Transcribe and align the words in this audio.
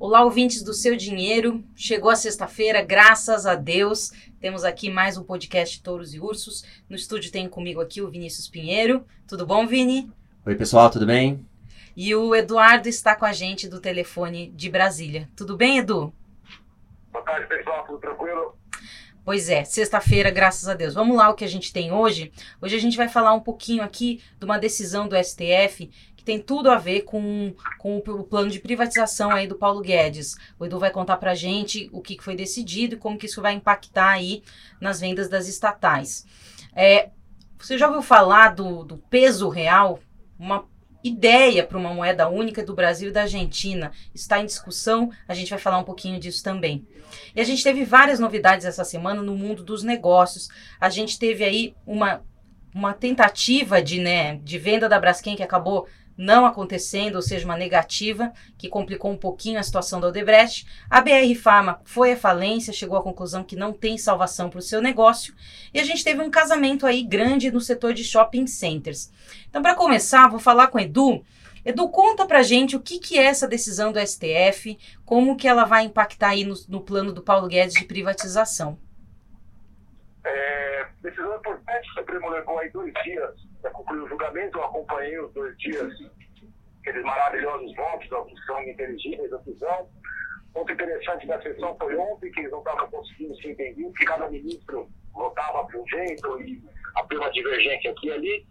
Olá, 0.00 0.22
ouvintes 0.22 0.62
do 0.62 0.72
Seu 0.72 0.94
Dinheiro. 0.94 1.64
Chegou 1.74 2.08
a 2.08 2.14
sexta-feira, 2.14 2.80
graças 2.80 3.46
a 3.46 3.56
Deus. 3.56 4.12
Temos 4.40 4.62
aqui 4.62 4.88
mais 4.88 5.18
um 5.18 5.24
podcast 5.24 5.82
Touros 5.82 6.14
e 6.14 6.20
Ursos. 6.20 6.64
No 6.88 6.94
estúdio 6.94 7.32
tem 7.32 7.48
comigo 7.48 7.80
aqui 7.80 8.00
o 8.00 8.08
Vinícius 8.08 8.46
Pinheiro. 8.46 9.04
Tudo 9.26 9.44
bom, 9.44 9.66
Vini? 9.66 10.08
Oi, 10.46 10.54
pessoal, 10.54 10.88
tudo 10.88 11.04
bem? 11.04 11.44
E 11.96 12.14
o 12.14 12.32
Eduardo 12.32 12.88
está 12.88 13.16
com 13.16 13.24
a 13.24 13.32
gente 13.32 13.66
do 13.66 13.80
telefone 13.80 14.52
de 14.54 14.70
Brasília. 14.70 15.28
Tudo 15.34 15.56
bem, 15.56 15.78
Edu? 15.78 16.12
Boa 17.10 17.24
tarde, 17.24 17.48
pessoal. 17.48 17.84
Tudo 17.84 17.98
tranquilo? 17.98 18.56
Pois 19.24 19.50
é, 19.50 19.62
sexta-feira, 19.62 20.30
graças 20.30 20.68
a 20.68 20.74
Deus. 20.74 20.94
Vamos 20.94 21.16
lá 21.16 21.28
o 21.28 21.34
que 21.34 21.44
a 21.44 21.48
gente 21.48 21.70
tem 21.70 21.92
hoje. 21.92 22.32
Hoje 22.62 22.76
a 22.76 22.80
gente 22.80 22.96
vai 22.96 23.08
falar 23.08 23.34
um 23.34 23.40
pouquinho 23.40 23.82
aqui 23.82 24.22
de 24.38 24.44
uma 24.46 24.58
decisão 24.58 25.06
do 25.06 25.16
STF 25.22 25.90
tem 26.28 26.38
tudo 26.38 26.70
a 26.70 26.76
ver 26.76 27.04
com, 27.04 27.54
com 27.78 27.96
o 27.96 28.22
plano 28.22 28.50
de 28.50 28.60
privatização 28.60 29.30
aí 29.30 29.46
do 29.46 29.54
Paulo 29.54 29.80
Guedes. 29.80 30.36
O 30.58 30.66
Edu 30.66 30.78
vai 30.78 30.90
contar 30.90 31.16
pra 31.16 31.34
gente 31.34 31.88
o 31.90 32.02
que 32.02 32.22
foi 32.22 32.36
decidido 32.36 32.94
e 32.94 32.98
como 32.98 33.16
que 33.16 33.24
isso 33.24 33.40
vai 33.40 33.54
impactar 33.54 34.10
aí 34.10 34.42
nas 34.78 35.00
vendas 35.00 35.26
das 35.26 35.48
estatais. 35.48 36.26
É, 36.76 37.08
você 37.58 37.78
já 37.78 37.86
ouviu 37.86 38.02
falar 38.02 38.54
do, 38.54 38.84
do 38.84 38.98
peso 38.98 39.48
real? 39.48 40.00
Uma 40.38 40.66
ideia 41.02 41.64
para 41.64 41.78
uma 41.78 41.94
moeda 41.94 42.28
única 42.28 42.62
do 42.62 42.74
Brasil 42.74 43.08
e 43.08 43.12
da 43.12 43.22
Argentina 43.22 43.90
está 44.14 44.38
em 44.38 44.44
discussão. 44.44 45.10
A 45.26 45.32
gente 45.32 45.48
vai 45.48 45.58
falar 45.58 45.78
um 45.78 45.84
pouquinho 45.84 46.20
disso 46.20 46.44
também. 46.44 46.86
E 47.34 47.40
a 47.40 47.44
gente 47.44 47.64
teve 47.64 47.86
várias 47.86 48.20
novidades 48.20 48.66
essa 48.66 48.84
semana 48.84 49.22
no 49.22 49.34
mundo 49.34 49.64
dos 49.64 49.82
negócios. 49.82 50.50
A 50.78 50.90
gente 50.90 51.18
teve 51.18 51.42
aí 51.42 51.74
uma, 51.86 52.22
uma 52.74 52.92
tentativa 52.92 53.80
de, 53.80 53.98
né, 53.98 54.36
de 54.44 54.58
venda 54.58 54.90
da 54.90 55.00
Braskem 55.00 55.34
que 55.34 55.42
acabou 55.42 55.88
não 56.18 56.44
acontecendo, 56.44 57.14
ou 57.14 57.22
seja, 57.22 57.44
uma 57.44 57.56
negativa, 57.56 58.32
que 58.58 58.68
complicou 58.68 59.12
um 59.12 59.16
pouquinho 59.16 59.60
a 59.60 59.62
situação 59.62 60.00
da 60.00 60.08
Odebrecht. 60.08 60.66
A 60.90 61.00
BR 61.00 61.32
Pharma 61.40 61.80
foi 61.84 62.12
à 62.12 62.16
falência, 62.16 62.72
chegou 62.72 62.98
à 62.98 63.02
conclusão 63.02 63.44
que 63.44 63.54
não 63.54 63.72
tem 63.72 63.96
salvação 63.96 64.50
para 64.50 64.58
o 64.58 64.62
seu 64.62 64.82
negócio. 64.82 65.32
E 65.72 65.78
a 65.78 65.84
gente 65.84 66.02
teve 66.02 66.20
um 66.20 66.28
casamento 66.28 66.84
aí 66.84 67.04
grande 67.04 67.52
no 67.52 67.60
setor 67.60 67.94
de 67.94 68.02
shopping 68.02 68.48
centers. 68.48 69.12
Então, 69.48 69.62
para 69.62 69.76
começar, 69.76 70.28
vou 70.28 70.40
falar 70.40 70.66
com 70.66 70.78
o 70.78 70.80
Edu. 70.80 71.24
Edu, 71.64 71.88
conta 71.88 72.26
pra 72.26 72.42
gente 72.42 72.74
o 72.74 72.80
que, 72.80 72.98
que 72.98 73.16
é 73.16 73.24
essa 73.24 73.46
decisão 73.46 73.92
do 73.92 74.00
STF, 74.04 74.76
como 75.04 75.36
que 75.36 75.46
ela 75.46 75.64
vai 75.64 75.84
impactar 75.84 76.30
aí 76.30 76.44
no, 76.44 76.54
no 76.68 76.80
plano 76.80 77.12
do 77.12 77.22
Paulo 77.22 77.46
Guedes 77.46 77.74
de 77.74 77.84
privatização. 77.84 78.76
É, 80.28 80.86
decisão 81.00 81.36
importante, 81.36 81.88
o 81.90 81.94
Supremo 81.94 82.28
levou 82.28 82.58
aí 82.58 82.68
dois 82.70 82.92
dias 83.02 83.34
para 83.62 83.70
concluir 83.70 84.00
o 84.00 84.08
julgamento, 84.08 84.58
eu 84.58 84.64
acompanhei 84.64 85.18
os 85.18 85.32
dois 85.32 85.56
dias, 85.58 85.90
aqueles 86.80 87.02
maravilhosos 87.02 87.74
votos 87.74 88.08
da 88.10 88.18
opção 88.18 88.62
inteligíveis 88.62 89.30
da 89.30 89.38
prisão. 89.38 89.88
Ponto 90.52 90.70
interessante 90.72 91.26
da 91.26 91.40
sessão 91.40 91.76
foi 91.78 91.96
ontem, 91.96 92.30
que 92.30 92.40
eles 92.40 92.50
não 92.50 92.58
estavam 92.58 92.90
conseguindo 92.90 93.36
se 93.36 93.48
entender, 93.48 93.92
que 93.92 94.04
cada 94.04 94.28
ministro 94.28 94.88
votava 95.14 95.64
para 95.64 95.80
um 95.80 95.88
jeito 95.88 96.42
e 96.42 96.62
havia 96.94 97.18
uma 97.18 97.30
divergência 97.30 97.90
aqui 97.90 98.08
e 98.08 98.12
ali. 98.12 98.46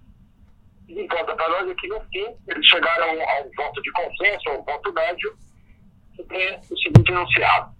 E 0.88 1.02
importa 1.02 1.36
para 1.36 1.50
nós 1.50 1.69
é 1.69 1.75
que, 1.75 1.88
no 1.88 2.00
fim, 2.06 2.36
eles 2.47 2.66
chegaram 2.66 3.09
a 3.09 3.41
um 3.41 3.52
voto 3.56 3.81
de 3.84 3.91
consenso, 3.91 4.50
a 4.50 4.53
um 4.53 4.64
voto 4.64 4.94
médio, 4.94 5.38
que 6.16 6.23
tem 6.23 6.58
o 6.58 6.78
seguinte 6.78 7.12
enunciado. 7.12 7.75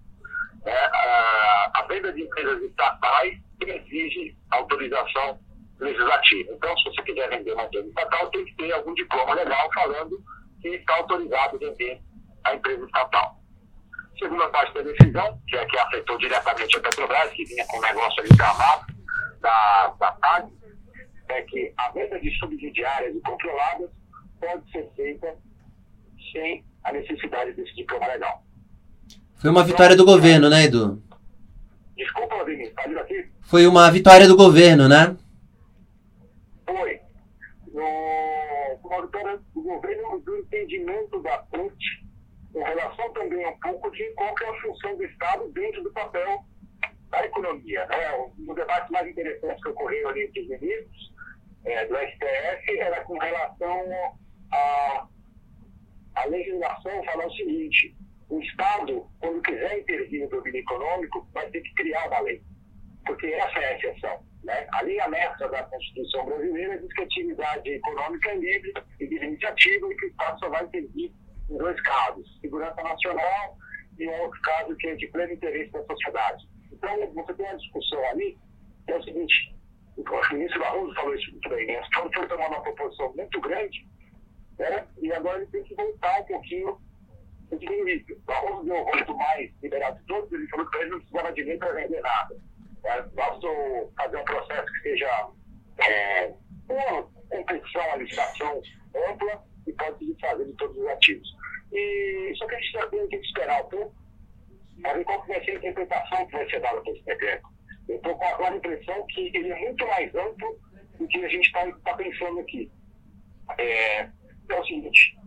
É, 0.66 0.72
a, 0.72 1.72
a 1.76 1.88
venda 1.88 2.12
de 2.12 2.24
empresas 2.24 2.62
estatais 2.62 3.47
exige 3.66 4.38
autorização 4.52 5.40
legislativo. 5.80 6.54
Então, 6.54 6.78
se 6.78 6.84
você 6.86 7.02
quiser 7.04 7.30
vender 7.30 7.54
uma 7.54 7.64
empresa 7.64 7.88
estatal, 7.88 8.30
tem 8.30 8.46
que 8.46 8.56
ter 8.56 8.72
algum 8.74 8.94
diploma 8.94 9.34
legal 9.34 9.70
falando 9.74 10.18
que 10.62 10.70
está 10.70 10.96
autorizado 10.96 11.56
a 11.56 11.60
vender 11.60 12.02
a 12.44 12.56
empresa 12.56 12.86
estatal. 12.86 13.38
Segunda 14.18 14.50
parte 14.50 14.74
da 14.74 14.82
decisão, 14.82 15.40
que 15.48 15.56
é 15.56 15.66
que 15.66 15.78
afetou 15.78 16.18
diretamente 16.18 16.78
a 16.78 16.82
Petrobras, 16.82 17.32
que 17.34 17.46
vinha 17.46 17.66
com 17.68 17.78
o 17.78 17.82
negócio 17.82 18.20
ali 18.20 18.36
travado 18.36 18.94
da, 19.40 19.96
da 20.00 20.12
TAG, 20.14 20.52
é 21.30 21.42
que 21.44 21.74
a 21.78 21.92
venda 21.92 22.20
de 22.20 22.32
subsidiárias 22.40 23.16
e 23.16 23.22
controladas 23.22 23.90
pode 24.40 24.72
ser 24.72 24.90
feita 24.96 25.36
sem 26.32 26.66
a 26.84 26.92
necessidade 26.92 27.54
desse 27.54 27.76
diploma 27.76 28.08
legal. 28.08 28.44
Foi 29.40 29.52
uma 29.52 29.64
vitória 29.64 29.96
do 29.96 30.06
governo, 30.06 30.50
né, 30.50 30.64
Edu? 30.64 31.04
Desculpa, 31.98 32.46
Vinícius, 32.46 32.78
está 32.78 33.02
aqui? 33.02 33.28
Foi 33.42 33.66
uma 33.66 33.92
vitória 33.92 34.28
do 34.28 34.38
governo, 34.38 34.88
né? 34.88 35.18
foi 36.68 37.00
no, 37.74 38.80
uma 38.84 39.02
vitória 39.02 39.40
do 39.54 39.62
governo 39.62 40.20
do 40.20 40.38
entendimento 40.38 41.22
da 41.22 41.40
ponte 41.40 42.06
com 42.54 42.64
relação 42.64 43.14
também 43.14 43.46
um 43.48 43.60
pouco 43.60 43.92
de 43.92 44.04
qual 44.14 44.34
é 44.42 44.50
a 44.50 44.62
função 44.62 44.98
do 44.98 45.04
Estado 45.04 45.52
dentro 45.52 45.84
do 45.84 45.92
papel 45.92 46.46
da 47.10 47.26
economia. 47.26 47.86
Né? 47.88 48.32
Um 48.48 48.54
debate 48.54 48.92
mais 48.92 49.08
interessante 49.08 49.62
que 49.62 49.70
ocorreu 49.70 50.10
ali 50.10 50.24
entre 50.24 50.42
os 50.42 50.48
ministros 50.50 51.14
é, 51.66 51.86
do 51.86 51.96
STF 51.96 52.80
era 52.80 53.04
com 53.06 53.18
relação 53.18 53.82
à 54.52 54.58
a, 54.58 55.08
a 56.16 56.26
legislação 56.26 57.04
falar 57.06 57.28
o 57.28 57.34
seguinte, 57.34 57.96
o 58.30 58.42
Estado, 58.42 59.08
quando 59.20 59.42
quiser 59.42 59.80
intervir 59.80 60.24
no 60.24 60.30
domínio 60.30 60.60
econômico, 60.60 61.28
vai 61.34 61.50
ter 61.50 61.62
que 61.62 61.74
criar 61.76 62.08
uma 62.08 62.20
lei, 62.22 62.42
porque 63.06 63.28
essa 63.28 63.60
é 63.60 63.66
a 63.66 63.78
exceção. 63.78 64.26
Né? 64.44 64.68
A 64.74 64.84
linha 64.84 65.08
mestra 65.08 65.48
da 65.50 65.64
Constituição 65.64 66.26
brasileira 66.26 66.78
diz 66.78 66.94
que 66.94 67.02
a 67.02 67.06
atividade 67.06 67.70
econômica 67.70 68.30
é 68.30 68.36
livre 68.36 68.74
e 69.00 69.08
de 69.08 69.16
iniciativa 69.16 69.92
e 69.92 69.96
que 69.96 70.06
o 70.06 70.10
Estado 70.10 70.40
só 70.40 70.50
vai 70.50 70.64
intervir 70.66 71.12
em 71.50 71.58
dois 71.58 71.82
casos: 71.82 72.40
segurança 72.42 72.82
nacional 72.82 73.58
e 73.98 74.08
um 74.08 74.22
outro 74.22 74.42
caso 74.42 74.76
que 74.76 74.88
é 74.88 74.96
de 74.96 75.08
pleno 75.08 75.34
interesse 75.34 75.72
da 75.72 75.84
sociedade. 75.86 76.48
Então, 76.72 77.14
você 77.14 77.34
tem 77.34 77.46
uma 77.46 77.58
discussão 77.58 78.06
ali 78.10 78.38
que 78.86 78.94
é 78.94 78.98
o 78.98 79.04
seguinte: 79.04 79.56
o 79.98 80.34
ministro 80.34 80.60
Barroso 80.60 80.96
falou 80.96 81.16
isso 81.16 81.32
muito 81.32 81.50
bem, 81.50 81.68
né? 81.68 81.80
o 81.80 81.84
Estado 81.84 82.10
foi 82.14 82.28
tomando 82.28 82.48
uma 82.48 82.62
proporção 82.62 83.14
muito 83.16 83.42
grande 83.42 83.88
né? 84.60 84.88
e 85.02 85.12
agora 85.14 85.38
ele 85.38 85.48
tem 85.48 85.64
que 85.64 85.76
voltar 85.76 86.22
um 86.22 86.26
pouquinho 86.26 86.87
do 87.56 87.58
limite. 87.58 88.14
O 88.14 88.20
Barroso 88.22 88.66
deu 88.66 88.86
muito 88.86 89.16
mais 89.16 89.52
liberado 89.62 90.00
de 90.00 90.06
todos, 90.06 90.32
ele 90.32 90.48
falou 90.48 90.70
que 90.70 90.78
ele 90.78 90.90
não 90.90 91.00
precisava 91.00 91.34
de 91.34 91.44
lei 91.44 91.58
para 91.58 91.74
vender 91.74 92.02
nada. 92.02 92.36
Basta 93.14 93.48
fazer 93.98 94.18
um 94.18 94.24
processo 94.26 94.74
que 94.74 94.80
seja 94.82 95.30
é, 95.80 96.34
uma 96.70 97.04
competição, 97.30 97.88
uma 97.88 97.98
licitação 97.98 98.62
ampla 99.10 99.44
e 99.66 99.74
pode 99.74 100.06
se 100.06 100.20
fazer 100.20 100.46
de 100.46 100.54
todos 100.54 100.78
os 100.78 100.88
ativos. 100.88 101.28
E 101.74 102.34
só 102.38 102.48
que 102.48 102.56
a 102.56 102.60
gente 102.60 102.90
tem 102.90 103.08
que 103.10 103.16
esperar 103.18 103.64
um 103.64 103.70
pouco 103.70 103.96
para 104.82 104.94
ver 104.94 105.04
qual 105.06 105.26
vai 105.26 105.44
ser 105.44 105.52
a 105.52 105.56
interpretação 105.56 106.26
que 106.28 106.32
vai 106.32 106.50
ser 106.50 106.62
dada 106.62 106.82
para 106.82 106.92
esse 106.92 107.04
decreto. 107.04 107.48
Eu 107.90 107.96
estou 107.96 108.16
com 108.16 108.44
a 108.44 108.56
impressão 108.56 109.06
que 109.08 109.32
ele 109.34 109.50
é 109.50 109.60
muito 109.60 109.88
mais 109.88 110.14
amplo 110.16 110.60
do 111.00 111.08
que 111.08 111.24
a 111.24 111.30
gente 111.30 111.46
está 111.46 111.72
tá 111.84 111.94
pensando 111.96 112.40
aqui. 112.40 112.72
É, 113.58 114.02
é 114.02 114.60
o 114.60 114.66
seguinte, 114.66 115.18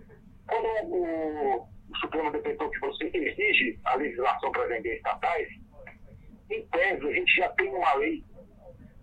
quando 0.47 0.67
o, 0.93 1.69
o 1.91 1.97
Supremo 1.99 2.31
decretou 2.31 2.71
que 2.71 2.79
você 2.81 3.11
exige 3.13 3.79
a 3.85 3.97
legislação 3.97 4.53
para 4.53 4.67
vender 4.67 4.97
estatais, 4.97 5.49
em 6.51 6.67
tese, 6.67 7.09
a 7.09 7.13
gente 7.13 7.35
já 7.37 7.49
tem 7.51 7.69
uma 7.69 7.95
lei 7.95 8.25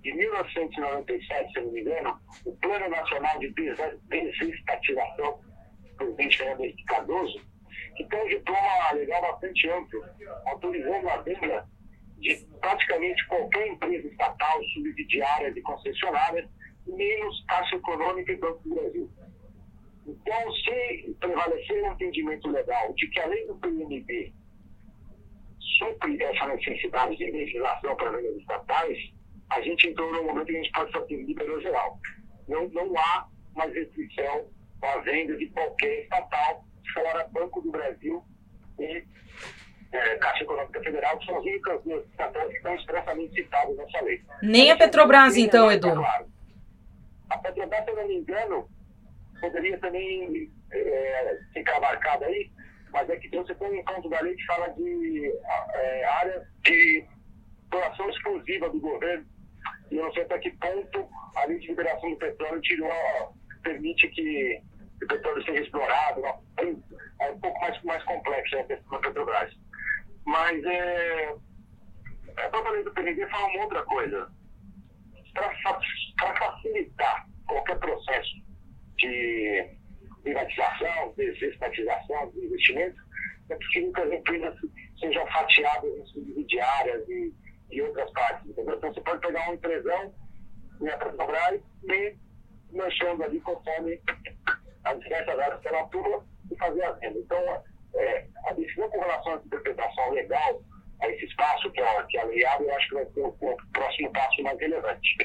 de 0.02 0.14
1997, 0.14 1.53
se 1.53 1.59
não 1.62 1.72
me 1.72 1.81
engano, 1.81 2.20
o 2.46 2.56
Plano 2.58 2.90
Nacional 2.90 3.40
de 3.40 3.53
Desestatização, 4.09 5.40
presidente 5.97 6.38
Fernando 6.38 6.62
Henrique 6.62 6.86
Cardoso, 6.86 7.42
que 7.96 8.06
tem 8.06 8.24
um 8.24 8.28
diploma 8.28 8.92
legal 8.94 9.22
bastante 9.22 9.70
amplo, 9.70 10.03
autorizando 10.46 11.09
a 11.09 11.18
venda 11.18 11.66
de 12.20 12.36
praticamente 12.59 13.28
qualquer 13.28 13.68
empresa 13.68 14.08
estatal, 14.08 14.64
subsidiária 14.74 15.53
e 15.56 15.62
concessionária, 15.62 16.50
menos 16.86 17.46
Caixa 17.47 17.76
Econômica 17.76 18.31
e 18.31 18.38
Banco 18.38 18.62
do 18.64 18.76
Brasil. 18.76 19.09
Então, 21.38 21.44
prevalecer 21.44 21.84
um 21.84 21.94
entendimento 21.94 22.50
legal 22.50 22.94
de 22.94 23.08
que, 23.08 23.20
além 23.20 23.48
do 23.48 23.56
PNB, 23.56 24.34
supre 25.78 26.23
essa 26.23 26.47
necessidade 26.47 27.16
de 27.16 27.32
legislação 27.32 27.96
para 27.96 28.11
vendas 28.11 28.38
estatais, 28.38 28.97
a 29.52 29.61
gente 29.61 29.88
entrou 29.88 30.11
num 30.11 30.26
momento 30.26 30.47
que 30.47 30.58
a 30.58 30.64
gente 30.64 30.72
pode 30.72 30.91
fazer 30.91 31.16
liberou 31.16 31.61
geral. 31.61 32.00
Não, 32.47 32.67
não 32.70 32.97
há 32.97 33.28
mais 33.56 33.73
restrição 33.73 34.50
à 34.82 34.97
venda 35.00 35.38
de 35.38 35.47
qualquer 35.50 36.03
estatal, 36.03 36.66
fora 36.94 37.28
Banco 37.32 37.61
do 37.61 37.72
Brasil 37.72 38.23
e 38.79 39.03
é, 39.91 40.16
Caixa 40.17 40.44
Econômica 40.44 40.82
Federal, 40.82 41.17
que 41.20 41.26
são 41.26 41.38
as 41.38 41.44
únicas 41.44 41.84
duas 41.84 42.06
estatais 42.08 42.47
que 42.47 42.58
estão 42.58 42.76
expressamente 42.76 43.35
citadas 43.35 43.78
nessa 43.78 44.02
lei. 44.02 44.22
Nem 44.41 44.72
a 44.72 44.78
Petrobras, 44.78 45.38
então, 45.38 45.72
Edu. 45.72 45.94
Claro. 45.94 46.28
A 47.29 47.38
Petrobras, 47.38 47.84
se 47.84 47.91
eu 47.91 47.96
não 47.96 48.08
me 48.08 48.16
engano, 48.16 48.70
poderia 49.40 49.78
também 49.79 50.52
é, 50.72 51.40
ficar 51.53 51.79
marcada 51.79 52.25
aí, 52.25 52.52
mas 52.91 53.09
é 53.09 53.17
que 53.17 53.29
você 53.29 53.53
tem 53.55 53.69
um 53.69 53.75
encontro 53.75 54.09
da 54.09 54.22
lei 54.22 54.35
que 54.35 54.46
fala 54.46 54.69
de 54.69 55.34
é, 55.73 56.05
áreas 56.05 56.43
de 56.64 57.05
doação 57.69 58.09
exclusiva 58.09 58.69
do 58.69 58.79
governo. 58.79 59.25
E 59.91 59.97
eu 59.97 60.05
não 60.05 60.14
sei 60.14 60.23
até 60.23 60.37
que 60.40 60.52
ponto 60.52 61.08
a 61.35 61.46
lei 61.46 61.59
de 61.59 61.67
liberação 61.67 62.09
do 62.09 62.17
petróleo 62.17 62.61
tirou, 62.61 62.91
permite 63.64 64.08
que 64.09 64.61
o 65.03 65.08
petróleo 65.08 65.43
seja 65.43 65.61
explorado. 65.61 66.22
Não. 66.22 66.84
é 67.22 67.31
um 67.31 67.40
pouco 67.40 67.59
mais, 67.61 67.81
mais 67.84 68.03
complexa 68.03 68.59
a 68.59 68.63
questão 68.63 68.90
da 68.90 68.99
Petrobras. 68.99 69.53
Mas 70.25 70.63
é, 70.66 71.35
a 72.37 72.49
própria 72.49 72.72
lei 72.72 72.84
do 72.84 72.93
PND 72.93 73.28
fala 73.28 73.47
uma 73.47 73.63
outra 73.63 73.84
coisa. 73.84 74.31
Para 75.34 76.35
facilitar 76.35 77.28
qualquer 77.47 77.78
processo 77.78 78.35
de 78.97 79.78
privatização, 80.23 81.14
desestatização, 81.16 82.31
de 82.31 82.46
investimento, 82.46 83.02
é 83.49 83.55
preciso 83.55 83.93
que 83.93 84.02
as 84.02 84.11
empresas 84.11 84.55
sejam 84.99 85.28
fatiadas 85.28 85.97
em 85.97 86.05
subsidiárias 86.08 87.08
e, 87.08 87.34
e 87.72 87.81
outras 87.81 88.11
partes. 88.11 88.49
Entendeu? 88.49 88.75
Então 88.75 88.93
você 88.93 89.02
pode 89.02 89.22
pegar 89.22 89.43
uma 89.43 89.55
empresão 89.55 90.14
a 90.81 90.97
Petrobras 90.97 91.61
e 91.85 92.16
manchando 92.72 93.23
ali 93.23 93.40
conforme 93.41 93.99
as 94.84 94.99
diversas 94.99 95.40
áreas 95.40 95.61
que 95.61 95.67
ela 95.67 95.81
atua 95.81 96.25
e 96.52 96.58
fazer 96.58 96.84
a 96.84 96.91
venda. 96.93 97.20
Então, 97.20 97.63
é, 97.96 98.28
a 98.46 98.53
decisão 98.53 98.90
com 98.90 98.99
relação 98.99 99.34
à 99.34 99.35
interpretação 99.37 100.11
legal 100.11 100.61
a 101.02 101.09
esse 101.09 101.25
espaço 101.25 101.72
que 101.72 101.81
a, 101.81 102.03
que 102.03 102.17
a 102.17 102.25
lei 102.25 102.46
abre, 102.46 102.67
eu 102.67 102.75
acho 102.75 102.90
que 102.90 102.96
vai 102.96 103.05
ser 103.05 103.20
o, 103.22 103.28
o 103.28 103.58
próximo 103.73 104.11
passo 104.13 104.41
mais 104.43 104.59
relevante. 104.59 105.17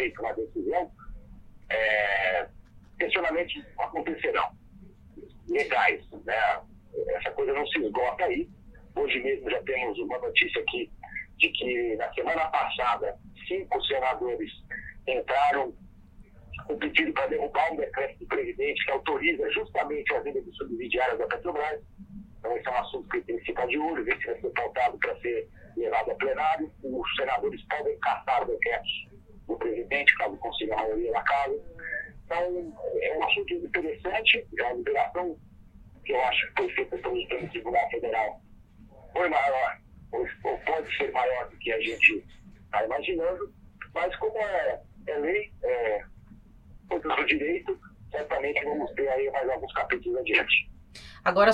take 0.00 0.29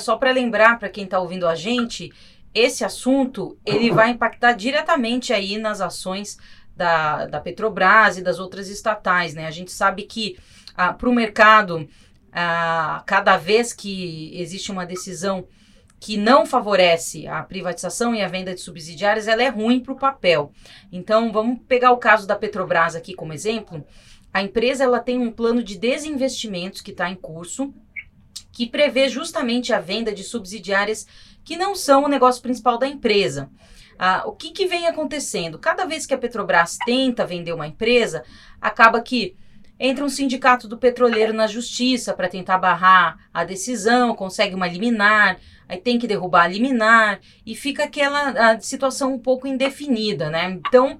só 0.06 0.17
para 0.17 0.31
lembrar 0.31 0.79
para 0.79 0.88
quem 0.88 1.05
está 1.05 1.19
ouvindo 1.19 1.49
a 1.49 1.56
gente, 1.56 2.12
esse 2.55 2.85
assunto 2.85 3.58
ele 3.67 3.91
vai 3.91 4.11
impactar 4.11 4.53
diretamente 4.53 5.32
aí 5.32 5.58
nas 5.58 5.81
ações 5.81 6.38
da, 6.76 7.26
da 7.26 7.41
Petrobras 7.41 8.17
e 8.17 8.23
das 8.23 8.38
outras 8.38 8.69
estatais, 8.69 9.35
né? 9.35 9.47
A 9.47 9.50
gente 9.50 9.73
sabe 9.73 10.05
que 10.05 10.38
ah, 10.76 10.93
para 10.93 11.08
o 11.08 11.12
mercado, 11.12 11.88
ah, 12.32 13.03
cada 13.05 13.37
vez 13.37 13.73
que 13.73 14.31
existe 14.41 14.70
uma 14.70 14.87
decisão 14.87 15.49
que 15.99 16.17
não 16.17 16.47
favorece 16.47 17.26
a 17.26 17.43
privatização 17.43 18.14
e 18.14 18.23
a 18.23 18.29
venda 18.29 18.55
de 18.55 18.61
subsidiárias, 18.61 19.26
ela 19.26 19.43
é 19.43 19.49
ruim 19.49 19.81
para 19.81 19.93
o 19.93 19.99
papel. 19.99 20.52
Então, 20.93 21.32
vamos 21.32 21.59
pegar 21.67 21.91
o 21.91 21.97
caso 21.97 22.29
da 22.29 22.37
Petrobras 22.37 22.94
aqui 22.94 23.12
como 23.12 23.32
exemplo. 23.32 23.85
A 24.32 24.41
empresa 24.41 24.85
ela 24.85 25.00
tem 25.00 25.19
um 25.19 25.32
plano 25.32 25.64
de 25.64 25.76
desinvestimentos 25.76 26.81
que 26.81 26.93
está 26.93 27.11
em 27.11 27.17
curso, 27.17 27.75
que 28.56 28.67
prevê 28.67 29.06
justamente 29.06 29.75
a 29.75 29.79
venda 29.79 30.14
de 30.14 30.25
subsidiárias 30.25 31.06
que 31.44 31.58
não 31.58 31.75
são 31.75 32.05
o 32.05 32.08
negócio 32.08 32.41
principal 32.41 32.79
da 32.79 32.88
empresa. 32.88 33.50
Ah, 33.99 34.23
o 34.25 34.32
que, 34.32 34.50
que 34.50 34.64
vem 34.64 34.87
acontecendo? 34.87 35.58
Cada 35.58 35.85
vez 35.85 36.06
que 36.06 36.14
a 36.14 36.19
Petrobras 36.19 36.79
tenta 36.87 37.26
vender 37.26 37.53
uma 37.53 37.67
empresa, 37.67 38.25
acaba 38.58 39.03
que 39.03 39.37
entra 39.79 40.03
um 40.03 40.08
sindicato 40.08 40.67
do 40.67 40.79
petroleiro 40.79 41.35
na 41.35 41.47
justiça 41.47 42.14
para 42.14 42.31
tentar 42.31 42.56
barrar 42.56 43.29
a 43.32 43.44
decisão, 43.44 44.14
consegue 44.14 44.55
uma 44.55 44.67
liminar, 44.67 45.37
aí 45.69 45.76
tem 45.76 45.99
que 45.99 46.09
derrubar 46.09 46.44
a 46.44 46.49
liminar 46.49 47.20
e 47.44 47.55
fica 47.55 47.85
aquela 47.85 48.59
situação 48.59 49.12
um 49.12 49.19
pouco 49.19 49.47
indefinida, 49.47 50.31
né? 50.31 50.49
Então, 50.67 50.99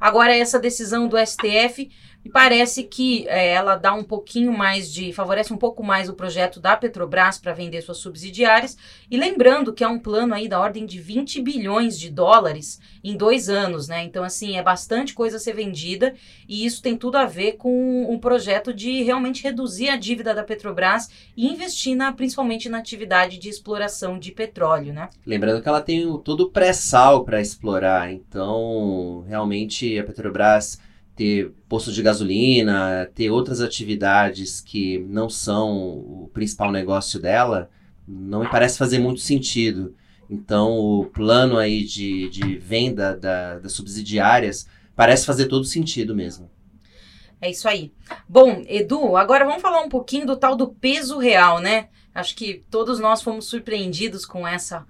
agora 0.00 0.36
essa 0.36 0.58
decisão 0.58 1.06
do 1.06 1.16
STF 1.24 1.88
me 2.26 2.28
parece 2.28 2.82
que 2.82 3.26
é, 3.28 3.52
ela 3.52 3.76
dá 3.76 3.94
um 3.94 4.02
pouquinho 4.02 4.52
mais 4.52 4.92
de. 4.92 5.12
favorece 5.12 5.52
um 5.52 5.56
pouco 5.56 5.82
mais 5.84 6.08
o 6.08 6.14
projeto 6.14 6.58
da 6.58 6.76
Petrobras 6.76 7.38
para 7.38 7.52
vender 7.52 7.82
suas 7.82 7.98
subsidiárias. 7.98 8.76
E 9.08 9.16
lembrando 9.16 9.72
que 9.72 9.84
é 9.84 9.88
um 9.88 9.98
plano 9.98 10.34
aí 10.34 10.48
da 10.48 10.58
ordem 10.58 10.84
de 10.84 11.00
20 11.00 11.40
bilhões 11.40 11.98
de 11.98 12.10
dólares 12.10 12.80
em 13.02 13.16
dois 13.16 13.48
anos, 13.48 13.86
né? 13.86 14.02
Então, 14.02 14.24
assim, 14.24 14.56
é 14.56 14.62
bastante 14.62 15.14
coisa 15.14 15.36
a 15.36 15.40
ser 15.40 15.54
vendida 15.54 16.14
e 16.48 16.66
isso 16.66 16.82
tem 16.82 16.96
tudo 16.96 17.16
a 17.16 17.26
ver 17.26 17.52
com 17.52 18.12
um 18.12 18.18
projeto 18.18 18.74
de 18.74 19.04
realmente 19.04 19.44
reduzir 19.44 19.88
a 19.88 19.96
dívida 19.96 20.34
da 20.34 20.42
Petrobras 20.42 21.08
e 21.36 21.46
investir 21.46 21.94
na, 21.94 22.12
principalmente 22.12 22.68
na 22.68 22.78
atividade 22.78 23.38
de 23.38 23.48
exploração 23.48 24.18
de 24.18 24.32
petróleo, 24.32 24.92
né? 24.92 25.08
Lembrando 25.24 25.62
que 25.62 25.68
ela 25.68 25.80
tem 25.80 26.02
todo 26.24 26.40
o 26.40 26.50
pré-sal 26.50 27.24
para 27.24 27.40
explorar, 27.40 28.12
então 28.12 29.24
realmente 29.28 29.96
a 29.96 30.02
Petrobras 30.02 30.80
ter 31.16 31.50
postos 31.66 31.94
de 31.94 32.02
gasolina, 32.02 33.10
ter 33.14 33.30
outras 33.30 33.62
atividades 33.62 34.60
que 34.60 34.98
não 35.08 35.30
são 35.30 35.98
o 35.98 36.30
principal 36.32 36.70
negócio 36.70 37.18
dela, 37.18 37.70
não 38.06 38.40
me 38.40 38.50
parece 38.50 38.76
fazer 38.76 38.98
muito 38.98 39.22
sentido. 39.22 39.96
Então, 40.28 40.76
o 40.76 41.06
plano 41.06 41.56
aí 41.56 41.84
de, 41.84 42.28
de 42.28 42.58
venda 42.58 43.16
da, 43.16 43.58
das 43.58 43.72
subsidiárias 43.72 44.68
parece 44.94 45.24
fazer 45.24 45.46
todo 45.46 45.64
sentido 45.64 46.14
mesmo. 46.14 46.50
É 47.40 47.50
isso 47.50 47.66
aí. 47.68 47.92
Bom, 48.28 48.62
Edu, 48.66 49.16
agora 49.16 49.44
vamos 49.44 49.62
falar 49.62 49.80
um 49.80 49.88
pouquinho 49.88 50.26
do 50.26 50.36
tal 50.36 50.54
do 50.54 50.68
peso 50.68 51.18
real, 51.18 51.60
né? 51.60 51.88
Acho 52.14 52.34
que 52.34 52.64
todos 52.70 52.98
nós 52.98 53.22
fomos 53.22 53.46
surpreendidos 53.46 54.26
com 54.26 54.46
essa 54.46 54.86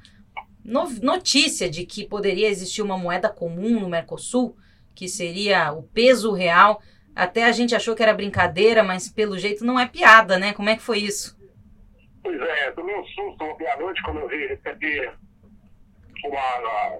notícia 0.64 1.70
de 1.70 1.86
que 1.86 2.04
poderia 2.04 2.48
existir 2.48 2.82
uma 2.82 2.98
moeda 2.98 3.28
comum 3.28 3.80
no 3.80 3.88
Mercosul 3.88 4.56
que 4.96 5.06
seria 5.06 5.72
o 5.72 5.82
peso 5.82 6.32
real. 6.32 6.80
Até 7.14 7.44
a 7.44 7.52
gente 7.52 7.74
achou 7.74 7.94
que 7.94 8.02
era 8.02 8.14
brincadeira, 8.14 8.82
mas 8.82 9.08
pelo 9.08 9.38
jeito 9.38 9.64
não 9.64 9.78
é 9.78 9.86
piada, 9.86 10.38
né? 10.38 10.52
Como 10.54 10.70
é 10.70 10.76
que 10.76 10.82
foi 10.82 10.98
isso? 10.98 11.36
Pois 12.22 12.40
é, 12.40 12.70
tomei 12.72 12.96
um 12.96 13.04
susto 13.04 13.44
ontem 13.44 13.68
à 13.68 13.78
noite 13.78 14.02
quando 14.02 14.20
eu 14.20 14.28
vi 14.28 14.46
receber 14.48 15.12
uma, 16.24 16.98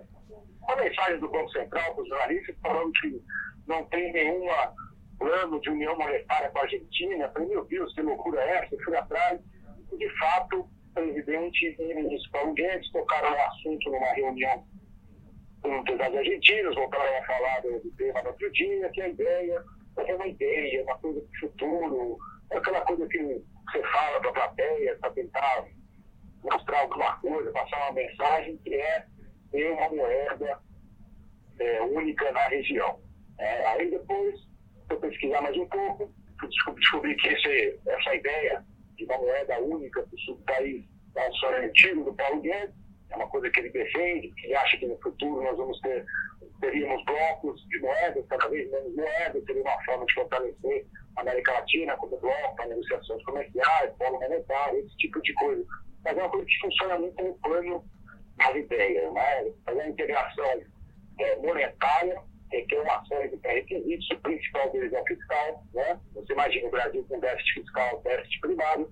uma 0.63 0.77
mensagem 0.77 1.19
do 1.19 1.29
Banco 1.29 1.51
Central 1.51 1.95
para 1.95 2.03
os 2.03 2.09
jornalistas 2.09 2.57
falando 2.63 2.93
que 2.93 3.21
não 3.67 3.85
tem 3.87 4.13
nenhuma 4.13 4.75
plano 5.19 5.61
de 5.61 5.71
união 5.71 5.97
monetária 5.97 6.51
com 6.51 6.59
a 6.59 6.63
Argentina. 6.63 7.31
Falei, 7.31 7.49
meu 7.49 7.65
Deus, 7.65 7.93
que 7.95 8.03
loucura 8.03 8.41
é 8.41 8.59
essa? 8.59 8.75
Eu 8.75 8.85
fui 8.85 8.97
atrás 8.97 9.41
e, 9.93 9.97
de 9.97 10.19
fato, 10.19 10.61
o 10.61 10.95
presidente 10.95 11.77
e 11.79 11.93
o 11.93 11.97
ministro 11.97 12.31
Paulo 12.31 12.55
Guedes 12.55 12.91
tocaram 12.93 13.33
o 13.33 13.41
assunto 13.41 13.91
numa 13.91 14.13
reunião 14.13 14.65
com 15.63 15.77
empresários 15.77 16.19
argentinos, 16.19 16.75
voltaram 16.75 17.19
a 17.19 17.27
falar 17.27 17.61
do 17.61 17.91
tema 17.97 18.23
no 18.23 18.29
outro 18.29 18.53
dia, 18.53 18.91
que 18.91 19.03
a 19.03 19.09
ideia 19.09 19.65
é 19.99 20.15
uma 20.15 20.27
ideia, 20.27 20.83
uma 20.85 20.99
coisa 20.99 21.21
para 21.21 21.29
o 21.29 21.41
futuro, 21.41 22.19
aquela 22.51 22.81
coisa 22.83 23.07
que 23.09 23.19
você 23.19 23.83
fala 23.83 24.21
para 24.21 24.31
a 24.31 24.35
plateia, 24.35 24.99
para 25.01 25.11
tentar 25.11 25.65
mostrar 26.43 26.81
alguma 26.81 27.19
coisa, 27.21 27.51
passar 27.53 27.77
uma 27.85 27.93
mensagem 27.93 28.57
que 28.59 28.75
é 28.75 29.07
ter 29.51 29.71
uma 29.73 29.89
moeda 29.89 30.61
é, 31.59 31.83
única 31.83 32.31
na 32.33 32.47
região. 32.49 33.01
É, 33.39 33.67
aí 33.67 33.91
depois, 33.91 34.35
eu 34.91 35.01
pesquisar 35.01 35.41
mais 35.41 35.57
um 35.57 35.67
pouco, 35.69 36.13
descobri 36.75 37.17
que 37.17 37.29
esse, 37.29 37.81
essa 37.87 38.15
ideia 38.15 38.65
de 38.97 39.05
uma 39.05 39.19
moeda 39.19 39.61
única 39.61 40.03
para 40.03 40.15
o 40.15 40.19
sul 40.21 40.37
do 40.37 40.45
país 40.45 40.85
é 41.17 41.95
do 41.95 42.15
Paulo 42.15 42.43
Guedes, 42.43 42.75
é 43.11 43.17
uma 43.17 43.29
coisa 43.29 43.51
que 43.51 43.61
ele 43.61 43.71
defende, 43.71 44.33
que 44.33 44.47
ele 44.47 44.57
acha 44.57 44.77
que 44.77 44.87
no 44.87 44.99
futuro 44.99 45.43
nós 45.43 45.57
vamos 45.57 45.81
ter 45.81 46.07
teríamos 46.61 47.05
blocos 47.05 47.67
de 47.69 47.79
moedas, 47.81 48.25
cada 48.29 48.49
vez 48.49 48.71
menos 48.71 48.95
moedas, 48.95 49.45
seria 49.45 49.63
uma 49.63 49.85
forma 49.85 50.07
de 50.07 50.15
fortalecer 50.15 50.87
a 51.17 51.21
América 51.21 51.53
Latina 51.53 51.97
como 51.97 52.19
bloco 52.19 52.57
para 52.57 52.67
negociações 52.67 53.23
comerciais, 53.25 53.93
polo 53.99 54.21
monetário, 54.21 54.79
esse 54.81 54.97
tipo 54.97 55.21
de 55.23 55.35
coisa. 55.35 55.65
Mas 56.05 56.17
é 56.17 56.21
uma 56.21 56.31
coisa 56.31 56.47
que 56.47 56.61
funciona 56.61 56.99
muito 56.99 57.15
como 57.17 57.39
plano 57.39 57.85
das 58.37 58.57
ideias, 58.57 59.13
né? 59.13 59.53
fazer 59.65 59.81
a 59.81 59.89
integração 59.89 60.63
é, 61.19 61.37
monetária 61.37 62.23
requer 62.51 62.81
uma 62.81 63.05
série 63.07 63.29
de 63.29 63.37
pré-requisitos, 63.39 64.11
o 64.11 64.21
principal 64.21 64.71
deles 64.71 64.93
é 64.93 65.01
o 65.01 65.07
fiscal, 65.07 65.65
né? 65.75 66.01
Você 66.15 66.33
imagina 66.33 66.69
o 66.69 66.71
Brasil 66.71 67.05
com 67.09 67.21
déficit 67.21 67.55
fiscal, 67.55 68.01
déficit 68.03 68.41
primário, 68.41 68.89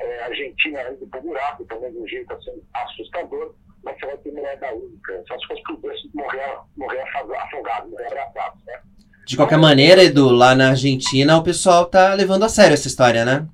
é, 0.00 0.22
a 0.22 0.26
Argentina 0.26 0.90
indo 0.90 1.06
para 1.08 1.20
o 1.20 1.22
buraco, 1.22 1.64
também 1.64 1.92
de 1.92 1.98
um 1.98 2.06
jeito 2.06 2.32
assim, 2.32 2.62
assustador, 2.74 3.54
mas 3.82 3.98
você 3.98 4.06
vai 4.06 4.16
ter 4.18 4.32
moeda 4.32 4.74
única. 4.74 5.24
Só 5.26 5.38
se 5.38 5.46
fosse 5.46 5.62
para 5.62 5.74
o 5.74 5.80
preço 5.80 6.10
morrer, 6.14 6.58
morrer 6.76 7.00
afogado, 7.00 7.90
morrer 7.90 8.06
abraçado. 8.06 8.58
Né? 8.66 8.80
De 9.26 9.36
qualquer 9.36 9.58
maneira, 9.58 10.02
Edu, 10.02 10.30
lá 10.30 10.54
na 10.54 10.70
Argentina 10.70 11.36
o 11.36 11.42
pessoal 11.42 11.86
tá 11.86 12.14
levando 12.14 12.44
a 12.44 12.48
sério 12.48 12.74
essa 12.74 12.88
história, 12.88 13.24
né? 13.24 13.46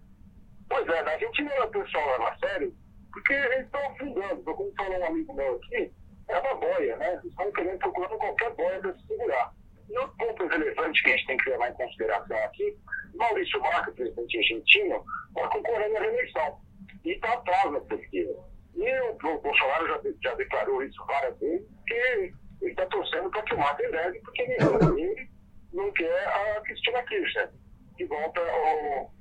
Pois 0.69 0.87
é, 0.89 1.03
na 1.03 1.11
Argentina 1.13 1.51
o 1.65 1.69
pessoal 1.69 2.11
leva 2.11 2.29
a 2.29 2.39
sério 2.39 2.75
porque 3.13 3.33
eles 3.33 3.65
estão 3.65 3.81
afundando. 3.91 4.43
Como 4.45 4.73
falou 4.77 4.99
um 5.01 5.07
amigo 5.07 5.35
meu 5.35 5.55
aqui, 5.57 5.91
é 6.29 6.39
uma 6.39 6.55
boia, 6.55 6.97
né? 6.97 7.13
Eles 7.15 7.25
estão 7.25 7.51
querendo 7.53 7.79
procurando 7.79 8.19
qualquer 8.19 8.55
boia 8.55 8.79
para 8.81 8.95
se 8.95 9.07
segurar. 9.07 9.53
E 9.91 9.99
outro 9.99 10.17
ponto 10.17 10.47
relevante 10.47 11.03
que 11.03 11.11
a 11.11 11.17
gente 11.17 11.27
tem 11.27 11.37
que 11.37 11.51
levar 11.51 11.71
em 11.71 11.75
consideração 11.75 12.37
aqui, 12.39 12.77
Maurício 13.15 13.61
Marca, 13.61 13.93
presidente 13.93 14.39
argentino, 14.39 15.05
está 15.29 15.49
concorrendo 15.49 15.97
à 15.97 16.01
reeleição. 16.01 16.59
E 17.05 17.11
está 17.13 17.33
atrás 17.35 17.73
na 17.73 17.81
pesquisa. 17.81 18.35
E 18.75 19.01
o, 19.01 19.11
o 19.13 19.41
Bolsonaro 19.41 19.87
já, 19.87 20.01
já 20.23 20.35
declarou 20.35 20.83
isso 20.83 21.05
várias 21.07 21.39
vezes, 21.39 21.69
que 21.87 21.95
ele 21.95 22.35
está 22.63 22.87
torcendo 22.87 23.31
para 23.31 23.43
que 23.43 23.55
o 23.55 23.59
Marta 23.59 23.87
entregue, 23.87 24.21
porque 24.21 24.43
ele, 24.43 24.55
ele 25.01 25.29
não 25.73 25.93
quer 25.93 26.29
a 26.29 26.61
Cristina 26.63 27.03
Kirchner, 27.03 27.51
que 27.97 28.05
volta 28.07 28.41
ao, 28.41 29.13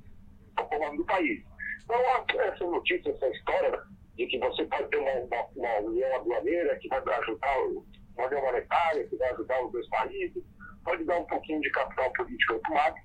ao 0.58 0.70
comando 0.70 0.98
do 0.98 1.06
país. 1.06 1.44
Então, 1.84 2.00
essa 2.40 2.66
notícia, 2.66 3.12
essa 3.12 3.28
história 3.30 3.82
de 4.16 4.28
que 4.28 4.40
você 4.40 4.66
pode 4.66 4.90
ter 4.90 4.98
uma, 4.98 5.12
uma, 5.12 5.46
uma 5.56 5.80
união 5.90 6.16
aduaneira 6.16 6.78
que 6.80 6.88
vai 6.88 7.00
ajudar, 7.00 7.58
uma 7.66 7.84
união 8.18 8.42
monetária 8.42 9.08
que 9.08 9.16
vai 9.18 9.30
ajudar 9.32 9.66
os 9.66 9.72
dois 9.72 9.88
países, 9.90 10.44
pode 10.84 11.04
dar 11.06 11.18
um 11.18 11.26
pouquinho 11.26 11.62
de 11.62 11.70
capital 11.72 12.12
político 12.14 12.60
para 12.60 12.72
o 12.72 12.76
Marta, 12.76 13.02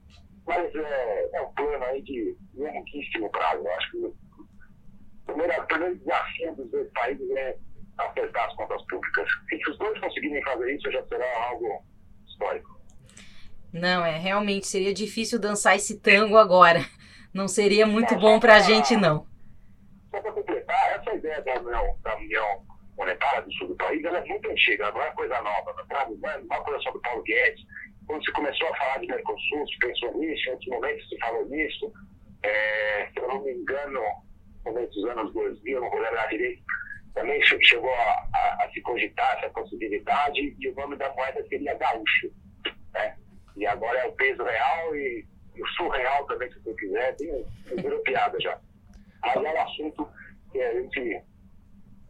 mas 0.47 0.75
é, 0.75 1.31
é 1.35 1.43
um 1.43 1.53
plano 1.55 1.85
aí 1.85 2.03
de 2.03 2.37
longuíssimo 2.55 3.31
prazo. 3.31 3.65
Eu 3.65 3.73
acho 3.73 3.91
que 3.91 3.97
o 3.99 4.17
primeiro, 5.27 5.67
primeiro 5.67 5.99
desafio 5.99 6.55
dos 6.57 6.71
dois 6.71 6.93
países 6.93 7.31
é 7.31 7.57
apertar 7.99 8.47
as 8.47 8.55
contas 8.55 8.83
públicas. 8.87 9.29
Se 9.49 9.71
os 9.71 9.79
dois 9.79 10.01
conseguirem 10.01 10.43
fazer 10.43 10.75
isso, 10.75 10.91
já 10.91 11.07
será 11.07 11.49
algo 11.49 11.85
histórico. 12.27 12.79
Não, 13.73 14.05
é 14.05 14.17
realmente 14.17 14.67
seria 14.67 14.95
difícil 14.95 15.39
dançar 15.39 15.77
esse 15.77 16.01
tango 16.01 16.37
agora. 16.37 16.81
Não 17.35 17.47
seria 17.47 17.87
muito 17.87 18.17
bom 18.17 18.41
para 18.41 18.57
a 18.57 18.61
gente, 18.61 18.97
não. 18.97 19.27
Só 20.11 20.21
para 20.21 20.33
completar, 20.33 20.99
essa 20.99 21.15
ideia 21.15 21.43
da 21.43 21.61
União, 21.61 21.99
da 22.03 22.17
União 22.17 22.68
Monetária 22.99 23.43
do 23.43 23.53
Sul 23.55 23.69
do 23.69 23.77
país 23.77 24.05
ela 24.05 24.19
é 24.19 24.25
muito 24.25 24.51
antiga, 24.51 24.91
não 24.91 25.03
é 25.03 25.11
coisa 25.13 25.41
nova, 25.41 25.73
não 25.89 26.31
é 26.31 26.37
uma 26.39 26.61
coisa 26.63 26.91
do 26.91 27.01
Paulo 27.01 27.23
Guedes. 27.23 27.65
Quando 28.07 28.25
se 28.25 28.33
começou 28.33 28.69
a 28.69 28.77
falar 28.77 28.99
de 28.99 29.07
Mercosul, 29.07 29.69
se 29.69 29.79
pensou 29.79 30.19
nisso, 30.19 30.49
em 30.49 30.53
outros 30.53 30.69
momentos 30.69 31.09
se 31.09 31.19
falou 31.19 31.47
nisso. 31.47 31.93
É, 32.43 33.09
se 33.13 33.21
eu 33.21 33.29
não 33.29 33.45
me 33.45 33.53
engano, 33.53 34.01
no 34.01 34.73
começo 34.73 34.93
dos 34.93 35.11
anos 35.11 35.33
2000, 35.33 35.81
não 35.81 35.91
vou 35.91 36.01
lembrar 36.01 36.27
direito, 36.29 36.63
também 37.15 37.41
chegou 37.43 37.95
a, 37.95 38.29
a, 38.35 38.65
a 38.65 38.71
se 38.73 38.81
cogitar 38.81 39.39
essa 39.39 39.51
possibilidade 39.51 40.57
e 40.59 40.69
o 40.69 40.75
nome 40.75 40.97
da 40.97 41.13
moeda 41.15 41.47
seria 41.49 41.75
gaúcho. 41.75 42.33
Né? 42.95 43.17
E 43.57 43.67
agora 43.67 43.99
é 43.99 44.07
o 44.07 44.13
peso 44.13 44.43
real 44.43 44.97
e, 44.97 45.25
o 45.61 45.67
surreal 45.71 46.25
também, 46.27 46.51
se 46.53 46.61
você 46.61 46.75
quiser, 46.75 47.17
tem 47.17 47.45
piada 48.05 48.41
já. 48.41 48.59
Mas 49.23 49.37
é 49.37 49.41
um 49.41 49.61
assunto 49.61 50.09
que 50.53 50.61
a 50.61 50.73
gente 50.81 51.23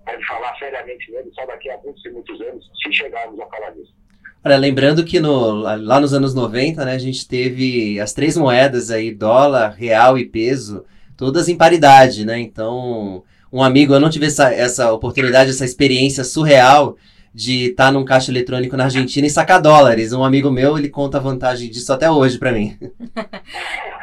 deve 0.09 0.25
falar 0.25 0.57
seriamente 0.59 1.11
nele 1.13 1.31
só 1.35 1.47
daqui 1.47 1.71
a 1.71 1.79
muitos 1.79 2.05
e 2.05 2.11
muitos 2.11 2.41
anos, 2.41 2.65
se 2.83 2.93
chegarmos 2.93 3.39
a 3.39 3.47
falar 3.47 3.71
disso. 3.71 3.95
Olha, 4.45 4.57
lembrando 4.57 5.05
que 5.05 5.21
no, 5.21 5.53
lá 5.53 6.01
nos 6.01 6.15
anos 6.15 6.35
90, 6.35 6.85
né, 6.85 6.93
a 6.93 6.99
gente 6.99 7.27
teve 7.27 8.01
as 8.01 8.13
três 8.13 8.37
moedas 8.37 8.91
aí, 8.91 9.13
dólar, 9.13 9.75
real 9.77 10.17
e 10.17 10.25
peso, 10.25 10.85
todas 11.17 11.49
em 11.49 11.57
paridade, 11.57 12.25
né? 12.25 12.39
Então, 12.39 13.25
um 13.53 13.63
amigo, 13.63 13.93
eu 13.93 14.01
não 14.01 14.09
tive 14.09 14.27
essa, 14.27 14.53
essa 14.53 14.93
oportunidade, 14.93 15.51
essa 15.51 15.65
experiência 15.65 16.23
surreal 16.23 16.97
de 17.35 17.71
estar 17.71 17.87
tá 17.87 17.93
num 17.93 18.05
caixa 18.05 18.31
eletrônico 18.31 18.77
na 18.77 18.85
Argentina 18.85 19.27
e 19.27 19.31
sacar 19.31 19.61
dólares. 19.61 20.13
Um 20.13 20.25
amigo 20.25 20.51
meu, 20.51 20.79
ele 20.79 20.89
conta 20.89 21.19
a 21.19 21.21
vantagem 21.21 21.69
disso 21.69 21.93
até 21.93 22.11
hoje 22.11 22.39
para 22.39 22.53
mim. 22.53 22.79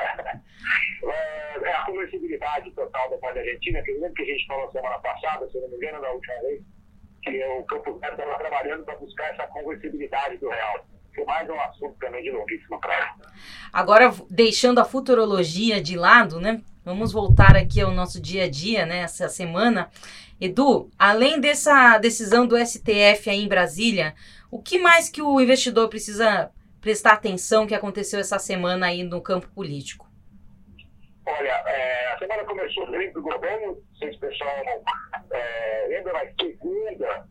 é 2.46 2.72
total 2.72 3.10
da 3.10 3.18
da 3.18 3.40
Argentina, 3.40 3.82
que 3.82 3.92
lembro 3.94 4.14
que 4.14 4.22
a 4.22 4.26
gente 4.26 4.46
falou 4.46 4.72
semana 4.72 5.00
passada, 5.00 5.50
se 5.50 5.60
não 5.60 5.70
me 5.70 5.76
engano, 5.76 6.02
na 6.02 6.10
última 6.10 6.42
vez, 6.42 6.62
que 7.24 7.46
o 7.46 7.64
Campo 7.64 7.94
Verde 8.00 8.22
estava 8.22 8.38
trabalhando 8.38 8.84
para 8.86 8.96
buscar 8.98 9.34
essa 9.34 9.48
conversibilidade 9.48 10.38
do 10.38 10.50
real. 10.50 10.86
Foi 11.14 11.26
mais 11.26 11.50
um 11.50 11.60
assunto 11.60 11.96
também 12.00 12.24
de 12.24 12.32
longuíssima 12.32 12.80
prazo. 12.80 13.22
Agora, 13.72 14.14
deixando 14.30 14.80
a 14.80 14.86
futurologia 14.86 15.82
de 15.82 15.98
lado, 15.98 16.40
né? 16.40 16.62
Vamos 16.84 17.12
voltar 17.12 17.56
aqui 17.56 17.82
ao 17.82 17.92
nosso 17.92 18.22
dia 18.22 18.44
a 18.44 18.50
dia, 18.50 18.86
né? 18.86 19.00
Essa 19.00 19.28
semana. 19.28 19.90
Edu, 20.40 20.92
além 21.00 21.40
dessa 21.40 21.98
decisão 21.98 22.46
do 22.46 22.58
STF 22.58 23.30
aí 23.30 23.42
em 23.42 23.48
Brasília, 23.48 24.14
o 24.52 24.62
que 24.62 24.78
mais 24.78 25.10
que 25.10 25.22
o 25.22 25.40
investidor 25.40 25.88
precisa 25.88 26.52
prestar 26.82 27.14
atenção 27.14 27.66
que 27.66 27.74
aconteceu 27.74 28.20
essa 28.20 28.38
semana 28.38 28.88
aí 28.88 29.02
no 29.02 29.22
campo 29.22 29.48
político? 29.48 30.05
Olha, 31.28 31.50
é, 31.50 32.08
a 32.14 32.20
semana 32.20 32.44
começou 32.46 32.90
dentro 32.92 33.14
do 33.14 33.24
governo, 33.24 33.68
não 33.68 33.96
sei 33.98 34.12
se 34.12 34.18
o 34.18 34.20
pessoal 34.20 34.84
é, 35.32 35.88
lembra, 35.88 36.14
mas 36.14 36.34
segunda 36.40 37.28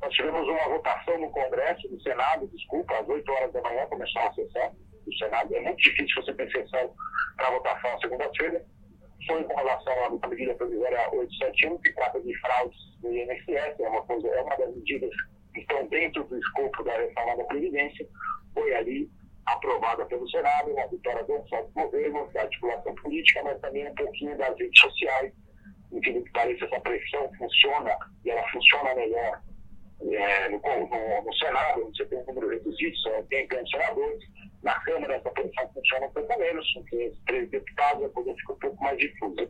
nós 0.00 0.12
tivemos 0.12 0.46
uma 0.46 0.68
votação 0.68 1.18
no 1.18 1.30
Congresso, 1.30 1.88
no 1.90 2.00
Senado, 2.02 2.46
desculpa, 2.48 2.98
às 2.98 3.08
8 3.08 3.32
horas 3.32 3.52
da 3.52 3.62
manhã 3.62 3.86
começou 3.86 4.22
a 4.22 4.34
sessão 4.34 4.76
do 5.06 5.16
Senado. 5.16 5.54
É 5.54 5.60
muito 5.60 5.78
difícil 5.78 6.22
você 6.22 6.34
ter 6.34 6.50
sessão 6.50 6.94
para 7.36 7.50
votação 7.50 8.00
segunda-feira 8.00 8.64
foi 9.26 9.42
com 9.44 9.54
relação 9.54 9.92
à 10.22 10.28
medida 10.28 10.54
provisória 10.54 11.08
871, 11.12 11.78
que 11.78 11.92
trata 11.94 12.20
de 12.20 12.38
fraudes 12.40 12.78
do 13.00 13.12
INSS, 13.12 13.80
é 13.80 13.88
uma, 13.88 14.02
coisa, 14.02 14.28
é 14.28 14.42
uma 14.42 14.56
das 14.56 14.74
medidas 14.74 15.10
que 15.54 15.60
estão 15.60 15.86
dentro 15.88 16.24
do 16.24 16.38
escopo 16.38 16.82
da 16.82 16.96
reforma 16.96 17.36
da 17.36 17.44
Previdência, 17.44 18.06
foi 18.52 18.74
ali 18.74 19.10
aprovada 19.46 20.04
pelo 20.06 20.28
Senado, 20.30 20.70
uma 20.70 20.86
vitória 20.88 21.24
não 21.28 21.46
só 21.46 21.62
do 21.62 21.72
governo, 21.72 22.30
da 22.32 22.42
articulação 22.42 22.94
política, 22.96 23.42
mas 23.42 23.60
também 23.60 23.88
um 23.88 23.94
pouquinho 23.94 24.36
das 24.36 24.58
redes 24.58 24.80
sociais. 24.80 25.32
Enfim, 25.92 26.22
que 26.22 26.30
parece 26.32 26.64
essa 26.64 26.80
pressão 26.80 27.30
funciona 27.38 27.96
e 28.24 28.30
ela 28.30 28.48
funciona 28.50 28.94
melhor 28.94 29.40
é, 30.12 30.48
no, 30.48 30.58
no, 30.58 31.22
no, 31.22 31.34
Senado, 31.34 31.84
você 31.84 32.04
tem 32.06 32.18
um 32.18 32.26
número 32.26 32.50
reduzido, 32.50 32.96
só 32.98 33.22
tem 33.24 33.44
apenas 33.44 33.70
senadores. 33.70 34.22
Na 34.62 34.78
Câmara, 34.80 35.14
essa 35.14 35.30
posição 35.30 35.72
funciona 35.72 36.06
um 36.06 36.10
pouco 36.10 36.38
menos, 36.38 36.72
porque 36.74 37.12
três 37.26 37.50
deputados, 37.50 38.04
a 38.04 38.08
coisa 38.10 38.34
fica 38.34 38.52
um 38.52 38.58
pouco 38.58 38.82
mais 38.82 38.98
difusa. 38.98 39.48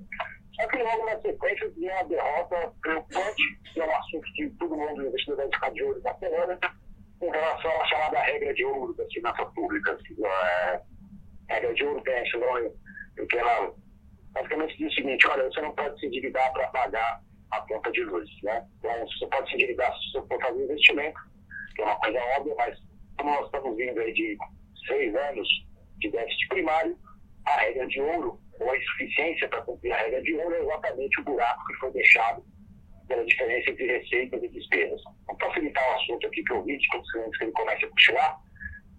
Só 0.55 0.69
que 0.69 0.79
logo 0.79 1.07
na 1.07 1.21
sequência 1.21 1.71
vem 1.71 1.91
uma 1.91 2.05
derrota 2.05 2.73
preocupante, 2.83 3.43
que 3.73 3.81
é 3.81 3.87
um 3.87 3.97
assunto 3.97 4.33
que 4.35 4.51
todo 4.51 4.77
mundo 4.77 5.07
investidor 5.07 5.37
vai 5.37 5.47
ficar 5.47 5.71
de 5.71 5.83
olho 5.83 6.03
na 6.03 6.15
semana, 6.15 6.59
com 7.25 7.31
relação 7.31 7.81
à 7.81 7.87
chamada 7.87 8.21
regra 8.21 8.53
de 8.53 8.65
ouro 8.65 8.95
das 8.95 9.11
finanças 9.13 9.49
públicas. 9.55 9.99
É, 10.25 10.81
regra 11.49 11.75
de 11.75 11.85
ouro 11.85 12.03
tem 12.03 12.23
esse 12.23 12.37
nome, 12.37 12.71
porque 13.17 13.39
ela 13.39 13.75
basicamente 14.33 14.77
diz 14.77 14.93
o 14.93 14.95
seguinte, 14.95 15.27
olha, 15.29 15.45
você 15.45 15.61
não 15.63 15.75
pode 15.75 15.99
se 15.99 16.07
endividar 16.07 16.53
para 16.53 16.69
pagar 16.69 17.21
a 17.51 17.61
conta 17.63 17.91
de 17.93 18.05
luz. 18.05 18.29
Né? 18.43 18.67
Então, 18.79 19.07
você 19.07 19.27
pode 19.27 19.49
se 19.49 19.55
endividar 19.55 19.93
se 19.95 20.13
você 20.13 20.27
for 20.27 20.41
fazer 20.41 20.65
investimento, 20.65 21.19
que 21.75 21.83
é 21.83 21.85
uma 21.85 21.97
coisa 21.97 22.19
óbvia, 22.37 22.55
mas 22.59 22.79
como 23.19 23.31
nós 23.31 23.47
estamos 23.47 23.77
vindo 23.77 24.01
aí 24.01 24.13
de 24.13 24.37
seis 24.87 25.15
anos 25.15 25.49
de 25.99 26.11
déficit 26.11 26.49
primário, 26.49 26.99
a 27.47 27.61
regra 27.61 27.87
de 27.87 28.01
ouro, 28.01 28.39
ou 28.61 28.71
a 28.71 28.77
insuficiência 28.77 29.49
para 29.49 29.63
cumprir 29.63 29.93
a 29.93 29.99
regra 29.99 30.23
de 30.23 30.35
ouro, 30.35 30.55
é 30.55 30.61
exatamente 30.61 31.21
o 31.21 31.25
buraco 31.25 31.67
que 31.67 31.75
foi 31.75 31.91
deixado 31.93 32.45
pela 33.09 33.25
diferença 33.25 33.71
entre 33.71 33.87
receitas 33.87 34.43
e 34.43 34.49
despesas. 34.49 35.01
Vamos 35.27 35.43
facilitar 35.43 35.91
o 35.91 35.95
assunto 35.95 36.27
aqui 36.27 36.43
para 36.45 36.59
o 36.59 36.63
vídeo, 36.63 36.89
antes 36.95 37.39
que 37.39 37.45
ele 37.45 37.53
comece 37.53 37.85
a 37.85 37.89
puxar. 37.89 38.39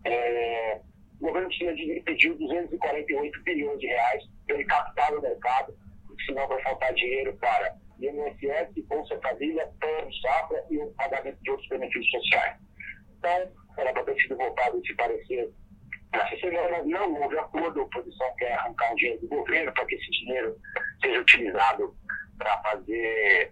É, 0.06 0.82
o 1.20 1.28
governo 1.28 1.50
de, 1.50 2.02
pediu 2.06 2.38
248 2.38 3.44
bilhões 3.44 3.80
de 3.80 3.88
reais 3.88 4.24
para 4.46 4.56
ele 4.56 4.66
captar 4.66 5.14
o 5.14 5.22
mercado, 5.22 5.74
porque 6.06 6.24
senão 6.26 6.48
vai 6.48 6.62
faltar 6.62 6.94
dinheiro 6.94 7.36
para 7.38 7.76
INSS, 8.00 8.86
Bolsa 8.88 9.20
Família, 9.22 9.70
plano 9.80 10.14
safra 10.22 10.64
e 10.70 10.78
o 10.78 10.92
pagamento 10.94 11.38
de 11.42 11.52
outros 11.52 11.70
benefícios 11.70 12.12
sociais. 12.12 12.58
Então, 13.18 13.52
era 13.78 13.94
para 13.94 14.04
ter 14.04 14.22
sido 14.22 14.38
votado 14.38 14.80
esse 14.84 14.94
parecer 14.96 15.50
essa 16.14 16.38
semana. 16.40 16.84
Não 16.84 17.22
houve 17.22 17.38
acordo, 17.38 17.82
a 17.82 17.84
oposição 17.84 18.36
quer 18.38 18.54
arrancar 18.54 18.92
um 18.92 18.96
dinheiro 18.96 19.22
do 19.22 19.28
governo 19.28 19.74
para 19.74 19.86
que 19.86 19.96
esse 19.96 20.12
dinheiro 20.12 20.56
seja 21.02 21.20
utilizado 21.20 21.96
para 22.38 22.62
fazer 22.62 23.52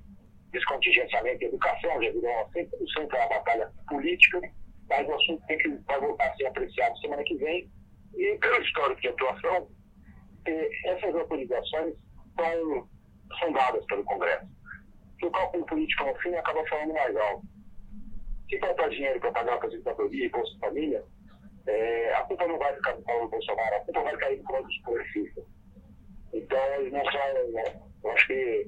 descontingenciamento 0.54 1.44
em 1.44 1.48
educação, 1.48 2.02
já 2.02 2.12
virou 2.12 2.50
100% 2.56 2.70
uma 2.98 3.28
batalha 3.28 3.72
política, 3.90 4.42
mas 4.90 5.08
o 5.08 5.14
assunto 5.14 5.46
tem 5.48 5.58
que, 5.58 5.70
vai 5.88 6.00
voltar 6.00 6.30
a 6.30 6.36
ser 6.36 6.46
apreciado 6.46 6.98
semana 7.00 7.24
que 7.24 7.36
vem. 7.36 7.70
E 8.16 8.38
pelo 8.38 8.64
histórico 8.64 9.02
de 9.02 9.08
atuação, 9.10 9.68
eh, 10.46 10.70
essas 10.86 11.16
autorizações 11.16 11.96
são 12.40 12.88
são 13.40 13.52
dadas 13.52 13.86
pelo 13.88 14.04
Congresso. 14.04 14.48
Se 15.20 15.26
o 15.26 15.32
cálculo 15.32 15.66
político 15.66 16.06
no 16.06 16.16
fim 16.20 16.34
acaba 16.36 16.66
falando 16.68 16.94
mais 16.94 17.16
alto. 17.16 17.46
Se 18.50 18.60
faltar 18.60 18.90
dinheiro 18.90 19.20
para 19.20 19.32
pagar 19.32 19.54
a 19.54 19.56
aposentadoria 19.56 20.26
e 20.26 20.30
Bolsa 20.30 20.56
Família, 20.60 21.04
é, 21.66 22.14
a 22.14 22.24
culpa 22.24 22.48
não 22.48 22.60
vai 22.60 22.76
ficar 22.76 22.92
do 22.92 23.02
Paulo 23.04 23.30
Bolsonaro, 23.30 23.76
a 23.76 23.80
culpa 23.80 24.04
vai 24.04 24.18
cair 24.18 24.38
no 24.38 24.44
colo 24.44 24.64
dos 24.64 24.78
progressistas. 24.82 25.46
Então, 26.34 26.74
eles 26.76 26.94
não 26.94 27.04
são. 27.06 27.90
Eu 28.04 28.12
acho 28.12 28.28
que 28.28 28.68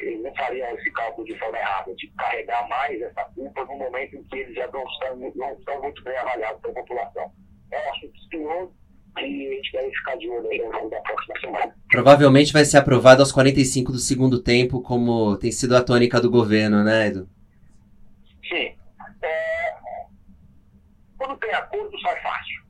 eles 0.00 0.22
não 0.22 0.34
fariam 0.34 0.68
esse 0.76 0.90
cálculo 0.92 1.26
de 1.26 1.38
forma 1.38 1.58
errada, 1.58 1.94
de 1.94 2.08
carregar 2.18 2.68
mais 2.68 3.00
essa 3.00 3.24
culpa 3.34 3.64
no 3.64 3.76
momento 3.76 4.16
em 4.16 4.22
que 4.24 4.36
eles 4.36 4.54
já 4.54 4.66
não 4.68 4.84
estão, 4.86 5.16
não 5.34 5.54
estão 5.54 5.82
muito 5.82 6.02
bem 6.04 6.16
avaliados 6.16 6.60
pela 6.60 6.74
população. 6.74 7.32
É 7.70 7.86
um 7.86 7.92
assunto 7.92 8.16
espinhoso 8.16 8.72
que 9.16 9.24
a 9.24 9.54
gente 9.54 9.72
deve 9.72 9.90
ficar 9.90 10.16
de 10.16 10.28
olho 10.28 10.48
aí 10.50 10.60
ao 10.62 10.72
longo 10.72 10.90
da 10.90 11.00
próxima 11.00 11.40
semana. 11.40 11.76
Provavelmente 11.88 12.52
vai 12.52 12.64
ser 12.64 12.78
aprovado 12.78 13.22
aos 13.22 13.32
45 13.32 13.92
do 13.92 13.98
segundo 13.98 14.42
tempo, 14.42 14.82
como 14.82 15.36
tem 15.38 15.52
sido 15.52 15.76
a 15.76 15.82
tônica 15.82 16.20
do 16.20 16.30
governo, 16.30 16.82
né, 16.82 17.08
Edu? 17.08 17.28
Sim. 18.48 18.74
É, 19.22 19.74
quando 21.16 21.38
tem 21.38 21.52
acordo, 21.54 21.98
sai 22.00 22.20
fácil. 22.20 22.64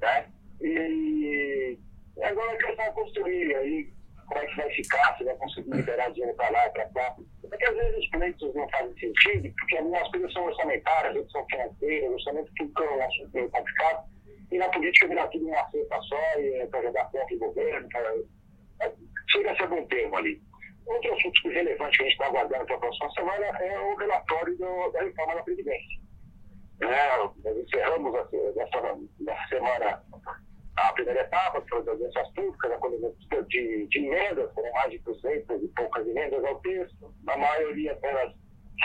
Né? 0.00 0.26
E 0.60 1.78
agora 2.22 2.56
questão 2.56 2.84
é 2.84 2.90
construir 2.90 3.54
aí 3.56 3.97
como 4.28 4.40
é 4.40 4.46
que 4.46 4.56
vai 4.56 4.70
ficar, 4.70 5.16
se 5.16 5.24
vai 5.24 5.34
conseguir 5.36 5.70
liberar 5.70 6.10
dinheiro 6.10 6.36
para 6.36 6.50
lá 6.50 6.70
para 6.70 6.88
cá. 6.90 7.16
Porque 7.42 7.64
às 7.64 7.74
vezes 7.74 7.98
os 7.98 8.10
pleitos 8.10 8.54
não 8.54 8.68
fazem 8.68 8.98
sentido, 8.98 9.54
porque 9.58 9.76
algumas 9.78 10.08
coisas 10.10 10.32
são 10.32 10.44
orçamentárias, 10.44 11.16
outras 11.16 11.32
são 11.32 11.46
financeiras, 11.46 12.12
orçamento 12.12 12.52
é 12.58 12.90
um 12.90 13.02
assunto 13.02 13.30
meio 13.34 13.50
complicado. 13.50 14.08
E 14.50 14.58
na 14.58 14.68
política 14.68 15.08
vira 15.08 15.28
tudo 15.28 15.48
uma 15.48 15.70
cesta 15.70 16.00
só, 16.02 16.40
e 16.40 16.54
é 16.56 16.66
para 16.66 16.82
jogar 16.82 17.10
contra 17.10 17.34
o 17.34 17.38
governo, 17.38 17.88
pra, 17.88 18.14
é, 18.82 18.92
chega 19.30 19.52
a 19.52 19.56
ser 19.56 19.66
bom 19.68 19.84
termo 19.86 20.16
ali. 20.16 20.40
Outro 20.86 21.14
assunto 21.14 21.48
relevante 21.48 21.98
que 21.98 22.02
a 22.02 22.06
gente 22.06 22.14
está 22.14 22.26
aguardando 22.26 22.64
para 22.64 22.76
a 22.76 22.80
próxima 22.80 23.10
semana 23.10 23.44
é 23.44 23.78
o 23.78 23.96
relatório 23.96 24.56
do, 24.56 24.90
da 24.90 25.02
reforma 25.02 25.34
da 25.34 25.42
Previdência. 25.42 25.98
É, 26.80 27.16
nós 27.18 27.56
encerramos 27.56 28.14
essa, 28.14 28.98
nessa 29.20 29.48
semana 29.48 30.02
a 30.78 30.92
primeira 30.92 31.20
etapa, 31.22 31.60
que 31.60 31.68
foi 31.68 31.78
das 31.80 31.88
audiências 31.88 32.28
públicas, 32.34 32.72
a 32.72 32.78
coluna 32.78 33.12
de, 33.48 33.86
de 33.86 33.98
emendas, 33.98 34.52
foram 34.54 34.72
mais 34.72 34.90
de 34.90 34.98
200 34.98 35.62
e 35.62 35.68
poucas 35.68 36.06
emendas 36.06 36.44
ao 36.44 36.60
texto, 36.60 37.14
a 37.26 37.36
maioria 37.36 37.94
delas 37.96 38.34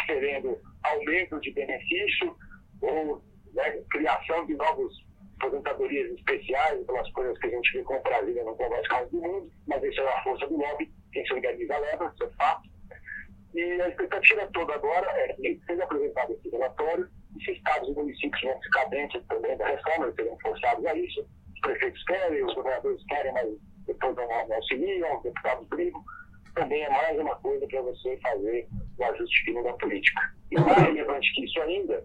querendo 0.05 0.59
aumento 0.83 1.39
de 1.39 1.51
benefício 1.51 2.35
ou 2.81 3.21
né, 3.53 3.83
criação 3.91 4.45
de 4.45 4.55
novos 4.55 5.03
aposentadorias 5.39 6.12
especiais, 6.12 6.85
pelas 6.85 7.09
coisas 7.12 7.38
que 7.39 7.47
a 7.47 7.50
gente 7.50 7.73
vê 7.73 7.83
com 7.83 7.95
o 7.95 8.01
Brasil 8.01 8.43
no 8.43 8.69
mais 8.69 8.88
caso 8.88 9.09
do 9.12 9.21
mundo, 9.21 9.51
mas 9.67 9.83
isso 9.83 10.01
é 10.01 10.07
a 10.07 10.23
força 10.23 10.47
do 10.47 10.57
lobby, 10.57 10.91
quem 11.12 11.25
se 11.25 11.33
organiza 11.33 11.77
leva, 11.77 12.12
isso 12.13 12.23
é 12.23 12.29
fato. 12.31 12.69
E 13.53 13.81
a 13.81 13.89
expectativa 13.89 14.50
toda 14.53 14.73
agora 14.73 15.07
é 15.12 15.33
que 15.33 15.62
seja 15.65 15.83
apresentado 15.83 16.33
esse 16.33 16.50
relatório 16.50 17.07
e 17.38 17.43
se 17.43 17.51
estados 17.51 17.89
e 17.89 17.93
municípios 17.93 18.41
vão 18.41 18.62
ficar 18.62 18.85
dentro 18.85 19.21
também 19.23 19.55
da 19.57 19.67
reforma, 19.67 20.05
eles 20.05 20.15
serão 20.15 20.39
forçados 20.39 20.85
a 20.85 20.95
isso, 20.95 21.27
prefeitos 21.63 22.03
querem, 22.03 22.46
os 22.46 22.53
governadores 22.53 23.03
querem, 23.08 23.34
mas 23.34 23.50
depois 23.88 24.15
não, 24.15 24.27
não 24.27 24.55
auxiliam, 24.55 25.17
os 25.17 25.24
deputados 25.24 25.67
brigam. 25.67 26.03
Também 26.53 26.84
é 26.84 26.89
mais 26.89 27.17
uma 27.17 27.36
coisa 27.38 27.67
para 27.67 27.82
você 27.82 28.15
fazer 28.17 28.67
o 29.00 29.03
ajuste 29.03 29.43
fino 29.43 29.63
da 29.63 29.74
política. 29.74 30.22
E 30.51 30.60
mais 30.60 30.77
relevante 30.77 31.34
que 31.34 31.46
isso 31.46 31.60
ainda 31.62 32.03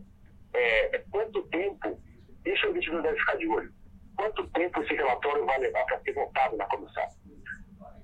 é 0.55 1.05
quanto 1.11 1.43
tempo, 1.49 2.01
isso 2.47 2.73
gente 2.75 2.91
não 2.91 3.03
deve 3.03 3.19
ficar 3.19 3.37
de 3.37 3.49
olho, 3.49 3.73
quanto 4.17 4.47
tempo 4.49 4.83
esse 4.83 4.95
relatório 4.95 5.45
vai 5.45 5.59
levar 5.59 5.85
para 5.85 6.01
ser 6.01 6.13
votado 6.13 6.57
na 6.57 6.65
comissão. 6.67 7.05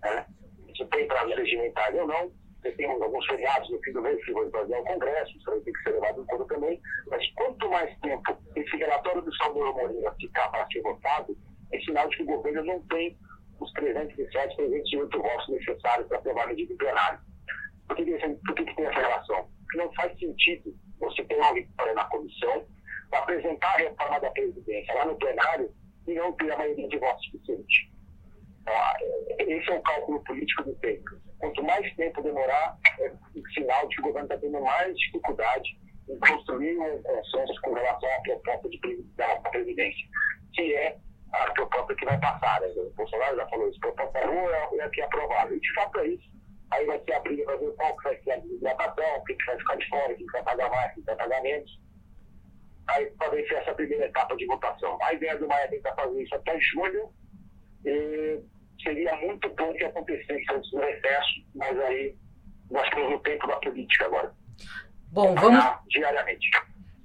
É? 0.05 0.25
Isso 0.69 0.85
tem 0.87 1.07
prazo 1.09 1.35
regimentário 1.35 2.01
ou 2.03 2.07
não, 2.07 2.33
você 2.65 2.73
tem 2.73 2.87
alguns 2.87 3.27
feriados 3.27 3.69
no 3.69 3.79
fim 3.83 3.93
do 3.93 4.01
mês 4.01 4.25
que 4.25 4.33
vão 4.33 4.51
fazer 4.51 4.75
ao 4.75 4.85
Congresso, 4.85 5.37
isso 5.37 5.51
vai 5.51 5.61
ter 5.61 5.73
que 5.73 5.83
ser 5.83 5.91
levado 5.91 6.23
em 6.23 6.25
conta 6.25 6.55
também, 6.55 6.81
mas 7.09 7.31
quanto 7.35 7.69
mais 7.69 8.01
tempo 8.01 8.39
esse 8.57 8.77
relatório 8.77 9.21
do 9.21 9.37
Salvador 9.37 9.75
Moreira 9.75 10.15
ficar 10.19 10.49
para 10.49 10.67
ser 10.69 10.81
votado, 10.81 11.37
é 11.73 11.81
sinal 11.81 12.09
de 12.09 12.17
que 12.17 12.23
o 12.23 12.27
governo 12.27 12.65
não 12.65 12.81
tem 12.85 13.19
os 13.61 13.71
307, 13.73 14.57
308 14.57 15.23
votos 15.23 15.49
necessários 15.49 16.09
para 16.09 16.19
aprovar 16.19 16.45
a 16.45 16.47
medida 16.47 16.75
plenário. 16.77 17.19
Por 17.87 17.97
que, 17.97 18.05
por 18.47 18.55
que, 18.55 18.65
que 18.65 18.77
tem 18.77 18.87
essa 18.87 19.01
relação? 19.01 19.49
Porque 19.61 19.79
não 19.79 19.93
faz 19.93 20.19
sentido 20.19 20.75
você 20.99 21.23
ter 21.25 21.37
uma 21.37 21.53
vitória 21.53 21.93
na 21.93 22.05
comissão, 22.07 22.67
apresentar 23.13 23.75
a 23.75 23.79
reforma 23.79 24.21
da 24.21 24.31
Presidência 24.31 24.95
lá 24.95 25.05
no 25.05 25.17
plenário 25.17 25.71
e 26.09 26.15
não 26.15 26.33
ter 26.33 26.51
a 26.51 26.57
maioria 26.57 26.89
de 26.89 26.99
votos 26.99 27.25
suficiente. 27.27 27.93
Então, 28.63 28.75
esse 29.39 29.71
é 29.71 29.79
o 29.79 29.83
cálculo 29.83 30.25
político 30.25 30.63
do 30.65 30.75
tempo 30.77 31.25
quanto 31.45 31.63
mais 31.63 31.95
tempo 31.95 32.23
demorar, 32.23 32.79
é 32.99 33.13
sinal 33.53 33.87
de 33.89 33.97
que 33.97 34.01
o 34.01 34.05
governo 34.05 34.27
está 34.27 34.39
tendo 34.39 34.61
mais 34.63 34.97
dificuldade 34.97 35.79
em 36.09 36.19
construir 36.19 36.79
um 36.79 37.03
consenso 37.03 37.61
com 37.63 37.75
relação 37.75 38.09
à 38.09 38.21
proposta 38.23 38.69
de, 38.71 39.03
da 39.17 39.37
Previdência, 39.51 40.07
que 40.55 40.75
é 40.75 40.97
a 41.33 41.51
proposta 41.53 41.95
que 41.95 42.05
vai 42.05 42.19
passar. 42.19 42.61
Né? 42.63 42.69
O 42.69 42.91
Bolsonaro 42.97 43.37
já 43.37 43.47
falou 43.49 43.69
isso, 43.69 43.81
proposta 43.81 44.27
boa 44.27 44.51
é 44.53 44.83
a 44.83 44.89
que 44.89 45.01
é 45.03 45.05
aprovada. 45.05 45.55
E 45.55 45.61
de 45.61 45.75
fato 45.75 45.99
é 45.99 46.09
isso. 46.09 46.35
Aí 46.71 46.87
vai 46.87 46.99
ser 47.05 47.13
a 47.13 47.21
briga 47.21 47.45
para 47.45 47.57
ver 47.57 47.73
qual 47.75 47.97
que 47.97 48.05
vai 48.05 48.23
ser 48.23 48.31
a 48.33 48.37
desidratação, 48.37 49.25
quem 49.27 49.37
que 49.37 49.45
vai 49.45 49.59
ficar 49.59 49.77
de 49.77 49.89
fora, 49.89 50.15
quem 50.15 50.27
vai 50.27 50.43
pagar 50.43 50.71
mais, 50.71 50.95
quem 50.95 51.05
vai 51.05 51.17
pagar 51.17 51.43
menos. 51.43 51.81
Aí 52.89 53.07
para 53.19 53.29
ver 53.31 53.47
se 53.47 53.55
essa 53.55 53.75
primeira 53.75 54.07
etapa 54.07 54.35
de 54.37 54.47
votação. 54.47 54.99
A 55.03 55.13
ideia 55.13 55.37
do 55.37 55.47
Maia 55.47 55.65
é 55.65 55.69
tentar 55.69 55.95
fazer 55.95 56.23
isso 56.23 56.35
até 56.35 56.59
julho. 56.59 57.11
E 57.85 58.41
seria 58.85 59.17
muito 59.17 59.49
bom 59.55 59.73
que 59.73 59.85
acontecesse 59.85 60.45
antes 60.53 60.71
do 60.71 60.79
recesso, 60.79 61.45
mas 61.55 61.81
aí 61.81 62.15
nós 62.71 62.89
temos 62.91 63.15
o 63.15 63.19
tempo 63.21 63.47
da 63.49 63.57
política 63.57 64.07
agora. 64.07 64.33
Bom, 65.11 65.35
vamos. 65.35 65.65
Diariamente. 65.89 66.49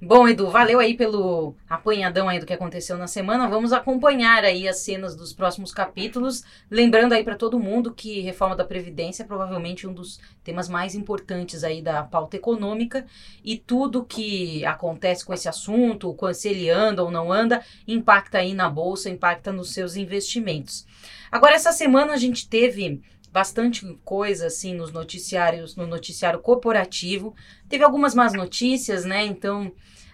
Bom, 0.02 0.30
Edu, 0.30 0.50
valeu 0.50 0.80
aí 0.80 0.96
pelo 0.96 1.54
apanhadão 1.70 2.30
aí 2.30 2.40
do 2.40 2.46
que 2.46 2.54
aconteceu 2.54 2.98
na 2.98 3.06
semana. 3.06 3.50
Vamos 3.50 3.74
acompanhar 3.74 4.46
aí 4.46 4.66
as 4.66 4.78
cenas 4.78 5.14
dos 5.14 5.34
próximos 5.34 5.74
capítulos. 5.74 6.42
Lembrando 6.72 7.12
aí 7.12 7.22
para 7.22 7.36
todo 7.36 7.60
mundo 7.60 7.94
que 7.94 8.22
reforma 8.22 8.56
da 8.56 8.64
Previdência 8.64 9.24
é 9.24 9.26
provavelmente 9.26 9.86
um 9.86 9.94
dos 9.94 10.18
temas 10.42 10.70
mais 10.70 10.96
importantes 10.96 11.66
aí 11.66 11.82
da 11.82 12.02
pauta 12.02 12.38
econômica 12.38 13.06
e 13.44 13.58
tudo 13.58 14.06
que 14.06 14.64
acontece 14.66 15.26
com 15.26 15.34
esse 15.34 15.50
assunto, 15.50 16.16
se 16.34 16.48
ele 16.48 16.70
anda 16.70 17.04
ou 17.04 17.12
não 17.12 17.30
anda, 17.30 17.62
impacta 17.86 18.38
aí 18.38 18.54
na 18.54 18.70
bolsa, 18.70 19.10
impacta 19.10 19.52
nos 19.52 19.74
seus 19.74 19.98
investimentos. 19.98 20.88
Agora, 21.30 21.56
essa 21.56 21.74
semana 21.74 22.14
a 22.14 22.18
gente 22.18 22.48
teve 22.48 23.02
bastante 23.32 23.86
coisa 24.04 24.48
assim 24.48 24.74
nos 24.76 24.92
noticiários, 24.92 25.76
no 25.76 25.86
noticiário 25.86 26.40
corporativo. 26.40 27.36
Teve 27.68 27.84
algumas 27.84 28.16
más 28.16 28.34
notícias, 28.34 29.06
né? 29.06 29.26
Então 29.26 29.72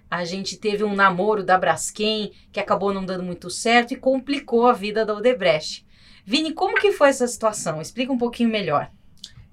a 0.10 0.24
gente 0.24 0.58
teve 0.58 0.84
um 0.84 0.96
namoro 0.96 1.44
da 1.44 1.58
Braskem 1.58 2.32
que 2.52 2.60
acabou 2.60 2.94
não 2.94 3.06
dando 3.06 3.24
muito 3.24 3.50
certo 3.50 3.94
e 3.94 3.98
complicou 3.98 4.68
a 4.68 4.74
vida 4.74 5.06
da 5.06 5.16
Odebrecht. 5.16 5.86
Vini, 6.26 6.54
como 6.54 6.80
que 6.80 6.92
foi 6.92 7.10
essa 7.10 7.28
situação? 7.28 7.82
Explica 7.82 8.12
um 8.12 8.18
pouquinho 8.18 8.50
melhor. 8.50 8.90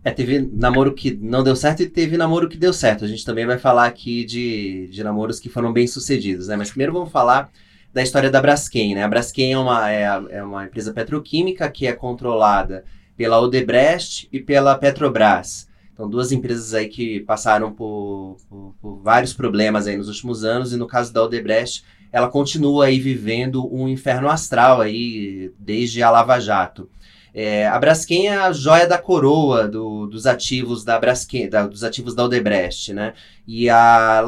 É, 0.04 0.10
teve 0.10 0.40
namoro 0.40 0.94
que 0.94 1.12
não 1.14 1.44
deu 1.44 1.54
certo 1.54 1.82
e 1.82 1.88
teve 1.88 2.16
namoro 2.16 2.48
que 2.48 2.56
deu 2.56 2.72
certo. 2.72 3.04
A 3.04 3.08
gente 3.08 3.24
também 3.24 3.46
vai 3.46 3.58
falar 3.58 3.86
aqui 3.86 4.24
de, 4.24 4.88
de 4.90 5.04
namoros 5.04 5.38
que 5.38 5.48
foram 5.48 5.72
bem 5.72 5.86
sucedidos, 5.86 6.48
né? 6.48 6.56
Mas 6.56 6.70
primeiro 6.70 6.92
vamos 6.92 7.12
falar 7.12 7.52
da 7.92 8.02
história 8.02 8.30
da 8.30 8.40
Braskem, 8.40 8.94
né? 8.94 9.04
A 9.04 9.08
Braskem 9.08 9.52
é 9.52 9.58
uma, 9.58 9.92
é, 9.92 10.04
é 10.30 10.42
uma 10.42 10.64
empresa 10.64 10.92
petroquímica 10.92 11.70
que 11.70 11.86
é 11.86 11.92
controlada 11.92 12.84
pela 13.22 13.40
Odebrecht 13.40 14.28
e 14.32 14.40
pela 14.40 14.76
Petrobras. 14.76 15.68
Então, 15.94 16.10
duas 16.10 16.32
empresas 16.32 16.74
aí 16.74 16.88
que 16.88 17.20
passaram 17.20 17.70
por, 17.70 18.36
por, 18.48 18.74
por, 18.82 18.96
vários 18.96 19.32
problemas 19.32 19.86
aí 19.86 19.96
nos 19.96 20.08
últimos 20.08 20.42
anos, 20.42 20.72
e 20.72 20.76
no 20.76 20.88
caso 20.88 21.12
da 21.12 21.22
Odebrecht, 21.22 21.84
ela 22.10 22.28
continua 22.28 22.86
aí 22.86 22.98
vivendo 22.98 23.72
um 23.72 23.86
inferno 23.86 24.28
astral 24.28 24.80
aí 24.80 25.52
desde 25.56 26.02
a 26.02 26.10
Lava 26.10 26.40
Jato. 26.40 26.90
É, 27.32 27.68
a 27.68 27.78
Braskem 27.78 28.26
é 28.26 28.36
a 28.36 28.52
joia 28.52 28.88
da 28.88 28.98
coroa 28.98 29.68
do, 29.68 30.08
dos 30.08 30.26
ativos 30.26 30.84
da 30.84 30.98
Braskem, 30.98 31.48
da, 31.48 31.64
dos 31.68 31.84
ativos 31.84 32.16
da 32.16 32.24
Odebrecht, 32.24 32.92
né? 32.92 33.14
E 33.46 33.70
a, 33.70 34.24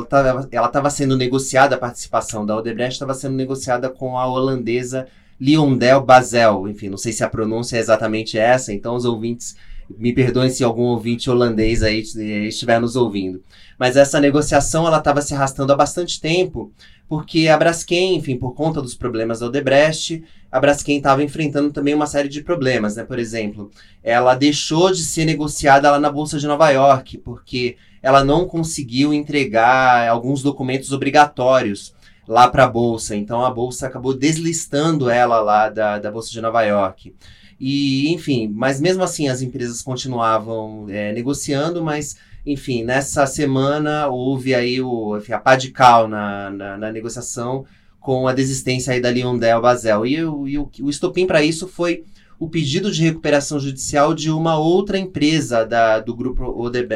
ela 0.52 0.66
estava 0.68 0.88
sendo 0.88 1.16
negociada, 1.16 1.74
a 1.74 1.78
participação 1.80 2.46
da 2.46 2.56
Odebrecht 2.56 2.92
estava 2.92 3.12
sendo 3.12 3.34
negociada 3.34 3.90
com 3.90 4.16
a 4.16 4.24
holandesa 4.24 5.08
Liondel 5.40 6.02
Basel. 6.02 6.68
Enfim, 6.68 6.88
não 6.88 6.98
sei 6.98 7.12
se 7.12 7.24
a 7.24 7.28
pronúncia 7.28 7.76
é 7.76 7.80
exatamente 7.80 8.38
essa, 8.38 8.72
então 8.72 8.94
os 8.94 9.04
ouvintes 9.04 9.56
me 9.98 10.12
perdoem 10.12 10.48
se 10.48 10.64
algum 10.64 10.84
ouvinte 10.84 11.28
holandês 11.28 11.82
aí 11.82 12.00
estiver 12.48 12.80
nos 12.80 12.96
ouvindo. 12.96 13.42
Mas 13.78 13.96
essa 13.96 14.20
negociação 14.20 14.86
ela 14.86 14.98
estava 14.98 15.20
se 15.20 15.34
arrastando 15.34 15.72
há 15.72 15.76
bastante 15.76 16.20
tempo, 16.20 16.72
porque 17.08 17.48
a 17.48 17.56
Braskem, 17.56 18.16
enfim, 18.16 18.36
por 18.36 18.54
conta 18.54 18.80
dos 18.80 18.94
problemas 18.94 19.40
da 19.40 19.46
Odebrecht, 19.46 20.24
a 20.50 20.60
Braskem 20.60 20.96
estava 20.96 21.22
enfrentando 21.22 21.70
também 21.70 21.92
uma 21.92 22.06
série 22.06 22.28
de 22.28 22.42
problemas, 22.42 22.96
né? 22.96 23.04
Por 23.04 23.18
exemplo, 23.18 23.70
ela 24.02 24.34
deixou 24.34 24.90
de 24.90 25.02
ser 25.02 25.24
negociada 25.24 25.90
lá 25.90 26.00
na 26.00 26.10
Bolsa 26.10 26.38
de 26.38 26.46
Nova 26.46 26.70
York, 26.70 27.18
porque 27.18 27.76
ela 28.00 28.24
não 28.24 28.46
conseguiu 28.46 29.12
entregar 29.12 30.08
alguns 30.08 30.42
documentos 30.42 30.92
obrigatórios 30.92 31.93
lá 32.26 32.48
para 32.48 32.64
a 32.64 32.68
bolsa. 32.68 33.14
Então 33.16 33.44
a 33.44 33.50
bolsa 33.50 33.86
acabou 33.86 34.14
deslistando 34.14 35.10
ela 35.10 35.40
lá 35.40 35.68
da, 35.68 35.98
da 35.98 36.10
bolsa 36.10 36.30
de 36.30 36.40
Nova 36.40 36.62
York. 36.62 37.14
E 37.58 38.12
enfim, 38.12 38.50
mas 38.52 38.80
mesmo 38.80 39.02
assim 39.02 39.28
as 39.28 39.42
empresas 39.42 39.82
continuavam 39.82 40.86
é, 40.88 41.12
negociando, 41.12 41.82
mas 41.82 42.16
enfim, 42.44 42.82
nessa 42.84 43.26
semana 43.26 44.08
houve 44.08 44.54
aí 44.54 44.80
o, 44.80 45.16
enfim, 45.16 45.32
a 45.32 45.38
pá 45.38 45.56
de 45.56 45.70
cal 45.70 46.08
na, 46.08 46.50
na, 46.50 46.76
na 46.76 46.92
negociação 46.92 47.64
com 48.00 48.28
a 48.28 48.34
desistência 48.34 48.92
aí 48.92 49.00
da 49.00 49.10
Liondel 49.10 49.62
Basel. 49.62 50.04
E, 50.04 50.22
o, 50.22 50.46
e 50.46 50.58
o, 50.58 50.70
o 50.82 50.90
estopim 50.90 51.26
para 51.26 51.42
isso 51.42 51.66
foi 51.66 52.04
o 52.38 52.48
pedido 52.48 52.90
de 52.90 53.02
recuperação 53.02 53.58
judicial 53.58 54.12
de 54.12 54.30
uma 54.30 54.58
outra 54.58 54.98
empresa 54.98 55.64
da, 55.64 56.00
do 56.00 56.14
grupo 56.14 56.44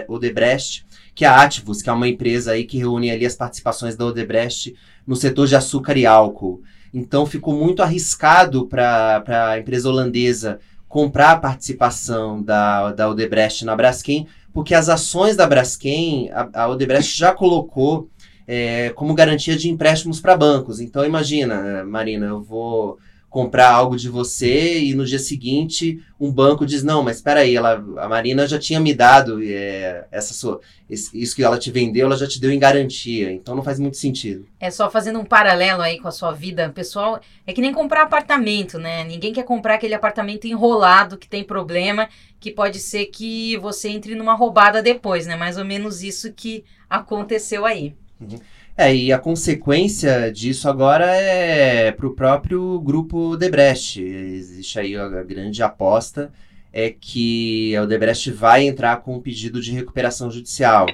Odebrecht, 0.09 0.85
que 1.19 1.25
é 1.25 1.29
a 1.29 1.43
Ativus, 1.43 1.83
que 1.83 1.91
é 1.91 1.93
uma 1.93 2.07
empresa 2.07 2.53
aí 2.53 2.63
que 2.63 2.79
reúne 2.79 3.11
ali 3.11 3.27
as 3.27 3.35
participações 3.35 3.97
da 3.97 4.07
Odebrecht 4.07 4.77
no 5.05 5.17
setor 5.17 5.49
de 5.49 5.57
açúcar 5.57 5.97
e 5.97 6.07
álcool. 6.07 6.63
Então 6.95 7.27
ficou 7.27 7.53
muito 7.53 7.83
arriscado 7.83 8.69
para 8.69 9.25
a 9.51 9.59
empresa 9.59 9.89
holandesa 9.89 10.61
comprar 10.87 11.33
a 11.33 11.37
participação 11.37 12.41
da, 12.41 12.93
da 12.93 13.11
Odebrecht 13.11 13.65
na 13.65 13.75
Braskem, 13.75 14.29
porque 14.53 14.77
as 14.77 14.89
ações 14.89 15.35
da 15.35 15.45
Braskem, 15.45 16.31
a, 16.31 16.63
a 16.63 16.69
Odebrecht 16.69 17.19
já 17.19 17.35
colocou 17.35 18.09
é, 18.47 18.91
como 18.91 19.13
garantia 19.13 19.57
de 19.57 19.69
empréstimos 19.69 20.21
para 20.21 20.37
bancos. 20.37 20.79
Então 20.79 21.05
imagina, 21.05 21.83
Marina, 21.85 22.27
eu 22.27 22.41
vou 22.41 22.97
comprar 23.29 23.71
algo 23.71 23.97
de 23.97 24.09
você 24.09 24.81
e 24.81 24.95
no 24.95 25.05
dia 25.05 25.19
seguinte 25.19 26.03
um 26.19 26.33
banco 26.33 26.67
diz 26.67 26.83
não, 26.83 27.03
mas 27.03 27.19
espera 27.19 27.41
aí, 27.41 27.55
ela, 27.55 27.75
a 27.99 28.09
Marina 28.09 28.47
já 28.47 28.59
tinha 28.59 28.81
me 28.81 28.93
dado 28.93 29.41
é, 29.43 30.07
essa 30.11 30.35
sua, 30.35 30.61
isso 30.89 31.37
que 31.37 31.45
ela 31.45 31.59
te 31.59 31.71
vendeu, 31.71 32.07
ela 32.07 32.17
já 32.17 32.27
te 32.27 32.41
deu 32.41 32.51
em 32.51 32.59
garantia, 32.59 33.31
então 33.31 33.55
não 33.55 33.63
faz 33.63 33.79
muito 33.79 33.97
sentido. 33.97 34.47
É 34.59 34.71
só 34.71 34.91
fazendo 34.91 35.21
um 35.21 35.25
paralelo 35.25 35.83
aí 35.83 36.01
com 36.01 36.09
a 36.09 36.13
sua 36.13 36.33
vida 36.33 36.71
pessoal, 36.71 37.21
é 37.47 37.53
que 37.53 37.61
nem 37.61 37.73
comprar 37.73 38.03
apartamento, 38.03 38.79
né? 38.79 39.05
Ninguém 39.05 39.33
quer 39.33 39.45
comprar 39.45 39.75
aquele 39.75 39.95
apartamento 39.95 40.47
enrolado 40.47 41.19
que 41.19 41.29
tem 41.29 41.45
problema, 41.45 42.09
que 42.41 42.51
pode 42.51 42.81
ser 42.81 43.07
que 43.07 43.57
você 43.59 43.91
entre 43.91 44.15
numa 44.15 44.35
roubada 44.35 44.83
depois, 44.83 45.27
né? 45.27 45.37
Mais 45.37 45.57
ou 45.57 45.65
menos 45.65 46.03
isso 46.03 46.33
que 46.33 46.65
aconteceu 46.91 47.65
aí. 47.65 47.95
Uhum. 48.21 48.41
É, 48.81 48.95
e 48.95 49.13
a 49.13 49.19
consequência 49.19 50.31
disso 50.31 50.69
agora 50.69 51.05
é 51.05 51.91
para 51.91 52.07
o 52.07 52.15
próprio 52.15 52.79
grupo 52.79 53.37
Debrecht. 53.37 54.01
Existe 54.01 54.79
aí 54.79 54.95
a 54.95 55.09
grande 55.25 55.61
aposta 55.65 56.33
é 56.73 56.89
que 56.89 57.73
o 57.83 57.87
Debrecht 57.87 58.31
vai 58.31 58.69
entrar 58.69 58.99
com 58.99 59.17
um 59.17 59.21
pedido 59.21 59.61
de 59.61 59.73
recuperação 59.73 60.31
judicial, 60.31 60.87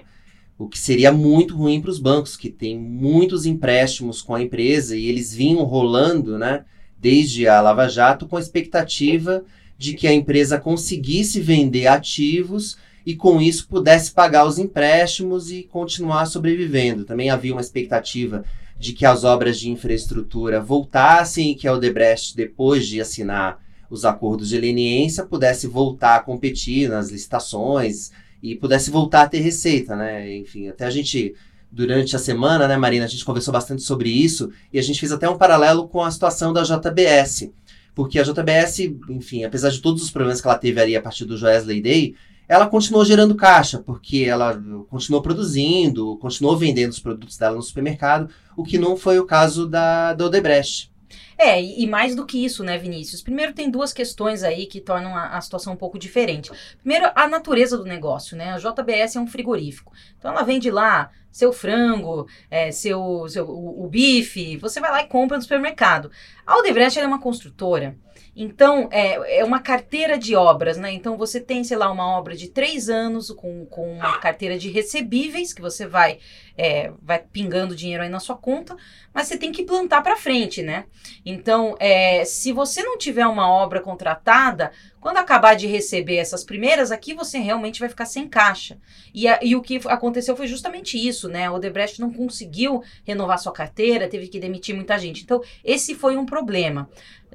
o 0.56 0.66
que 0.66 0.78
seria 0.78 1.12
muito 1.12 1.54
ruim 1.54 1.78
para 1.78 1.90
os 1.90 1.98
bancos, 1.98 2.38
que 2.38 2.48
têm 2.48 2.78
muitos 2.78 3.44
empréstimos 3.44 4.22
com 4.22 4.34
a 4.34 4.40
empresa 4.40 4.96
e 4.96 5.04
eles 5.04 5.34
vinham 5.34 5.62
rolando, 5.64 6.38
né, 6.38 6.64
desde 6.98 7.46
a 7.46 7.60
Lava 7.60 7.86
Jato, 7.86 8.26
com 8.26 8.38
a 8.38 8.40
expectativa 8.40 9.44
de 9.76 9.92
que 9.92 10.06
a 10.06 10.12
empresa 10.14 10.58
conseguisse 10.58 11.38
vender 11.38 11.86
ativos 11.86 12.78
e 13.06 13.14
com 13.14 13.40
isso 13.40 13.68
pudesse 13.68 14.12
pagar 14.12 14.46
os 14.46 14.58
empréstimos 14.58 15.50
e 15.50 15.62
continuar 15.62 16.26
sobrevivendo. 16.26 17.04
Também 17.04 17.30
havia 17.30 17.52
uma 17.52 17.60
expectativa 17.60 18.44
de 18.78 18.92
que 18.92 19.06
as 19.06 19.24
obras 19.24 19.58
de 19.58 19.70
infraestrutura 19.70 20.60
voltassem 20.60 21.50
e 21.50 21.54
que 21.54 21.68
a 21.68 21.72
Odebrecht, 21.72 22.36
depois 22.36 22.86
de 22.86 23.00
assinar 23.00 23.62
os 23.90 24.04
acordos 24.04 24.48
de 24.48 24.58
leniência, 24.58 25.24
pudesse 25.24 25.66
voltar 25.66 26.16
a 26.16 26.20
competir 26.20 26.88
nas 26.88 27.10
licitações 27.10 28.10
e 28.42 28.54
pudesse 28.54 28.90
voltar 28.90 29.22
a 29.22 29.28
ter 29.28 29.40
receita, 29.40 29.94
né? 29.94 30.36
Enfim, 30.36 30.68
até 30.68 30.84
a 30.84 30.90
gente 30.90 31.34
durante 31.70 32.14
a 32.14 32.18
semana, 32.18 32.68
né, 32.68 32.76
Marina, 32.76 33.04
a 33.04 33.08
gente 33.08 33.24
conversou 33.24 33.52
bastante 33.52 33.82
sobre 33.82 34.08
isso 34.08 34.50
e 34.72 34.78
a 34.78 34.82
gente 34.82 35.00
fez 35.00 35.10
até 35.10 35.28
um 35.28 35.36
paralelo 35.36 35.88
com 35.88 36.02
a 36.02 36.10
situação 36.10 36.52
da 36.52 36.62
JBS, 36.62 37.50
porque 37.94 38.18
a 38.18 38.22
JBS, 38.22 38.78
enfim, 39.08 39.44
apesar 39.44 39.70
de 39.70 39.80
todos 39.80 40.02
os 40.02 40.10
problemas 40.10 40.40
que 40.40 40.46
ela 40.46 40.58
teve 40.58 40.80
ali 40.80 40.94
a 40.96 41.02
partir 41.02 41.24
do 41.24 41.36
Joesley 41.36 41.82
Day, 41.82 42.14
ela 42.48 42.66
continuou 42.66 43.04
gerando 43.04 43.34
caixa, 43.34 43.78
porque 43.78 44.24
ela 44.28 44.60
continuou 44.88 45.22
produzindo, 45.22 46.16
continuou 46.18 46.56
vendendo 46.56 46.90
os 46.90 47.00
produtos 47.00 47.36
dela 47.36 47.56
no 47.56 47.62
supermercado, 47.62 48.28
o 48.56 48.62
que 48.62 48.78
não 48.78 48.96
foi 48.96 49.18
o 49.18 49.26
caso 49.26 49.66
da, 49.66 50.12
da 50.14 50.26
Odebrecht. 50.26 50.92
É, 51.36 51.60
e, 51.60 51.86
mais 51.86 52.14
do 52.14 52.24
que 52.24 52.44
isso, 52.44 52.62
né, 52.62 52.78
Vinícius? 52.78 53.20
Primeiro, 53.20 53.52
tem 53.52 53.68
duas 53.68 53.92
questões 53.92 54.42
aí 54.42 54.66
que 54.66 54.80
tornam 54.80 55.16
a, 55.16 55.36
a, 55.36 55.40
situação 55.40 55.72
um 55.72 55.76
pouco 55.76 55.98
diferente. 55.98 56.50
Primeiro, 56.78 57.10
a 57.14 57.26
natureza 57.26 57.76
do 57.76 57.84
negócio, 57.84 58.36
né? 58.36 58.52
A 58.52 58.58
JBS 58.58 59.16
é 59.16 59.20
um 59.20 59.26
frigorífico. 59.26 59.92
Então, 60.16 60.30
ela 60.30 60.42
vende 60.42 60.70
lá 60.70 61.10
seu 61.32 61.52
frango, 61.52 62.28
é, 62.48 62.70
seu, 62.70 63.26
seu 63.28 63.44
o, 63.46 63.84
o, 63.84 63.88
bife, 63.88 64.56
você 64.58 64.80
vai 64.80 64.90
lá 64.90 65.02
e 65.02 65.08
compra 65.08 65.36
no 65.36 65.42
supermercado. 65.42 66.10
A 66.46 66.56
Odebrecht 66.56 66.98
é 66.98 67.06
uma 67.06 67.20
construtora. 67.20 67.96
Então, 68.36 68.88
é, 68.90 69.38
é 69.38 69.44
uma 69.44 69.60
carteira 69.60 70.18
de 70.18 70.34
obras, 70.34 70.76
né? 70.76 70.92
Então, 70.92 71.16
você 71.16 71.40
tem, 71.40 71.62
sei 71.62 71.76
lá, 71.76 71.90
uma 71.90 72.18
obra 72.18 72.34
de 72.34 72.48
três 72.48 72.88
anos 72.88 73.30
com, 73.30 73.64
com 73.66 73.92
uma 73.92 74.18
carteira 74.18 74.58
de 74.58 74.68
recebíveis, 74.70 75.52
que 75.52 75.62
você 75.62 75.86
vai, 75.86 76.18
é, 76.56 76.92
vai 77.02 77.18
pingando 77.18 77.74
dinheiro 77.74 78.02
aí 78.02 78.08
na 78.08 78.20
sua 78.20 78.36
conta, 78.36 78.76
mas 79.12 79.26
você 79.26 79.36
tem 79.36 79.52
que 79.52 79.64
plantar 79.64 80.02
para 80.02 80.16
frente, 80.16 80.62
né? 80.62 80.84
Então, 81.24 81.76
é, 81.78 82.24
se 82.24 82.52
você 82.52 82.82
não 82.82 82.96
tiver 82.96 83.26
uma 83.26 83.48
obra 83.48 83.80
contratada, 83.80 84.72
quando 85.00 85.18
acabar 85.18 85.54
de 85.54 85.66
receber 85.66 86.16
essas 86.16 86.44
primeiras 86.44 86.90
aqui, 86.90 87.12
você 87.12 87.38
realmente 87.38 87.80
vai 87.80 87.88
ficar 87.88 88.06
sem 88.06 88.28
caixa. 88.28 88.78
E, 89.12 89.28
a, 89.28 89.38
e 89.42 89.54
o 89.54 89.62
que 89.62 89.80
aconteceu 89.86 90.36
foi 90.36 90.46
justamente 90.46 90.96
isso, 90.96 91.28
né? 91.28 91.50
O 91.50 91.54
Odebrecht 91.54 92.00
não 92.00 92.12
conseguiu 92.12 92.82
renovar 93.04 93.38
sua 93.38 93.52
carteira, 93.52 94.08
teve 94.08 94.28
que 94.28 94.40
demitir 94.40 94.74
muita 94.74 94.98
gente. 94.98 95.22
Então, 95.22 95.42
esse 95.64 95.94
foi 95.94 96.16
um 96.16 96.24
problema 96.24 96.88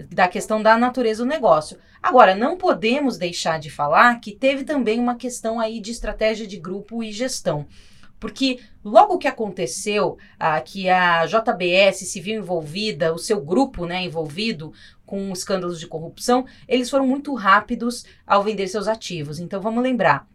da 0.10 0.28
questão 0.28 0.64
da 0.64 0.78
natureza 0.78 1.24
do 1.24 1.30
negócio. 1.30 1.78
Agora, 2.02 2.34
não 2.34 2.58
podemos 2.58 3.18
deixar 3.18 3.60
de 3.60 3.70
falar 3.70 4.20
que 4.20 4.32
teve 4.32 4.64
também 4.64 5.00
uma 5.00 5.16
questão 5.16 5.60
aí 5.60 5.82
de 5.82 5.92
estratégia 5.92 6.48
de 6.48 6.58
grupo 6.58 7.04
e 7.04 7.12
gestão. 7.12 7.68
Porque 8.20 8.60
logo 8.84 9.18
que 9.18 9.28
aconteceu 9.28 10.18
ah, 10.40 10.60
que 10.60 10.90
a 10.90 11.26
JBS 11.26 12.08
se 12.08 12.20
viu 12.20 12.40
envolvida, 12.40 13.14
o 13.14 13.18
seu 13.18 13.40
grupo 13.42 13.86
né, 13.86 14.04
envolvido 14.04 14.74
com 15.06 15.32
escândalos 15.32 15.80
de 15.80 15.88
corrupção, 15.88 16.46
eles 16.68 16.90
foram 16.90 17.08
muito 17.08 17.34
rápidos 17.34 18.06
ao 18.28 18.44
vender 18.44 18.68
seus 18.68 18.88
ativos. 18.88 19.40
Então 19.40 19.62
vamos 19.62 19.82
lembrar, 19.82 20.28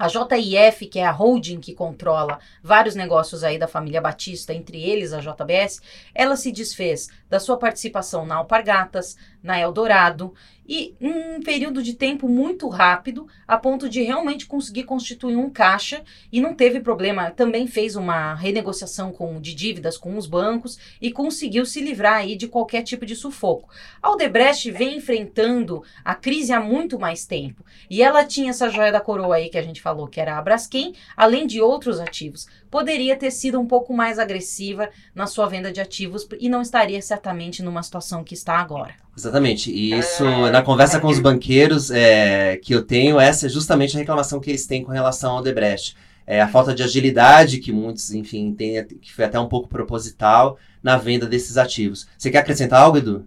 a 0.00 0.08
JIF, 0.08 0.86
que 0.86 0.98
é 0.98 1.04
a 1.04 1.10
holding 1.10 1.60
que 1.60 1.74
controla 1.74 2.38
vários 2.62 2.94
negócios 2.94 3.44
aí 3.44 3.58
da 3.58 3.68
família 3.68 4.00
Batista, 4.00 4.54
entre 4.54 4.82
eles 4.82 5.12
a 5.12 5.20
JBS, 5.20 5.82
ela 6.14 6.36
se 6.36 6.50
desfez 6.50 7.10
da 7.30 7.38
sua 7.40 7.56
participação 7.56 8.26
na 8.26 8.34
Alpargatas, 8.34 9.16
na 9.42 9.58
Eldorado, 9.58 10.34
e 10.72 10.94
um 11.00 11.42
período 11.42 11.82
de 11.82 11.94
tempo 11.94 12.28
muito 12.28 12.68
rápido, 12.68 13.26
a 13.46 13.58
ponto 13.58 13.88
de 13.88 14.02
realmente 14.02 14.46
conseguir 14.46 14.84
constituir 14.84 15.34
um 15.34 15.50
caixa 15.50 16.02
e 16.30 16.40
não 16.40 16.54
teve 16.54 16.78
problema. 16.78 17.32
Também 17.32 17.66
fez 17.66 17.96
uma 17.96 18.34
renegociação 18.34 19.10
com, 19.10 19.40
de 19.40 19.52
dívidas 19.52 19.96
com 19.96 20.16
os 20.16 20.26
bancos 20.28 20.78
e 21.02 21.10
conseguiu 21.10 21.66
se 21.66 21.80
livrar 21.80 22.18
aí 22.18 22.36
de 22.36 22.46
qualquer 22.46 22.84
tipo 22.84 23.04
de 23.04 23.16
sufoco. 23.16 23.68
A 24.00 24.12
Odebrecht 24.12 24.70
vem 24.70 24.98
enfrentando 24.98 25.82
a 26.04 26.14
crise 26.14 26.52
há 26.52 26.60
muito 26.60 27.00
mais 27.00 27.26
tempo 27.26 27.64
e 27.90 28.00
ela 28.00 28.24
tinha 28.24 28.50
essa 28.50 28.70
joia 28.70 28.92
da 28.92 29.00
coroa 29.00 29.36
aí 29.36 29.48
que 29.48 29.58
a 29.58 29.62
gente 29.62 29.82
falou, 29.82 30.06
que 30.06 30.20
era 30.20 30.38
a 30.38 30.42
Braskem, 30.42 30.94
além 31.16 31.48
de 31.48 31.60
outros 31.60 31.98
ativos. 31.98 32.46
Poderia 32.70 33.16
ter 33.16 33.30
sido 33.30 33.58
um 33.58 33.66
pouco 33.66 33.92
mais 33.92 34.18
agressiva 34.18 34.88
na 35.14 35.26
sua 35.26 35.46
venda 35.46 35.72
de 35.72 35.80
ativos 35.80 36.26
e 36.38 36.48
não 36.48 36.62
estaria 36.62 37.02
certamente 37.02 37.62
numa 37.62 37.82
situação 37.82 38.22
que 38.22 38.34
está 38.34 38.58
agora. 38.58 38.94
Exatamente. 39.16 39.70
E 39.70 39.92
isso, 39.98 40.24
na 40.52 40.62
conversa 40.62 41.00
com 41.00 41.08
os 41.08 41.18
banqueiros 41.18 41.90
é, 41.90 42.56
que 42.58 42.72
eu 42.72 42.84
tenho, 42.84 43.18
essa 43.18 43.46
é 43.46 43.48
justamente 43.48 43.96
a 43.96 43.98
reclamação 43.98 44.40
que 44.40 44.50
eles 44.50 44.66
têm 44.66 44.84
com 44.84 44.92
relação 44.92 45.36
ao 45.36 45.42
Debrecht. 45.42 45.96
É 46.26 46.40
a 46.40 46.46
falta 46.46 46.72
de 46.72 46.82
agilidade 46.82 47.58
que 47.58 47.72
muitos, 47.72 48.14
enfim, 48.14 48.54
têm, 48.54 48.86
que 48.86 49.12
foi 49.12 49.24
até 49.24 49.40
um 49.40 49.48
pouco 49.48 49.68
proposital 49.68 50.56
na 50.80 50.96
venda 50.96 51.26
desses 51.26 51.56
ativos. 51.56 52.08
Você 52.16 52.30
quer 52.30 52.38
acrescentar 52.38 52.80
algo, 52.80 52.98
Edu? 52.98 53.26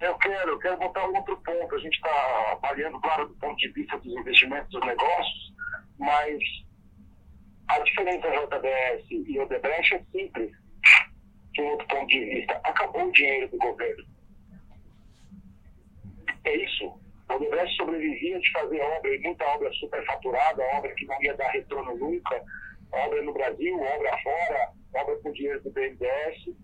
Eu 0.00 0.14
quero, 0.18 0.50
eu 0.52 0.58
quero 0.58 0.78
botar 0.78 1.08
um 1.08 1.16
outro 1.16 1.36
ponto. 1.44 1.74
A 1.74 1.78
gente 1.78 1.94
está 1.94 2.52
avaliando, 2.52 3.00
claro, 3.00 3.26
do 3.26 3.34
ponto 3.34 3.56
de 3.56 3.68
vista 3.68 3.98
dos 3.98 4.12
investimentos 4.12 4.70
dos 4.70 4.86
negócios, 4.86 5.52
mas 5.98 6.38
a 7.74 7.78
diferença 7.80 8.28
JBS 8.30 9.06
e 9.10 9.38
o 9.38 9.46
Debrecht 9.46 9.94
é 9.94 10.02
simples. 10.10 10.50
De 11.52 11.60
um 11.60 11.66
outro 11.66 11.86
ponto 11.86 12.06
de 12.06 12.24
vista, 12.24 12.54
acabou 12.64 13.08
o 13.08 13.12
dinheiro 13.12 13.46
do 13.48 13.58
governo 13.58 14.12
é 16.44 16.56
isso. 16.56 16.86
O 17.28 17.34
Odebrecht 17.34 17.76
sobrevivia 17.76 18.38
de 18.38 18.50
fazer 18.50 18.80
obra, 18.80 19.14
e 19.14 19.18
muita 19.20 19.44
obra 19.46 19.72
superfaturada, 19.74 20.62
obra 20.74 20.94
que 20.94 21.06
não 21.06 21.22
ia 21.22 21.34
dar 21.34 21.48
retorno 21.50 21.96
nunca, 21.96 22.42
obra 22.92 23.22
no 23.22 23.32
Brasil, 23.32 23.80
obra 23.80 24.18
fora, 24.22 24.72
obra 24.94 25.16
com 25.22 25.32
dinheiro 25.32 25.62
do 25.62 25.70
BNDES. 25.70 26.56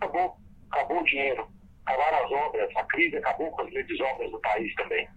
Acabou, 0.00 0.36
acabou 0.70 1.00
o 1.00 1.04
dinheiro, 1.04 1.48
acabaram 1.84 2.24
as 2.24 2.32
obras, 2.32 2.76
a 2.76 2.84
crise 2.84 3.16
acabou 3.16 3.50
com 3.50 3.62
as 3.62 3.70
grandes 3.70 4.00
obras 4.00 4.30
do 4.30 4.40
país 4.40 4.74
também. 4.76 5.08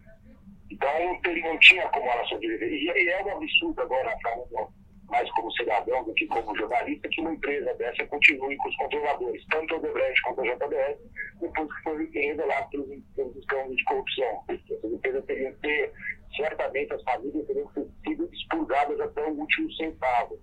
Então, 0.70 1.20
ele 1.26 1.41
não 1.41 1.60
tinha 1.60 1.88
como 1.89 2.10
ela 2.10 2.26
sobreviver. 2.26 2.72
E, 2.72 3.10
é 3.10 3.24
um 3.24 3.38
absurdo 3.38 3.82
agora, 3.82 4.17
falando 4.24 4.74
mais 5.12 5.30
como 5.32 5.52
cidadão 5.52 6.04
do 6.06 6.13
que 6.13 6.26
como 6.28 6.58
jornalista, 6.58 7.10
que 7.10 7.21
uma 7.21 7.34
empresa 7.34 7.74
dessa 7.76 8.08
continue 8.08 8.56
com 8.58 8.69
os 8.69 8.76
controladores, 8.78 9.45
tanto 9.52 9.76
a 9.76 9.78
Odebrecht 9.78 10.21
quanto 10.24 10.41
a 10.41 10.56
JBS, 10.56 11.00
depois 11.41 11.74
que 11.74 11.84
foi 11.84 12.10
revelado 12.12 12.69
pelos, 12.69 13.04
pelos 13.15 13.36
escândalos 13.36 13.76
de 13.76 13.84
corrupção. 13.84 14.43
Essa 14.47 14.88
empresa 14.88 15.21
teria 15.24 15.52
que 15.52 15.60
ter, 15.60 15.93
certamente, 16.36 16.93
as 16.93 17.04
famílias 17.04 17.45
teriam 17.45 17.67
que 17.67 17.82
ter 17.82 17.89
sido 18.08 18.30
expurgadas 18.34 19.00
até 19.02 19.26
o 19.26 19.38
último 19.38 19.71
centavo. 19.74 20.39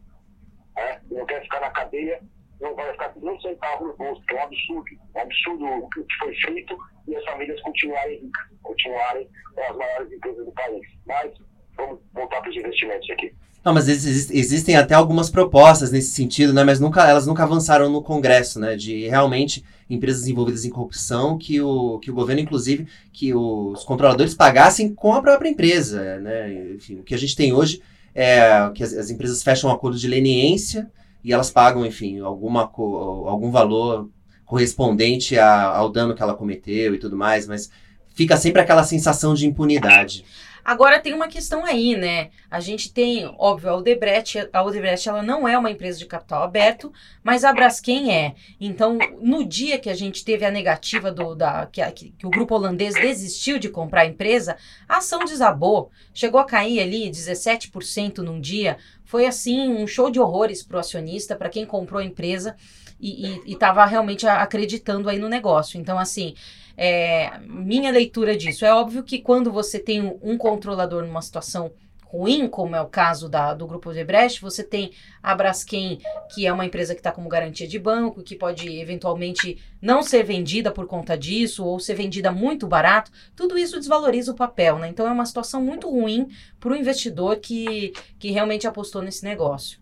Né? 0.76 1.00
Não 1.10 1.24
quer 1.24 1.42
ficar 1.42 1.60
na 1.60 1.70
cadeia, 1.70 2.20
não 2.60 2.74
vai 2.74 2.92
ficar 2.92 3.08
com 3.08 3.20
um 3.20 3.40
centavo 3.40 3.86
no 3.86 3.96
bolso, 3.96 4.22
que 4.26 4.36
é 4.36 4.38
um 4.38 4.42
absurdo. 4.42 4.90
Um 5.16 5.20
absurdo 5.20 5.64
o 5.64 5.88
que 5.88 6.04
foi 6.18 6.34
feito 6.34 6.76
e 7.08 7.16
as 7.16 7.24
famílias 7.24 7.58
continuarem 7.62 8.20
ricas, 8.20 8.58
continuarem 8.62 9.30
com 9.54 9.62
as 9.62 9.76
maiores 9.78 10.12
empresas 10.12 10.44
do 10.44 10.52
país. 10.52 10.86
Mas 11.06 11.32
vamos 11.74 12.00
voltar 12.12 12.42
para 12.42 12.50
os 12.50 12.56
investimentos 12.56 13.08
aqui. 13.10 13.34
Não, 13.64 13.74
mas 13.74 13.88
existem 13.88 14.76
até 14.76 14.94
algumas 14.94 15.28
propostas 15.28 15.90
nesse 15.90 16.12
sentido, 16.12 16.52
né? 16.52 16.64
Mas 16.64 16.80
nunca, 16.80 17.08
elas 17.08 17.26
nunca 17.26 17.42
avançaram 17.42 17.90
no 17.90 18.02
Congresso, 18.02 18.58
né? 18.58 18.76
De 18.76 19.08
realmente 19.08 19.64
empresas 19.90 20.26
envolvidas 20.26 20.64
em 20.64 20.70
corrupção 20.70 21.36
que 21.36 21.60
o, 21.60 21.98
que 21.98 22.10
o 22.10 22.14
governo, 22.14 22.40
inclusive, 22.40 22.86
que 23.12 23.34
os 23.34 23.84
controladores 23.84 24.34
pagassem 24.34 24.94
com 24.94 25.12
a 25.12 25.20
própria 25.20 25.48
empresa, 25.48 26.18
né? 26.18 26.74
Enfim, 26.74 27.00
o 27.00 27.02
que 27.02 27.14
a 27.14 27.18
gente 27.18 27.34
tem 27.34 27.52
hoje 27.52 27.82
é 28.14 28.70
que 28.74 28.82
as, 28.82 28.92
as 28.92 29.10
empresas 29.10 29.42
fecham 29.42 29.70
um 29.70 29.72
acordo 29.72 29.98
de 29.98 30.08
leniência 30.08 30.90
e 31.22 31.32
elas 31.32 31.50
pagam, 31.50 31.84
enfim, 31.84 32.20
alguma, 32.20 32.62
algum 32.62 33.50
valor 33.50 34.08
correspondente 34.46 35.38
a, 35.38 35.76
ao 35.76 35.90
dano 35.90 36.14
que 36.14 36.22
ela 36.22 36.34
cometeu 36.34 36.94
e 36.94 36.98
tudo 36.98 37.16
mais, 37.16 37.46
mas 37.46 37.70
fica 38.14 38.36
sempre 38.36 38.62
aquela 38.62 38.82
sensação 38.82 39.34
de 39.34 39.46
impunidade. 39.46 40.24
Agora 40.68 41.00
tem 41.00 41.14
uma 41.14 41.28
questão 41.28 41.64
aí, 41.64 41.96
né? 41.96 42.28
A 42.50 42.60
gente 42.60 42.92
tem, 42.92 43.24
óbvio, 43.38 43.70
a 43.70 43.76
Odebrecht, 43.78 44.50
a 44.52 44.62
Odebrecht 44.62 45.08
ela 45.08 45.22
não 45.22 45.48
é 45.48 45.56
uma 45.56 45.70
empresa 45.70 45.98
de 45.98 46.04
capital 46.04 46.42
aberto, 46.42 46.92
mas 47.24 47.42
a 47.42 47.54
Braskem 47.54 48.14
é. 48.14 48.34
Então, 48.60 48.98
no 49.18 49.46
dia 49.46 49.78
que 49.78 49.88
a 49.88 49.94
gente 49.94 50.22
teve 50.22 50.44
a 50.44 50.50
negativa 50.50 51.10
do 51.10 51.34
da 51.34 51.64
que, 51.72 51.80
que, 51.92 52.10
que 52.10 52.26
o 52.26 52.28
grupo 52.28 52.54
holandês 52.54 52.92
desistiu 52.96 53.58
de 53.58 53.70
comprar 53.70 54.02
a 54.02 54.06
empresa, 54.06 54.58
a 54.86 54.98
ação 54.98 55.24
desabou, 55.24 55.90
chegou 56.12 56.38
a 56.38 56.44
cair 56.44 56.80
ali 56.80 57.10
17% 57.10 58.18
num 58.18 58.38
dia. 58.38 58.76
Foi 59.06 59.24
assim 59.24 59.72
um 59.72 59.86
show 59.86 60.10
de 60.10 60.20
horrores 60.20 60.62
para 60.62 60.76
o 60.76 60.80
acionista, 60.80 61.34
para 61.34 61.48
quem 61.48 61.64
comprou 61.64 61.98
a 61.98 62.04
empresa 62.04 62.54
e 63.00 63.40
estava 63.46 63.86
realmente 63.86 64.26
acreditando 64.26 65.08
aí 65.08 65.18
no 65.18 65.30
negócio. 65.30 65.80
Então, 65.80 65.98
assim, 65.98 66.34
é, 66.78 67.38
minha 67.40 67.90
leitura 67.90 68.36
disso. 68.36 68.64
É 68.64 68.72
óbvio 68.72 69.02
que 69.02 69.18
quando 69.18 69.50
você 69.50 69.80
tem 69.80 70.16
um 70.22 70.38
controlador 70.38 71.04
numa 71.04 71.20
situação 71.20 71.72
ruim, 72.04 72.48
como 72.48 72.74
é 72.74 72.80
o 72.80 72.86
caso 72.86 73.28
da, 73.28 73.52
do 73.52 73.66
grupo 73.66 73.90
Odebrecht, 73.90 74.40
você 74.40 74.62
tem 74.62 74.92
a 75.22 75.34
Braskem, 75.34 75.98
que 76.32 76.46
é 76.46 76.52
uma 76.52 76.64
empresa 76.64 76.94
que 76.94 77.00
está 77.00 77.12
como 77.12 77.28
garantia 77.28 77.66
de 77.66 77.78
banco, 77.78 78.22
que 78.22 78.34
pode 78.34 78.66
eventualmente 78.78 79.58
não 79.82 80.02
ser 80.02 80.22
vendida 80.22 80.70
por 80.70 80.86
conta 80.86 81.18
disso, 81.18 81.66
ou 81.66 81.78
ser 81.78 81.94
vendida 81.94 82.32
muito 82.32 82.66
barato, 82.66 83.10
tudo 83.36 83.58
isso 83.58 83.76
desvaloriza 83.76 84.32
o 84.32 84.36
papel, 84.36 84.78
né? 84.78 84.88
Então 84.88 85.06
é 85.06 85.10
uma 85.10 85.26
situação 85.26 85.60
muito 85.62 85.90
ruim 85.90 86.28
para 86.58 86.72
o 86.72 86.76
investidor 86.76 87.36
que, 87.36 87.92
que 88.18 88.30
realmente 88.30 88.66
apostou 88.66 89.02
nesse 89.02 89.24
negócio. 89.24 89.78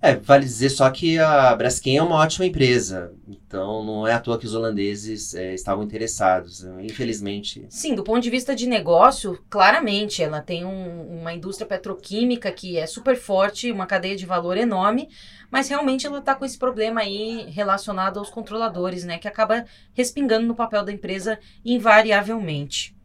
É, 0.00 0.14
vale 0.14 0.44
dizer 0.44 0.68
só 0.68 0.88
que 0.90 1.18
a 1.18 1.54
Braskem 1.56 1.96
é 1.96 2.02
uma 2.02 2.16
ótima 2.16 2.44
empresa, 2.44 3.12
então 3.26 3.82
não 3.82 4.06
é 4.06 4.12
à 4.12 4.20
toa 4.20 4.38
que 4.38 4.44
os 4.44 4.54
holandeses 4.54 5.34
é, 5.34 5.54
estavam 5.54 5.82
interessados, 5.82 6.62
né? 6.62 6.84
infelizmente. 6.84 7.66
Sim, 7.70 7.94
do 7.94 8.04
ponto 8.04 8.22
de 8.22 8.28
vista 8.28 8.54
de 8.54 8.66
negócio, 8.66 9.42
claramente, 9.48 10.22
ela 10.22 10.42
tem 10.42 10.66
um, 10.66 11.20
uma 11.20 11.32
indústria 11.32 11.66
petroquímica 11.66 12.52
que 12.52 12.76
é 12.76 12.86
super 12.86 13.16
forte, 13.16 13.72
uma 13.72 13.86
cadeia 13.86 14.14
de 14.14 14.26
valor 14.26 14.58
enorme, 14.58 15.08
mas 15.50 15.68
realmente 15.68 16.06
ela 16.06 16.18
está 16.18 16.34
com 16.34 16.44
esse 16.44 16.58
problema 16.58 17.00
aí 17.00 17.48
relacionado 17.50 18.18
aos 18.18 18.28
controladores, 18.28 19.02
né, 19.02 19.16
que 19.16 19.26
acaba 19.26 19.64
respingando 19.94 20.46
no 20.46 20.54
papel 20.54 20.84
da 20.84 20.92
empresa 20.92 21.38
invariavelmente. 21.64 22.95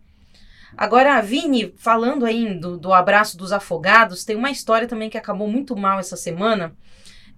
Agora, 0.82 1.22
Vini, 1.22 1.76
falando 1.78 2.26
aí 2.26 2.56
do, 2.56 2.76
do 2.76 2.92
abraço 2.92 3.38
dos 3.38 3.52
afogados, 3.52 4.26
tem 4.26 4.36
uma 4.36 4.50
história 4.50 4.88
também 4.88 5.12
que 5.12 5.18
acabou 5.18 5.48
muito 5.48 5.78
mal 5.78 6.00
essa 6.00 6.18
semana, 6.18 6.76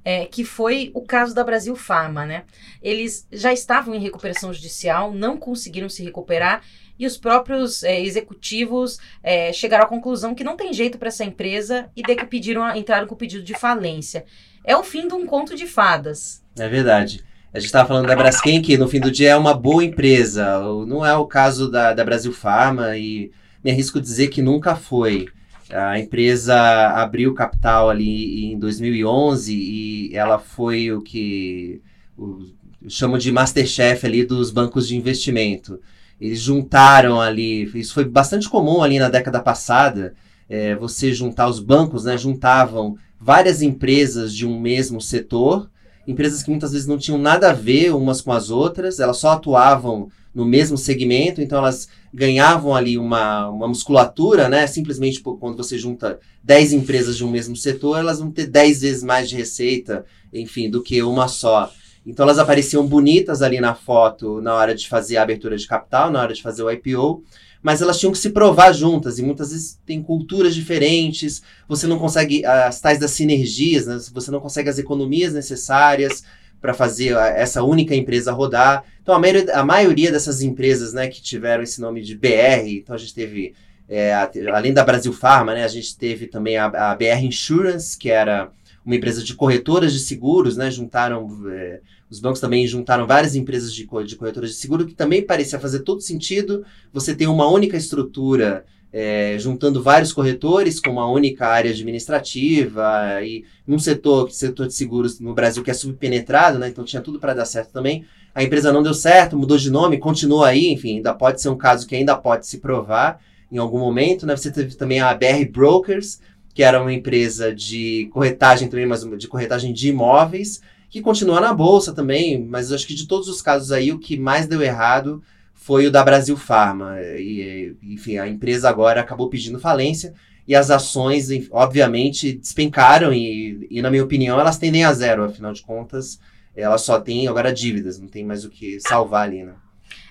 é, 0.02 0.26
que 0.28 0.46
foi 0.46 0.92
o 0.94 1.02
caso 1.02 1.36
da 1.36 1.44
Brasil 1.44 1.76
Pharma, 1.76 2.26
né? 2.26 2.46
Eles 2.82 3.28
já 3.30 3.52
estavam 3.52 3.94
em 3.94 4.00
recuperação 4.00 4.54
judicial, 4.54 5.12
não 5.12 5.36
conseguiram 5.36 5.90
se 5.90 6.02
recuperar 6.02 6.64
e 6.98 7.06
os 7.06 7.18
próprios 7.18 7.84
é, 7.84 8.00
executivos 8.00 8.98
é, 9.22 9.52
chegaram 9.52 9.84
à 9.84 9.88
conclusão 9.90 10.34
que 10.34 10.46
não 10.46 10.56
tem 10.56 10.72
jeito 10.72 10.98
para 10.98 11.10
essa 11.10 11.26
empresa 11.26 11.92
e 11.98 12.02
daí 12.02 12.16
que 12.16 12.26
pediram, 12.26 12.74
entraram 12.74 13.08
com 13.08 13.14
o 13.14 13.18
pedido 13.18 13.44
de 13.44 13.54
falência. 13.54 14.24
É 14.64 14.78
o 14.78 14.86
fim 14.86 15.06
de 15.06 15.16
um 15.16 15.26
conto 15.26 15.54
de 15.54 15.68
fadas. 15.68 16.42
É 16.58 16.70
verdade. 16.70 17.26
A 17.54 17.60
gente 17.60 17.68
estava 17.68 17.88
falando 17.88 18.08
da 18.08 18.16
Braskem, 18.16 18.64
que 18.64 18.80
no 18.80 18.88
fim 18.88 19.00
do 19.00 19.12
dia 19.12 19.30
é 19.30 19.36
uma 19.36 19.54
boa 19.54 19.84
empresa. 19.84 20.60
Não 20.88 21.06
é 21.06 21.16
o 21.16 21.28
caso 21.28 21.70
da, 21.70 21.94
da 21.94 22.04
Brasil 22.04 22.34
Pharma 22.34 22.98
e 22.98 23.30
me 23.64 23.70
arrisco 23.70 24.02
dizer 24.02 24.30
que 24.30 24.42
nunca 24.42 24.76
foi. 24.76 25.28
A 25.70 26.00
empresa 26.00 26.56
abriu 26.96 27.32
capital 27.36 27.92
ali 27.92 28.52
em 28.52 28.58
2011 28.58 29.54
e 29.54 30.16
ela 30.16 30.40
foi 30.40 30.92
o 30.92 31.00
que 31.02 31.80
o, 32.18 32.40
chamo 32.88 33.20
de 33.20 33.32
masterchef 33.32 34.04
ali 34.04 34.26
dos 34.26 34.50
bancos 34.50 34.88
de 34.88 34.98
investimento. 34.98 35.80
Eles 36.20 36.40
juntaram 36.40 37.22
ali, 37.22 37.66
isso 37.76 37.94
foi 37.94 38.06
bastante 38.06 38.50
comum 38.50 38.82
ali 38.82 38.98
na 38.98 39.10
década 39.10 39.40
passada, 39.40 40.16
é, 40.50 40.74
você 40.76 41.14
juntar 41.14 41.48
os 41.48 41.60
bancos, 41.60 42.06
né, 42.06 42.18
juntavam 42.18 42.98
várias 43.20 43.62
empresas 43.62 44.34
de 44.34 44.46
um 44.46 44.60
mesmo 44.60 45.00
setor 45.00 45.70
empresas 46.08 46.44
que 46.44 46.50
muitas 46.50 46.72
vezes 46.72 46.88
não 46.88 46.98
tinham 46.98 47.18
nada 47.18 47.50
a 47.50 47.54
ver 47.54 47.94
umas 47.94 48.22
com 48.22 48.32
as 48.32 48.50
outras, 48.50 49.00
elas 49.00 49.18
só 49.18 49.32
atuavam 49.32 50.10
no 50.34 50.46
mesmo 50.46 50.78
segmento, 50.78 51.42
então 51.42 51.60
elas 51.60 51.88
ganhavam 52.14 52.76
ali 52.76 52.98
uma, 52.98 53.50
uma 53.50 53.68
musculatura, 53.68 54.50
né? 54.50 54.66
Simplesmente 54.66 55.22
por, 55.22 55.38
quando 55.38 55.58
você 55.58 55.78
junta 55.78 56.20
10 56.44 56.74
empresas 56.74 57.16
de 57.16 57.24
um 57.24 57.30
mesmo 57.30 57.56
setor, 57.56 58.00
elas 58.00 58.20
vão 58.20 58.32
ter 58.32 58.48
10 58.48 58.82
vezes 58.82 59.04
mais 59.04 59.30
de 59.30 59.36
receita, 59.36 60.06
enfim, 60.34 60.70
do 60.70 60.82
que 60.82 61.02
uma 61.04 61.28
só. 61.28 61.72
Então 62.06 62.24
elas 62.24 62.40
apareciam 62.40 62.86
bonitas 62.86 63.42
ali 63.42 63.62
na 63.62 63.76
foto 63.76 64.42
na 64.42 64.54
hora 64.56 64.76
de 64.76 64.90
fazer 64.90 65.18
a 65.18 65.24
abertura 65.24 65.56
de 65.56 65.68
capital, 65.68 66.12
na 66.12 66.22
hora 66.22 66.34
de 66.34 66.42
fazer 66.42 66.64
o 66.64 66.70
IPO, 66.70 67.24
mas 67.64 67.82
elas 67.82 67.98
tinham 67.98 68.12
que 68.12 68.18
se 68.18 68.32
provar 68.32 68.74
juntas, 68.74 69.18
e 69.18 69.24
muitas 69.24 69.52
vezes 69.52 69.80
tem 69.86 70.04
culturas 70.04 70.54
diferentes, 70.54 71.42
você 71.68 71.88
não 71.88 71.98
consegue 71.98 72.46
as 72.46 72.82
tais 72.82 73.00
das 73.00 73.12
sinergias, 73.12 73.88
né? 73.88 73.98
você 74.14 74.30
não 74.30 74.42
consegue 74.42 74.70
as 74.70 74.78
economias 74.78 75.34
necessárias 75.34 76.24
para 76.62 76.74
fazer 76.74 77.16
essa 77.36 77.64
única 77.64 77.96
empresa 77.96 78.32
rodar. 78.32 78.84
Então, 79.02 79.16
a 79.16 79.20
maioria, 79.20 79.54
a 79.54 79.66
maioria 79.66 80.12
dessas 80.12 80.42
empresas 80.42 80.94
né, 80.94 81.08
que 81.08 81.22
tiveram 81.22 81.64
esse 81.64 81.82
nome 81.82 82.02
de 82.02 82.16
BR, 82.16 82.68
então 82.68 82.96
a 82.96 82.98
gente 82.98 83.14
teve, 83.14 83.54
é, 83.90 84.14
a, 84.14 84.30
além 84.54 84.74
da 84.74 84.84
Brasil 84.84 85.12
Pharma, 85.12 85.54
né, 85.54 85.64
a 85.64 85.68
gente 85.70 85.98
teve 85.98 86.28
também 86.28 86.58
a, 86.58 86.66
a 86.92 86.96
BR 86.96 87.26
Insurance, 87.26 87.98
que 87.98 88.10
era 88.10 88.50
uma 88.86 88.96
empresa 88.96 89.24
de 89.24 89.34
corretoras 89.34 89.94
de 89.94 90.00
seguros, 90.00 90.58
né? 90.58 90.70
Juntaram, 90.70 91.30
é, 91.50 91.80
os 92.14 92.20
bancos 92.20 92.40
também 92.40 92.68
juntaram 92.68 93.08
várias 93.08 93.36
empresas 93.36 93.74
de, 93.74 93.88
de 94.06 94.16
corretoras 94.16 94.52
de 94.52 94.56
seguro, 94.56 94.86
que 94.86 94.94
também 94.94 95.24
parecia 95.24 95.60
fazer 95.60 95.80
todo 95.80 96.00
sentido. 96.00 96.64
Você 96.94 97.16
tem 97.16 97.26
uma 97.26 97.48
única 97.48 97.76
estrutura 97.76 98.64
é, 98.92 99.36
juntando 99.40 99.82
vários 99.82 100.14
corretores 100.14 100.80
com 100.80 100.92
uma 100.92 101.10
única 101.10 101.48
área 101.48 101.72
administrativa 101.72 103.20
e 103.24 103.44
num 103.66 103.80
setor, 103.80 104.30
setor 104.32 104.68
de 104.68 104.76
seguros 104.76 105.20
no 105.20 105.34
Brasil 105.34 105.64
que 105.64 105.72
é 105.72 105.74
subpenetrado, 105.74 106.60
né? 106.60 106.68
Então 106.68 106.86
tinha 106.86 107.02
tudo 107.02 107.20
para 107.20 107.34
dar 107.34 107.46
certo 107.46 107.72
também. 107.72 108.06
A 108.36 108.44
empresa 108.44 108.72
não 108.72 108.84
deu 108.84 108.94
certo, 108.94 109.36
mudou 109.36 109.58
de 109.58 109.72
nome, 109.72 109.98
continua 109.98 110.50
aí, 110.50 110.68
enfim, 110.68 110.98
ainda 110.98 111.16
pode 111.16 111.42
ser 111.42 111.50
um 111.50 111.58
caso 111.58 111.88
que 111.88 111.96
ainda 111.96 112.16
pode 112.16 112.46
se 112.46 112.60
provar 112.60 113.20
em 113.52 113.58
algum 113.58 113.80
momento, 113.80 114.28
né? 114.28 114.38
Você 114.38 114.52
teve 114.52 114.76
também 114.76 115.00
a 115.00 115.12
BR 115.16 115.50
Brokers, 115.52 116.20
que 116.54 116.62
era 116.62 116.80
uma 116.80 116.94
empresa 116.94 117.54
de 117.54 118.08
corretagem 118.14 118.68
também, 118.70 118.86
mas 118.86 119.04
de 119.18 119.28
corretagem 119.28 119.74
de 119.74 119.90
imóveis, 119.90 120.62
que 120.94 121.02
continua 121.02 121.42
na 121.42 121.52
bolsa 121.52 121.92
também, 121.92 122.40
mas 122.46 122.72
acho 122.72 122.86
que 122.86 122.94
de 122.94 123.08
todos 123.08 123.28
os 123.28 123.42
casos 123.42 123.72
aí, 123.72 123.92
o 123.92 123.98
que 123.98 124.16
mais 124.16 124.46
deu 124.46 124.62
errado 124.62 125.24
foi 125.52 125.88
o 125.88 125.92
da 125.92 126.04
Brasil 126.04 126.38
Pharma. 126.38 127.02
E, 127.18 127.76
enfim, 127.82 128.20
a 128.20 128.28
empresa 128.28 128.70
agora 128.70 129.02
acabou 129.02 129.28
pedindo 129.28 129.60
falência 129.60 130.14
e 130.48 130.54
as 130.54 130.70
ações, 130.70 131.30
obviamente, 131.50 132.34
despencaram 132.34 133.12
e, 133.12 133.68
e, 133.72 133.82
na 133.82 133.90
minha 133.90 134.04
opinião, 134.04 134.40
elas 134.40 134.60
tendem 134.60 134.84
a 134.84 134.94
zero, 134.94 135.24
afinal 135.24 135.52
de 135.52 135.64
contas, 135.64 136.20
elas 136.56 136.82
só 136.82 137.02
têm 137.02 137.28
agora 137.28 137.52
dívidas, 137.52 137.98
não 137.98 138.08
tem 138.08 138.24
mais 138.24 138.46
o 138.46 138.50
que 138.52 138.80
salvar 138.80 139.24
ali, 139.24 139.44
né? 139.44 139.56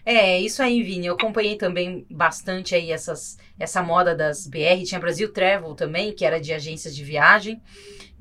É, 0.05 0.41
isso 0.41 0.61
aí, 0.65 0.83
Vini. 0.83 1.07
Eu 1.07 1.15
acompanhei 1.15 1.55
também 1.55 2.05
bastante 2.11 2.75
aí 2.75 2.91
essas, 2.91 3.39
essa 3.57 3.85
moda 3.85 4.17
das 4.17 4.49
BR. 4.49 4.83
Tinha 4.85 5.01
Brasil 5.01 5.33
Travel 5.33 5.77
também, 5.77 6.13
que 6.13 6.25
era 6.25 6.41
de 6.41 6.53
agências 6.53 6.97
de 6.97 7.05
viagem. 7.05 7.63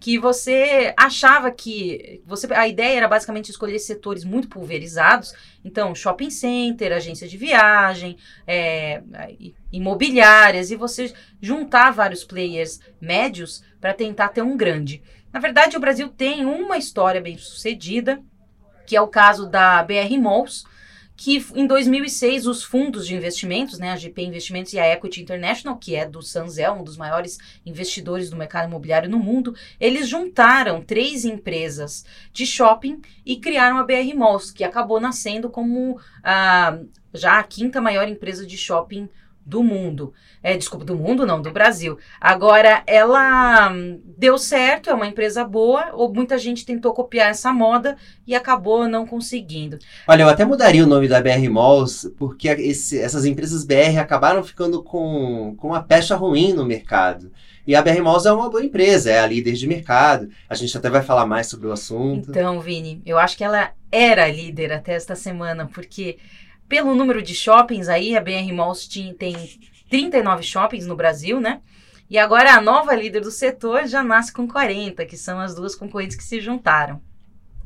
Que 0.01 0.17
você 0.17 0.93
achava 0.97 1.49
que. 1.49 2.21
você 2.25 2.51
A 2.53 2.67
ideia 2.67 2.97
era 2.97 3.07
basicamente 3.07 3.51
escolher 3.51 3.79
setores 3.79 4.25
muito 4.25 4.49
pulverizados. 4.49 5.33
Então, 5.63 5.95
shopping 5.95 6.29
center, 6.29 6.91
agência 6.91 7.27
de 7.27 7.37
viagem, 7.37 8.17
é, 8.45 9.01
imobiliárias, 9.71 10.71
e 10.71 10.75
você 10.75 11.13
juntar 11.39 11.91
vários 11.91 12.25
players 12.25 12.81
médios 12.99 13.63
para 13.79 13.93
tentar 13.93 14.29
ter 14.29 14.41
um 14.41 14.57
grande. 14.57 15.01
Na 15.31 15.39
verdade, 15.39 15.77
o 15.77 15.79
Brasil 15.79 16.09
tem 16.09 16.45
uma 16.45 16.77
história 16.77 17.21
bem 17.21 17.37
sucedida, 17.37 18.21
que 18.85 18.97
é 18.97 19.01
o 19.01 19.07
caso 19.07 19.47
da 19.47 19.81
BR 19.83 20.17
Malls 20.19 20.65
que 21.15 21.45
em 21.55 21.67
2006 21.67 22.47
os 22.47 22.63
fundos 22.63 23.05
de 23.05 23.15
investimentos, 23.15 23.77
né, 23.77 23.91
a 23.91 23.95
GP 23.95 24.23
Investimentos 24.23 24.73
e 24.73 24.79
a 24.79 24.91
Equity 24.91 25.21
International, 25.21 25.77
que 25.77 25.95
é 25.95 26.05
do 26.05 26.21
Sanzel, 26.21 26.73
um 26.73 26.83
dos 26.83 26.97
maiores 26.97 27.37
investidores 27.65 28.29
do 28.29 28.35
mercado 28.35 28.67
imobiliário 28.67 29.09
no 29.09 29.19
mundo, 29.19 29.55
eles 29.79 30.09
juntaram 30.09 30.81
três 30.81 31.23
empresas 31.23 32.05
de 32.33 32.45
shopping 32.45 33.01
e 33.25 33.37
criaram 33.37 33.77
a 33.77 33.83
BR 33.83 34.15
Malls, 34.15 34.51
que 34.51 34.63
acabou 34.63 34.99
nascendo 34.99 35.49
como 35.49 35.99
a, 36.23 36.79
já 37.13 37.39
a 37.39 37.43
quinta 37.43 37.79
maior 37.79 38.07
empresa 38.07 38.45
de 38.45 38.57
shopping 38.57 39.07
do 39.51 39.61
mundo. 39.61 40.13
É, 40.41 40.55
desculpa, 40.55 40.85
do 40.85 40.95
mundo 40.95 41.25
não, 41.25 41.41
do 41.41 41.51
Brasil. 41.51 41.97
Agora, 42.21 42.81
ela 42.87 43.69
hum, 43.69 43.99
deu 44.17 44.37
certo, 44.37 44.89
é 44.89 44.93
uma 44.93 45.05
empresa 45.05 45.43
boa, 45.43 45.89
ou 45.91 46.11
muita 46.13 46.37
gente 46.37 46.65
tentou 46.65 46.93
copiar 46.93 47.29
essa 47.29 47.51
moda 47.51 47.97
e 48.25 48.33
acabou 48.33 48.87
não 48.87 49.05
conseguindo. 49.05 49.77
Olha, 50.07 50.23
eu 50.23 50.29
até 50.29 50.45
mudaria 50.45 50.85
o 50.85 50.87
nome 50.87 51.09
da 51.09 51.19
BR 51.19 51.49
Malls, 51.49 52.09
porque 52.17 52.47
esse, 52.47 52.97
essas 52.97 53.25
empresas 53.25 53.65
BR 53.65 53.99
acabaram 53.99 54.41
ficando 54.41 54.81
com, 54.81 55.53
com 55.57 55.67
uma 55.67 55.83
pecha 55.83 56.15
ruim 56.15 56.53
no 56.53 56.65
mercado. 56.65 57.29
E 57.67 57.75
a 57.75 57.81
BR 57.81 58.01
Malls 58.01 58.25
é 58.25 58.31
uma 58.31 58.49
boa 58.49 58.63
empresa, 58.63 59.11
é 59.11 59.19
a 59.19 59.27
líder 59.27 59.53
de 59.53 59.67
mercado. 59.67 60.29
A 60.49 60.55
gente 60.55 60.75
até 60.77 60.89
vai 60.89 61.01
falar 61.01 61.25
mais 61.25 61.47
sobre 61.47 61.67
o 61.67 61.73
assunto. 61.73 62.31
Então, 62.31 62.61
Vini, 62.61 63.01
eu 63.05 63.19
acho 63.19 63.35
que 63.35 63.43
ela 63.43 63.71
era 63.91 64.31
líder 64.31 64.71
até 64.71 64.93
esta 64.93 65.13
semana, 65.13 65.67
porque 65.67 66.17
pelo 66.71 66.95
número 66.95 67.21
de 67.21 67.35
shoppings 67.35 67.89
aí, 67.89 68.15
a 68.15 68.21
BR 68.21 68.49
Malls 68.53 68.87
tem 69.19 69.35
39 69.89 70.41
shoppings 70.41 70.87
no 70.87 70.95
Brasil, 70.95 71.37
né? 71.37 71.59
E 72.09 72.17
agora 72.17 72.53
a 72.53 72.61
nova 72.61 72.95
líder 72.95 73.19
do 73.19 73.29
setor 73.29 73.85
já 73.87 74.01
nasce 74.01 74.31
com 74.31 74.47
40, 74.47 75.05
que 75.05 75.17
são 75.17 75.37
as 75.37 75.53
duas 75.53 75.75
concorrentes 75.75 76.15
que 76.15 76.23
se 76.23 76.39
juntaram. 76.39 77.01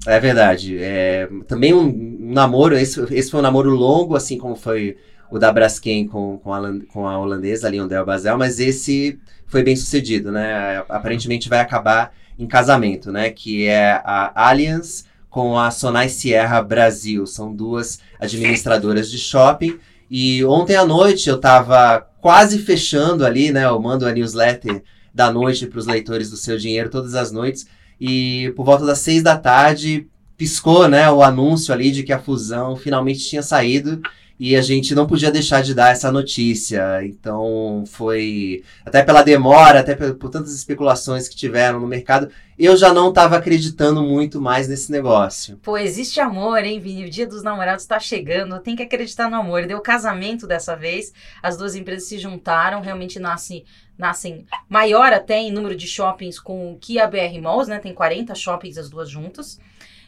É 0.07 0.19
verdade. 0.19 0.79
É, 0.79 1.29
também 1.47 1.71
um 1.71 2.31
namoro, 2.33 2.75
esse, 2.75 2.99
esse 3.13 3.29
foi 3.29 3.41
um 3.41 3.43
namoro 3.43 3.69
longo, 3.69 4.15
assim 4.15 4.39
como 4.39 4.55
foi 4.55 4.97
o 5.29 5.37
da 5.37 5.53
Braskem 5.53 6.07
com, 6.07 6.39
com, 6.39 6.51
a, 6.51 6.61
com 6.91 7.07
a 7.07 7.19
holandesa, 7.19 7.67
ali 7.67 7.77
Lionel 7.77 8.07
Basel, 8.07 8.39
mas 8.39 8.59
esse 8.59 9.19
foi 9.45 9.61
bem 9.61 9.75
sucedido, 9.75 10.31
né? 10.31 10.83
Aparentemente 10.89 11.47
vai 11.47 11.59
acabar 11.59 12.11
em 12.39 12.47
casamento, 12.47 13.11
né? 13.11 13.29
Que 13.29 13.67
é 13.67 14.01
a 14.03 14.49
Allianz 14.49 15.05
com 15.35 15.59
a 15.59 15.69
Sonai 15.69 16.07
Sierra 16.07 16.61
Brasil. 16.61 17.27
São 17.27 17.53
duas 17.53 17.99
administradoras 18.21 19.11
de 19.11 19.17
shopping. 19.17 19.77
E 20.09 20.45
ontem 20.45 20.77
à 20.77 20.85
noite 20.85 21.29
eu 21.29 21.35
estava 21.35 22.07
quase 22.21 22.59
fechando 22.59 23.25
ali, 23.25 23.51
né? 23.51 23.65
Eu 23.65 23.77
mando 23.77 24.07
a 24.07 24.13
newsletter 24.13 24.81
da 25.13 25.29
noite 25.29 25.67
para 25.67 25.77
os 25.77 25.85
leitores 25.85 26.29
do 26.29 26.37
Seu 26.37 26.57
Dinheiro 26.57 26.89
todas 26.89 27.15
as 27.15 27.33
noites. 27.33 27.67
E 27.99 28.53
por 28.55 28.63
volta 28.63 28.85
das 28.85 28.99
seis 28.99 29.21
da 29.21 29.37
tarde 29.37 30.07
piscou, 30.37 30.87
né? 30.87 31.11
O 31.11 31.21
anúncio 31.21 31.73
ali 31.73 31.91
de 31.91 32.03
que 32.03 32.13
a 32.13 32.19
fusão 32.19 32.77
finalmente 32.77 33.19
tinha 33.19 33.43
saído 33.43 34.01
e 34.39 34.55
a 34.55 34.61
gente 34.61 34.93
não 34.93 35.07
podia 35.07 35.31
deixar 35.31 35.61
de 35.61 35.73
dar 35.73 35.91
essa 35.91 36.11
notícia. 36.11 37.03
Então 37.05 37.83
foi 37.87 38.63
até 38.85 39.03
pela 39.03 39.23
demora, 39.23 39.79
até 39.79 39.95
por, 39.95 40.29
tantas 40.29 40.53
especulações 40.53 41.27
que 41.27 41.35
tiveram 41.35 41.79
no 41.79 41.87
mercado, 41.87 42.29
eu 42.57 42.75
já 42.75 42.93
não 42.93 43.09
estava 43.09 43.37
acreditando 43.37 44.01
muito 44.01 44.39
mais 44.41 44.67
nesse 44.67 44.91
negócio. 44.91 45.57
Pô, 45.57 45.77
existe 45.77 46.19
amor, 46.19 46.63
hein, 46.63 46.79
Vini? 46.79 47.05
O 47.05 47.09
Dia 47.09 47.27
dos 47.27 47.43
Namorados 47.43 47.83
está 47.83 47.99
chegando, 47.99 48.59
tem 48.59 48.75
que 48.75 48.83
acreditar 48.83 49.29
no 49.29 49.37
amor. 49.37 49.65
Deu 49.65 49.79
casamento 49.81 50.47
dessa 50.47 50.75
vez, 50.75 51.13
as 51.41 51.57
duas 51.57 51.75
empresas 51.75 52.07
se 52.07 52.17
juntaram, 52.17 52.81
realmente 52.81 53.19
nasce 53.19 53.65
nascem 53.97 54.45
maior 54.67 55.13
até 55.13 55.37
em 55.37 55.51
número 55.51 55.73
de 55.73 55.87
shoppings 55.87 56.37
com 56.37 56.73
o 56.73 56.77
que 56.77 56.99
a 56.99 57.07
BR 57.07 57.39
Malls, 57.41 57.69
né? 57.69 57.79
Tem 57.79 57.93
40 57.93 58.35
shoppings 58.35 58.77
as 58.77 58.89
duas 58.89 59.09
juntas. 59.09 59.57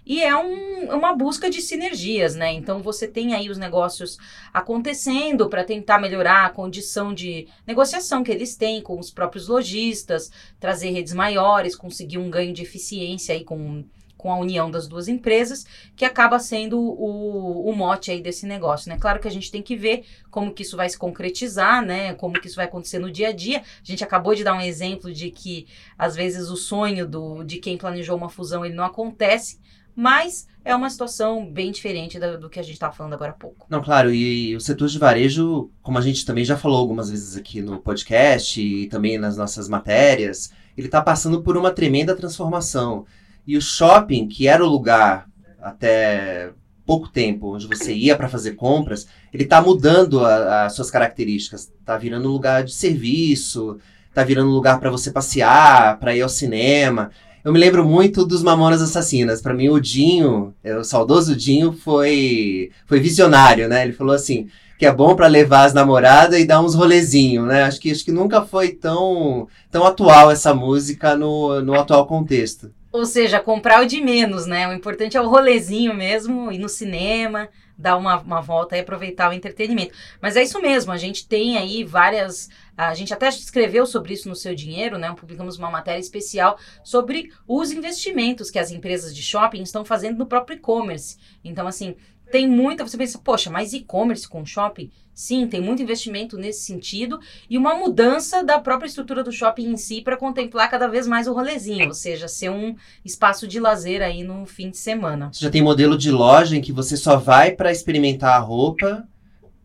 E 0.10 0.24
é 0.24 0.34
um, 0.38 0.96
uma 0.96 1.14
busca 1.14 1.50
de 1.50 1.62
sinergias, 1.62 2.34
né? 2.34 2.54
Então 2.54 2.82
você 2.82 3.06
tem 3.06 3.34
aí 3.34 3.50
os 3.50 3.58
negócios 3.58 4.18
acontecendo 4.54 5.50
para 5.50 5.66
tentar 5.66 6.00
melhorar 6.00 6.46
a 6.46 6.50
condição 6.50 7.14
de 7.14 7.46
negociação 7.68 8.24
que 8.24 8.32
eles 8.32 8.56
têm 8.56 8.82
com 8.82 8.98
os 8.98 9.12
próprios 9.12 9.50
lojistas, 9.50 10.32
trazer 10.62 10.92
redes 10.92 11.14
maiores, 11.14 11.76
conseguir 11.76 12.20
um 12.20 12.30
ganho 12.30 12.54
de 12.54 12.62
eficiência 12.62 13.36
aí 13.36 13.44
com 13.44 13.84
com 14.18 14.32
a 14.32 14.38
união 14.40 14.72
das 14.72 14.88
duas 14.88 15.08
empresas, 15.08 15.64
que 15.96 16.04
acaba 16.04 16.40
sendo 16.40 16.80
o, 16.80 17.70
o 17.70 17.76
mote 17.76 18.10
aí 18.10 18.20
desse 18.20 18.48
negócio, 18.48 18.90
né? 18.90 18.98
Claro 19.00 19.20
que 19.20 19.28
a 19.28 19.32
gente 19.32 19.52
tem 19.52 19.62
que 19.62 19.76
ver 19.76 20.06
como 20.32 20.52
que 20.52 20.64
isso 20.64 20.76
vai 20.76 20.90
se 20.90 20.98
concretizar, 20.98 21.86
né? 21.86 22.16
Como 22.16 22.34
que 22.40 22.48
isso 22.48 22.56
vai 22.56 22.66
acontecer 22.66 22.98
no 22.98 23.12
dia 23.12 23.30
a 23.30 23.32
dia. 23.32 23.60
A 23.60 23.64
gente 23.84 24.04
acabou 24.04 24.34
de 24.34 24.44
dar 24.44 24.56
um 24.56 24.62
exemplo 24.62 25.14
de 25.14 25.30
que, 25.30 25.68
às 25.98 26.16
vezes, 26.16 26.50
o 26.50 26.58
sonho 26.58 27.08
do, 27.08 27.44
de 27.44 27.58
quem 27.58 27.78
planejou 27.78 28.18
uma 28.18 28.28
fusão, 28.28 28.66
ele 28.66 28.74
não 28.74 28.84
acontece, 28.84 29.60
mas 29.98 30.48
é 30.64 30.76
uma 30.76 30.92
situação 30.92 31.52
bem 31.52 31.72
diferente 31.72 32.20
do, 32.20 32.40
do 32.40 32.50
que 32.52 32.60
a 32.60 32.62
gente 32.62 32.74
estava 32.74 32.94
falando 32.94 33.14
agora 33.14 33.32
há 33.32 33.34
pouco. 33.34 33.66
Não, 33.68 33.82
claro, 33.82 34.14
e, 34.14 34.50
e 34.50 34.56
o 34.56 34.62
setor 34.62 34.88
de 34.88 35.00
varejo, 35.00 35.72
como 35.82 35.98
a 35.98 36.02
gente 36.02 36.24
também 36.24 36.46
já 36.46 36.56
falou 36.56 36.78
algumas 36.78 37.10
vezes 37.10 37.36
aqui 37.36 37.64
no 37.64 37.80
podcast 37.80 38.62
e 38.62 38.86
também 38.90 39.18
nas 39.18 39.36
nossas 39.36 39.68
matérias, 39.68 40.52
ele 40.78 40.86
está 40.88 41.02
passando 41.02 41.42
por 41.42 41.58
uma 41.58 41.72
tremenda 41.72 42.16
transformação. 42.16 43.08
E 43.48 43.58
o 43.58 43.62
shopping, 43.62 44.28
que 44.28 44.48
era 44.48 44.64
o 44.64 44.70
lugar 44.70 45.28
até 45.60 46.52
pouco 46.86 47.08
tempo, 47.08 47.56
onde 47.56 47.66
você 47.66 47.92
ia 47.92 48.16
para 48.16 48.30
fazer 48.30 48.52
compras, 48.52 49.08
ele 49.34 49.46
está 49.46 49.60
mudando 49.64 50.24
as 50.24 50.74
suas 50.74 50.92
características. 50.92 51.72
Está 51.80 51.98
virando 51.98 52.30
um 52.30 52.34
lugar 52.34 52.64
de 52.64 52.72
serviço, 52.72 53.80
está 54.10 54.24
virando 54.24 54.52
um 54.52 54.54
lugar 54.54 54.80
para 54.80 54.92
você 54.92 55.12
passear, 55.12 56.00
para 56.00 56.16
ir 56.16 56.22
ao 56.22 56.30
cinema. 56.30 57.10
Eu 57.48 57.54
me 57.54 57.60
lembro 57.60 57.86
muito 57.86 58.26
dos 58.26 58.44
Mamonas 58.44 58.82
Assassinas. 58.82 59.42
Para 59.42 59.54
mim, 59.54 59.70
o 59.70 59.80
Dinho, 59.80 60.54
é, 60.62 60.76
o 60.76 60.84
saudoso 60.84 61.34
Dinho, 61.34 61.72
foi, 61.72 62.72
foi 62.86 63.00
visionário, 63.00 63.70
né? 63.70 63.84
Ele 63.84 63.94
falou 63.94 64.14
assim 64.14 64.50
que 64.78 64.86
é 64.86 64.92
bom 64.92 65.16
para 65.16 65.28
levar 65.28 65.64
as 65.64 65.74
namoradas 65.74 66.38
e 66.38 66.46
dar 66.46 66.60
uns 66.60 66.76
rolezinhos, 66.76 67.48
né? 67.48 67.64
Acho 67.64 67.80
que, 67.80 67.90
acho 67.90 68.04
que 68.04 68.12
nunca 68.12 68.42
foi 68.42 68.74
tão, 68.74 69.48
tão 69.72 69.86
atual 69.86 70.30
essa 70.30 70.54
música 70.54 71.16
no, 71.16 71.62
no 71.62 71.74
atual 71.74 72.06
contexto. 72.06 72.70
Ou 72.92 73.06
seja, 73.06 73.40
comprar 73.40 73.82
o 73.82 73.88
de 73.88 74.02
menos, 74.02 74.46
né? 74.46 74.68
O 74.68 74.74
importante 74.74 75.16
é 75.16 75.22
o 75.22 75.30
rolezinho 75.30 75.94
mesmo, 75.94 76.52
ir 76.52 76.58
no 76.58 76.68
cinema, 76.68 77.48
dar 77.78 77.98
uma, 77.98 78.20
uma 78.20 78.42
volta 78.42 78.76
e 78.76 78.80
aproveitar 78.80 79.30
o 79.30 79.34
entretenimento. 79.34 79.94
Mas 80.22 80.36
é 80.36 80.44
isso 80.44 80.60
mesmo, 80.62 80.92
a 80.92 80.98
gente 80.98 81.28
tem 81.28 81.58
aí 81.58 81.84
várias. 81.84 82.50
A 82.76 82.94
gente 82.94 83.14
até 83.14 83.28
escreveu 83.30 83.86
sobre 83.86 84.14
isso 84.14 84.30
no 84.30 84.36
Seu 84.36 84.56
Dinheiro, 84.56 84.98
né? 84.98 85.14
Publicamos 85.14 85.58
uma 85.58 85.70
matéria 85.70 86.00
especial 86.00 86.58
sobre 86.84 87.32
os 87.48 87.72
investimentos 87.72 88.50
que 88.50 88.60
as 88.60 88.72
empresas 88.72 89.16
de 89.16 89.22
shopping 89.22 89.62
estão 89.62 89.84
fazendo 89.84 90.18
no 90.18 90.26
próprio 90.26 90.58
e-commerce. 90.58 91.18
Então, 91.44 91.68
assim, 91.68 91.96
tem 92.32 92.48
muita. 92.48 92.88
Você 92.88 92.98
pensa, 92.98 93.20
poxa, 93.20 93.50
mas 93.50 93.74
e-commerce 93.74 94.28
com 94.28 94.46
shopping? 94.46 94.92
Sim, 95.18 95.48
tem 95.48 95.60
muito 95.60 95.82
investimento 95.82 96.38
nesse 96.38 96.62
sentido 96.62 97.20
e 97.50 97.58
uma 97.58 97.74
mudança 97.74 98.44
da 98.44 98.60
própria 98.60 98.88
estrutura 98.88 99.24
do 99.24 99.32
shopping 99.32 99.72
em 99.72 99.76
si 99.76 100.00
para 100.00 100.16
contemplar 100.16 100.70
cada 100.70 100.88
vez 100.88 101.08
mais 101.08 101.28
o 101.28 101.34
rolezinho, 101.34 101.88
ou 101.88 101.94
seja, 101.96 102.28
ser 102.28 102.52
um 102.52 102.76
espaço 103.04 103.48
de 103.48 103.60
lazer 103.60 104.04
aí 104.04 104.24
no 104.24 104.46
fim 104.46 104.70
de 104.70 104.78
semana. 104.78 105.32
Já 105.34 105.50
tem 105.50 105.60
modelo 105.60 105.98
de 105.98 106.12
loja 106.12 106.56
em 106.56 106.62
que 106.62 106.72
você 106.72 106.96
só 106.96 107.18
vai 107.18 107.54
para 107.54 107.72
experimentar 107.72 108.36
a 108.36 108.38
roupa, 108.38 109.08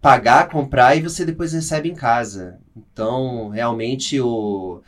pagar, 0.00 0.48
comprar 0.48 0.96
e 0.96 1.02
você 1.02 1.22
depois 1.22 1.52
recebe 1.52 1.90
em 1.90 1.94
casa. 1.94 2.58
Então, 2.74 3.50
realmente 3.50 4.18
o 4.18 4.80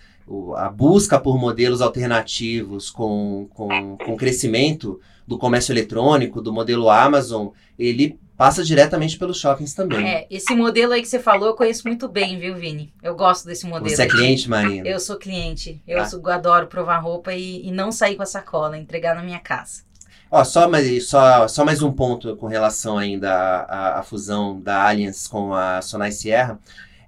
a 0.56 0.70
busca 0.70 1.20
por 1.20 1.38
modelos 1.38 1.82
alternativos 1.82 2.88
com, 2.90 3.46
com, 3.50 3.98
com 3.98 4.16
crescimento 4.16 4.98
do 5.26 5.36
comércio 5.36 5.74
eletrônico, 5.74 6.40
do 6.40 6.50
modelo 6.50 6.88
Amazon, 6.88 7.48
ele 7.78 8.18
passa 8.36 8.64
diretamente 8.64 9.18
pelos 9.18 9.38
shoppings 9.38 9.74
também. 9.74 10.06
É, 10.06 10.26
esse 10.30 10.54
modelo 10.54 10.92
aí 10.92 11.00
que 11.00 11.08
você 11.08 11.18
falou, 11.18 11.48
eu 11.48 11.54
conheço 11.54 11.86
muito 11.86 12.08
bem, 12.08 12.38
viu, 12.38 12.54
Vini? 12.54 12.92
Eu 13.02 13.14
gosto 13.14 13.46
desse 13.46 13.66
modelo. 13.66 13.88
Você 13.88 14.02
é 14.02 14.08
cliente, 14.08 14.48
Marina? 14.48 14.86
Eu 14.86 14.98
sou 14.98 15.16
cliente. 15.16 15.80
Eu 15.86 16.00
ah. 16.00 16.06
sou, 16.06 16.26
adoro 16.28 16.66
provar 16.66 16.98
roupa 16.98 17.32
e, 17.32 17.66
e 17.66 17.70
não 17.70 17.92
sair 17.92 18.16
com 18.16 18.22
a 18.22 18.26
sacola, 18.26 18.76
entregar 18.76 19.14
na 19.14 19.22
minha 19.22 19.38
casa. 19.38 19.82
Ó, 20.30 20.42
só 20.42 20.68
mais, 20.68 21.08
só, 21.08 21.46
só 21.46 21.64
mais 21.64 21.80
um 21.80 21.92
ponto 21.92 22.36
com 22.36 22.46
relação 22.46 22.98
ainda 22.98 23.30
à, 23.30 23.60
à, 23.62 24.00
à 24.00 24.02
fusão 24.02 24.60
da 24.60 24.88
Allianz 24.88 25.28
com 25.28 25.54
a 25.54 25.80
Sonai 25.80 26.10
Sierra, 26.10 26.58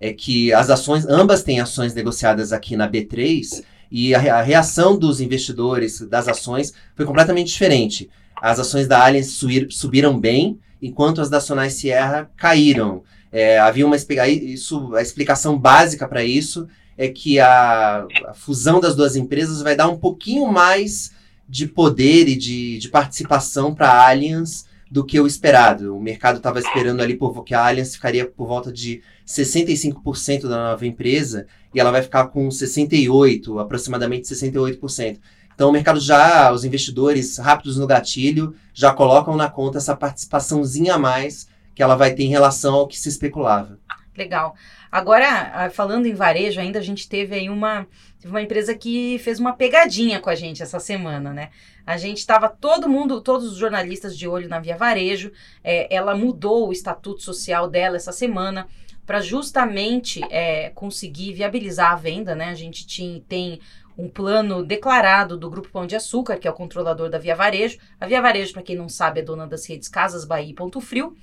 é 0.00 0.12
que 0.12 0.52
as 0.52 0.70
ações, 0.70 1.06
ambas 1.08 1.42
têm 1.42 1.60
ações 1.60 1.92
negociadas 1.94 2.52
aqui 2.52 2.76
na 2.76 2.88
B3, 2.88 3.64
e 3.90 4.14
a, 4.14 4.38
a 4.38 4.42
reação 4.42 4.96
dos 4.96 5.20
investidores 5.20 6.00
das 6.02 6.28
ações 6.28 6.72
foi 6.94 7.04
completamente 7.04 7.48
diferente. 7.48 8.08
As 8.36 8.60
ações 8.60 8.86
da 8.86 9.04
Allianz 9.04 9.32
subir, 9.32 9.68
subiram 9.70 10.18
bem, 10.20 10.60
enquanto 10.80 11.20
as 11.20 11.30
da 11.30 11.40
Sonai 11.40 11.70
Sierra 11.70 12.30
caíram. 12.36 13.02
É, 13.32 13.58
havia 13.58 13.86
uma 13.86 13.96
isso, 13.96 14.94
a 14.94 15.02
explicação 15.02 15.58
básica 15.58 16.06
para 16.08 16.24
isso 16.24 16.68
é 16.96 17.08
que 17.08 17.38
a, 17.38 18.06
a, 18.26 18.34
fusão 18.34 18.80
das 18.80 18.96
duas 18.96 19.16
empresas 19.16 19.60
vai 19.60 19.76
dar 19.76 19.88
um 19.88 19.98
pouquinho 19.98 20.50
mais 20.50 21.12
de 21.48 21.66
poder 21.66 22.28
e 22.28 22.36
de, 22.36 22.78
de 22.78 22.88
participação 22.88 23.74
para 23.74 23.90
a 23.90 24.09
Allianz 24.09 24.66
do 24.90 25.05
que 25.05 25.20
o 25.20 25.26
esperado. 25.26 25.96
O 25.96 26.01
mercado 26.01 26.38
estava 26.38 26.59
esperando 26.59 27.03
ali 27.03 27.16
por, 27.16 27.44
que 27.44 27.55
a 27.55 27.66
Allianz 27.66 27.94
ficaria 27.94 28.24
por 28.24 28.46
volta 28.46 28.72
de 28.72 29.03
65% 29.26 30.42
da 30.42 30.70
nova 30.70 30.86
empresa 30.86 31.46
e 31.74 31.80
ela 31.80 31.90
vai 31.90 32.03
ficar 32.03 32.28
com 32.28 32.48
68%, 32.48 33.61
aproximadamente 33.61 34.26
68%. 34.26 35.18
Então 35.57 35.70
o 35.70 35.72
mercado 35.72 35.98
já, 35.98 36.52
os 36.52 36.64
investidores 36.64 37.38
rápidos 37.38 37.78
no 37.78 37.86
gatilho, 37.86 38.54
já 38.74 38.92
colocam 38.92 39.34
na 39.36 39.50
conta 39.50 39.78
essa 39.78 39.96
participaçãozinha 39.96 40.94
a 40.94 40.98
mais 40.98 41.48
que 41.74 41.82
ela 41.82 41.96
vai 41.96 42.14
ter 42.14 42.24
em 42.24 42.28
relação 42.28 42.74
ao 42.74 42.86
que 42.86 42.98
se 42.98 43.09
especulava. 43.09 43.78
Legal. 44.14 44.54
Agora, 44.92 45.68
falando 45.70 46.07
em 46.07 46.14
varejo, 46.14 46.61
ainda 46.61 46.78
a 46.78 46.82
gente 46.82 47.09
teve 47.09 47.34
aí 47.34 47.50
uma, 47.50 47.86
teve 48.20 48.32
uma 48.32 48.40
empresa 48.40 48.74
que 48.74 49.18
fez 49.18 49.40
uma 49.40 49.54
pegadinha 49.54 50.20
com 50.20 50.30
a 50.30 50.34
gente 50.34 50.62
essa 50.62 50.78
semana, 50.78 51.32
né? 51.32 51.50
A 51.86 51.96
gente 51.96 52.18
estava 52.18 52.48
todo 52.48 52.88
mundo, 52.88 53.20
todos 53.20 53.52
os 53.52 53.59
jornalistas 53.59 54.16
de 54.16 54.28
olho 54.28 54.48
na 54.48 54.59
Via 54.59 54.76
Varejo. 54.76 55.32
É, 55.64 55.94
ela 55.94 56.14
mudou 56.14 56.68
o 56.68 56.72
estatuto 56.72 57.22
social 57.22 57.68
dela 57.68 57.96
essa 57.96 58.12
semana 58.12 58.66
para 59.07 59.20
justamente 59.20 60.20
é, 60.30 60.70
conseguir 60.70 61.32
viabilizar 61.32 61.92
a 61.92 61.96
venda, 61.96 62.34
né? 62.34 62.46
A 62.46 62.54
gente 62.54 62.86
tinha, 62.86 63.22
tem 63.28 63.61
um 63.97 64.09
plano 64.09 64.64
declarado 64.64 65.36
do 65.36 65.49
Grupo 65.49 65.70
Pão 65.70 65.86
de 65.86 65.97
Açúcar, 65.97 66.36
que 66.36 66.47
é 66.47 66.51
o 66.51 66.55
controlador 66.55 67.09
da 67.09 67.18
Via 67.18 67.34
Varejo. 67.34 67.78
A 68.01 68.07
Via 68.07 68.20
Varejo, 68.20 68.53
para 68.53 68.62
quem 68.62 68.76
não 68.76 68.88
sabe, 68.88 69.20
é 69.20 69.22
dona 69.22 69.47
das 69.47 69.66
redes 69.66 69.88
Casas 69.88 70.24
Bahia 70.24 70.51
e 70.51 70.55
Ponto 70.55 70.80
Frio. 70.80 71.16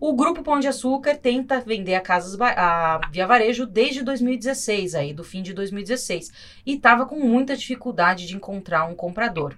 O 0.00 0.14
Grupo 0.14 0.44
Pão 0.44 0.60
de 0.60 0.68
Açúcar 0.68 1.16
tenta 1.16 1.60
vender 1.60 1.94
a 1.94 2.00
Casas 2.00 2.38
a 2.40 3.00
Via 3.10 3.26
Varejo 3.26 3.66
desde 3.66 4.04
2016, 4.04 4.94
aí 4.94 5.12
do 5.12 5.24
fim 5.24 5.42
de 5.42 5.52
2016, 5.52 6.30
e 6.64 6.74
estava 6.74 7.04
com 7.04 7.18
muita 7.18 7.56
dificuldade 7.56 8.26
de 8.26 8.36
encontrar 8.36 8.84
um 8.84 8.94
comprador. 8.94 9.56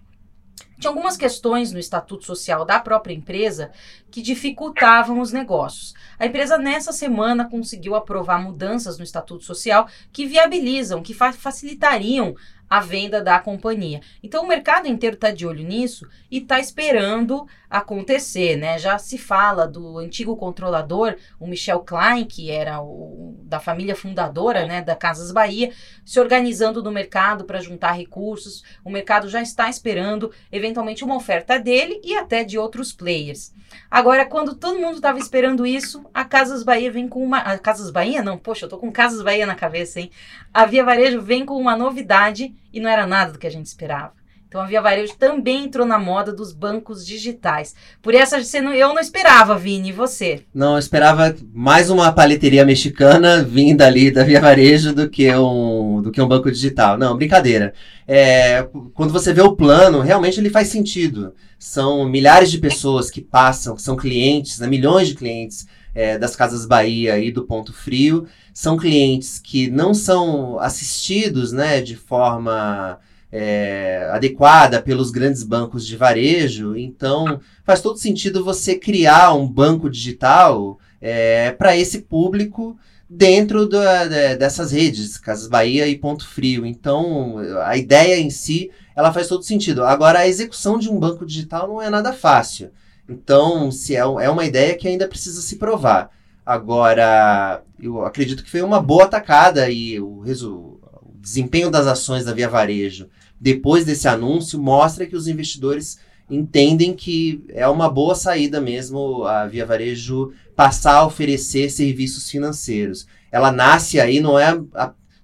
Tinha 0.79 0.91
algumas 0.91 1.17
questões 1.17 1.73
no 1.73 1.79
estatuto 1.79 2.25
social 2.25 2.65
da 2.65 2.81
própria 2.81 3.15
empresa 3.15 3.71
que 4.11 4.23
dificultavam 4.23 5.21
os 5.21 5.33
negócios. 5.33 5.95
A 6.19 6.27
empresa 6.27 6.57
nessa 6.57 6.93
semana 6.93 7.49
conseguiu 7.49 7.95
aprovar 7.95 8.43
mudanças 8.43 8.99
no 8.99 9.05
estatuto 9.05 9.45
social 9.45 9.89
que 10.13 10.27
viabilizam, 10.27 11.03
que 11.03 11.15
fa 11.15 11.33
facilitariam 11.33 12.35
a 12.71 12.79
venda 12.79 13.21
da 13.21 13.37
companhia. 13.41 14.01
Então 14.23 14.45
o 14.45 14.49
mercado 14.49 14.87
inteiro 14.87 15.17
está 15.17 15.33
de 15.33 15.45
olho 15.45 15.65
nisso 15.65 16.07
e 16.31 16.39
está 16.39 16.61
esperando 16.61 17.45
acontecer, 17.69 18.57
né? 18.57 18.79
Já 18.79 18.97
se 18.97 19.19
fala 19.19 19.67
do 19.67 19.99
antigo 19.99 20.37
controlador, 20.37 21.17
o 21.41 21.49
Michel 21.49 21.81
Klein, 21.81 22.25
que 22.25 22.49
era 22.49 22.81
o 22.81 23.37
da 23.43 23.59
família 23.59 23.97
fundadora, 23.97 24.65
né, 24.65 24.81
da 24.81 24.95
Casas 24.95 25.33
Bahia, 25.33 25.73
se 26.05 26.21
organizando 26.21 26.81
no 26.83 26.93
mercado 26.93 27.45
para 27.45 27.61
juntar 27.61 27.93
recursos. 27.93 28.63
O 28.85 28.91
mercado 28.91 29.29
já 29.29 29.43
está 29.43 29.69
esperando 29.69 30.31
eventualmente 30.53 31.03
uma 31.03 31.17
oferta 31.17 31.59
dele 31.59 32.01
e 32.05 32.17
até 32.17 32.45
de 32.45 32.57
outros 32.57 32.93
players. 32.93 33.53
Agora, 33.91 34.25
quando 34.25 34.55
todo 34.55 34.79
mundo 34.79 34.97
estava 34.97 35.19
esperando 35.19 35.67
isso, 35.67 36.05
a 36.15 36.25
Casas 36.25 36.63
Bahia 36.63 36.91
vem 36.91 37.09
com 37.09 37.23
uma. 37.23 37.39
A 37.39 37.59
Casas 37.59 37.91
Bahia? 37.91 38.23
Não, 38.23 38.39
poxa, 38.39 38.67
eu 38.67 38.69
tô 38.69 38.79
com 38.79 38.91
Casas 38.91 39.23
Bahia 39.23 39.47
na 39.47 39.55
cabeça, 39.55 40.01
hein? 40.01 40.11
A 40.53 40.67
Via 40.67 40.85
Varejo 40.85 41.21
vem 41.21 41.45
com 41.45 41.55
uma 41.55 41.77
novidade 41.77 42.53
e 42.73 42.81
não 42.81 42.91
era 42.91 43.07
nada 43.07 43.33
do 43.33 43.39
que 43.39 43.47
a 43.47 43.51
gente 43.51 43.67
esperava. 43.67 44.13
Então 44.51 44.61
a 44.61 44.67
Via 44.67 44.83
Varejo 44.83 45.15
também 45.17 45.67
entrou 45.67 45.87
na 45.87 45.97
moda 45.97 46.33
dos 46.33 46.53
bancos 46.53 47.07
digitais. 47.07 47.73
Por 48.03 48.17
essa 48.17 48.37
eu 48.37 48.89
não 48.89 48.99
esperava, 48.99 49.57
Vini, 49.57 49.91
e 49.91 49.93
você? 49.93 50.43
Não, 50.53 50.73
eu 50.73 50.81
esperava 50.81 51.33
mais 51.55 51.89
uma 51.89 52.11
paleteria 52.11 52.65
mexicana 52.65 53.45
vinda 53.45 53.87
ali 53.87 54.11
da 54.11 54.25
Via 54.25 54.41
Varejo 54.41 54.93
do 54.93 55.09
que 55.09 55.33
um, 55.33 56.03
do 56.03 56.11
que 56.11 56.21
um 56.21 56.27
banco 56.27 56.51
digital. 56.51 56.99
Não, 56.99 57.17
brincadeira. 57.17 57.73
É, 58.09 58.67
quando 58.93 59.13
você 59.13 59.33
vê 59.33 59.41
o 59.41 59.55
plano, 59.55 60.01
realmente 60.01 60.41
ele 60.41 60.51
faz 60.51 60.67
sentido. 60.67 61.33
São 61.57 62.09
milhares 62.09 62.51
de 62.51 62.59
pessoas 62.59 63.09
que 63.09 63.21
passam, 63.21 63.77
que 63.77 63.83
são 63.83 63.97
clientes, 63.97 64.59
né, 64.59 64.67
milhões 64.67 65.07
de 65.07 65.15
clientes 65.15 65.69
é, 65.95 66.19
das 66.19 66.37
Casas 66.37 66.67
Bahia 66.67 67.19
e 67.19 67.31
do 67.31 67.45
Ponto 67.45 67.73
Frio. 67.73 68.27
São 68.53 68.77
clientes 68.77 69.39
que 69.39 69.71
não 69.71 69.95
são 69.95 70.59
assistidos 70.59 71.53
né, 71.53 71.81
de 71.81 71.97
forma 71.97 72.99
é, 73.33 74.09
adequada 74.13 74.83
pelos 74.83 75.11
grandes 75.11 75.43
bancos 75.43 75.87
de 75.87 75.97
varejo. 75.97 76.77
Então, 76.77 77.41
faz 77.65 77.81
todo 77.81 77.99
sentido 77.99 78.45
você 78.45 78.75
criar 78.75 79.35
um 79.35 79.47
banco 79.47 79.89
digital 79.89 80.79
é, 81.01 81.53
para 81.53 81.77
esse 81.77 82.03
público 82.03 82.77
dentro 83.09 83.69
da, 83.69 84.35
dessas 84.37 84.71
redes, 84.71 85.19
Casas 85.19 85.49
Bahia 85.49 85.89
e 85.89 85.99
Ponto 85.99 86.27
Frio. 86.27 86.65
Então, 86.65 87.39
a 87.65 87.77
ideia 87.77 88.21
em 88.21 88.31
si, 88.31 88.71
ela 88.95 89.13
faz 89.13 89.27
todo 89.27 89.43
sentido. 89.43 89.85
Agora, 89.85 90.21
a 90.21 90.29
execução 90.29 90.79
de 90.79 90.89
um 90.89 90.99
banco 90.99 91.27
digital 91.27 91.67
não 91.67 91.83
é 91.83 91.91
nada 91.91 92.13
fácil. 92.13 92.71
Então, 93.11 93.73
se 93.73 93.97
é, 93.97 93.99
é 93.99 94.31
uma 94.31 94.45
ideia 94.45 94.77
que 94.77 94.87
ainda 94.87 95.09
precisa 95.09 95.43
se 95.43 95.57
provar. 95.57 96.11
Agora, 96.47 97.63
eu 97.79 98.05
acredito 98.05 98.45
que 98.45 98.51
foi 98.51 98.63
uma 98.63 98.81
boa 98.81 99.05
atacada 99.05 99.69
e 99.69 99.99
o, 99.99 100.23
o 100.23 100.81
desempenho 101.17 101.71
das 101.71 101.87
ações 101.89 102.25
da 102.25 102.33
Via 102.33 102.49
Varejo 102.49 103.09
depois 103.41 103.85
desse 103.87 104.07
anúncio 104.07 104.61
mostra 104.61 105.07
que 105.07 105.17
os 105.17 105.27
investidores 105.27 105.99
entendem 106.29 106.95
que 106.95 107.43
é 107.49 107.67
uma 107.67 107.89
boa 107.89 108.15
saída 108.15 108.61
mesmo 108.61 109.25
a 109.25 109.47
Via 109.47 109.65
Varejo 109.65 110.33
passar 110.55 110.97
a 110.97 111.07
oferecer 111.07 111.71
serviços 111.71 112.31
financeiros. 112.31 113.07
Ela 113.33 113.51
nasce 113.51 113.99
aí, 113.99 114.21
não 114.21 114.39
é, 114.39 114.55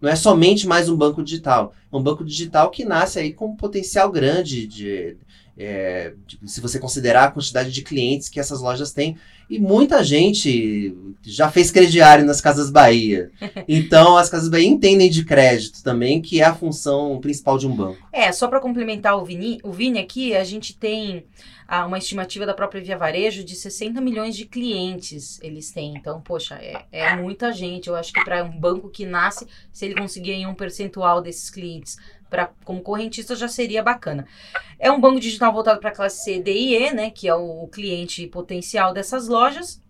não 0.01 0.09
é 0.09 0.17
somente 0.17 0.67
mais 0.67 0.89
um 0.89 0.97
banco 0.97 1.23
digital, 1.23 1.75
é 1.93 1.97
um 1.97 2.03
banco 2.03 2.25
digital 2.25 2.71
que 2.71 2.85
nasce 2.85 3.19
aí 3.19 3.33
com 3.33 3.49
um 3.49 3.57
potencial 3.57 4.11
grande 4.11 4.67
de, 4.67 5.17
é, 5.59 6.13
se 6.45 6.61
você 6.61 6.79
considerar 6.79 7.25
a 7.25 7.31
quantidade 7.31 7.73
de 7.73 7.83
clientes 7.83 8.29
que 8.29 8.39
essas 8.39 8.61
lojas 8.61 8.93
têm. 8.93 9.17
E 9.49 9.61
muita 9.61 10.03
gente 10.03 10.93
já 11.23 11.49
fez 11.49 11.71
crediário 11.71 12.25
nas 12.25 12.41
Casas 12.41 12.71
Bahia. 12.71 13.31
Então, 13.69 14.17
as 14.17 14.29
Casas 14.29 14.49
Bahia 14.49 14.67
entendem 14.67 15.11
de 15.11 15.25
crédito 15.25 15.83
também, 15.83 16.21
que 16.21 16.41
é 16.41 16.45
a 16.45 16.55
função 16.55 17.19
principal 17.21 17.59
de 17.59 17.67
um 17.67 17.75
banco. 17.75 17.99
É, 18.13 18.31
só 18.33 18.49
para 18.49 18.61
complementar 18.61 19.17
o 19.17 19.25
Vini, 19.25 19.59
o 19.63 19.73
Vini 19.73 19.99
aqui, 19.99 20.35
a 20.35 20.45
gente 20.45 20.77
tem 20.77 21.25
ah, 21.67 21.85
uma 21.85 21.99
estimativa 21.99 22.47
da 22.47 22.55
própria 22.55 22.81
Via 22.81 22.97
Varejo 22.97 23.43
de 23.45 23.57
60 23.57 24.01
milhões 24.01 24.37
de 24.37 24.45
clientes 24.45 25.41
eles 25.43 25.71
têm. 25.73 25.95
Então, 25.97 26.21
poxa, 26.21 26.55
é, 26.57 26.85
é 26.93 27.17
muita 27.17 27.53
gente. 27.53 27.89
Eu 27.89 27.97
acho 27.97 28.13
que 28.13 28.25
para 28.25 28.45
um 28.45 28.59
banco 28.59 28.89
que 28.89 29.05
nasce, 29.05 29.47
se 29.73 29.85
ele 29.85 29.95
conseguir 29.95 30.47
um 30.47 30.55
percentual 30.55 31.21
desses 31.21 31.51
clientes 31.51 31.97
para 32.29 32.51
como 32.65 32.83
correntista 32.83 33.35
já 33.35 33.49
seria 33.49 33.83
bacana. 33.83 34.27
É 34.79 34.91
um 34.91 35.01
banco 35.01 35.21
digital 35.21 35.53
voltado 35.53 35.81
para 35.81 35.91
a 35.91 35.95
classe 35.95 36.25
C, 36.25 36.41
D 36.41 36.53
e 36.53 36.77
E, 36.77 36.93
né, 36.93 37.11
que 37.11 37.29
é 37.29 37.35
o 37.35 37.69
cliente 37.69 38.27
potencial 38.27 38.93
dessas 38.93 39.29
lojas. 39.29 39.81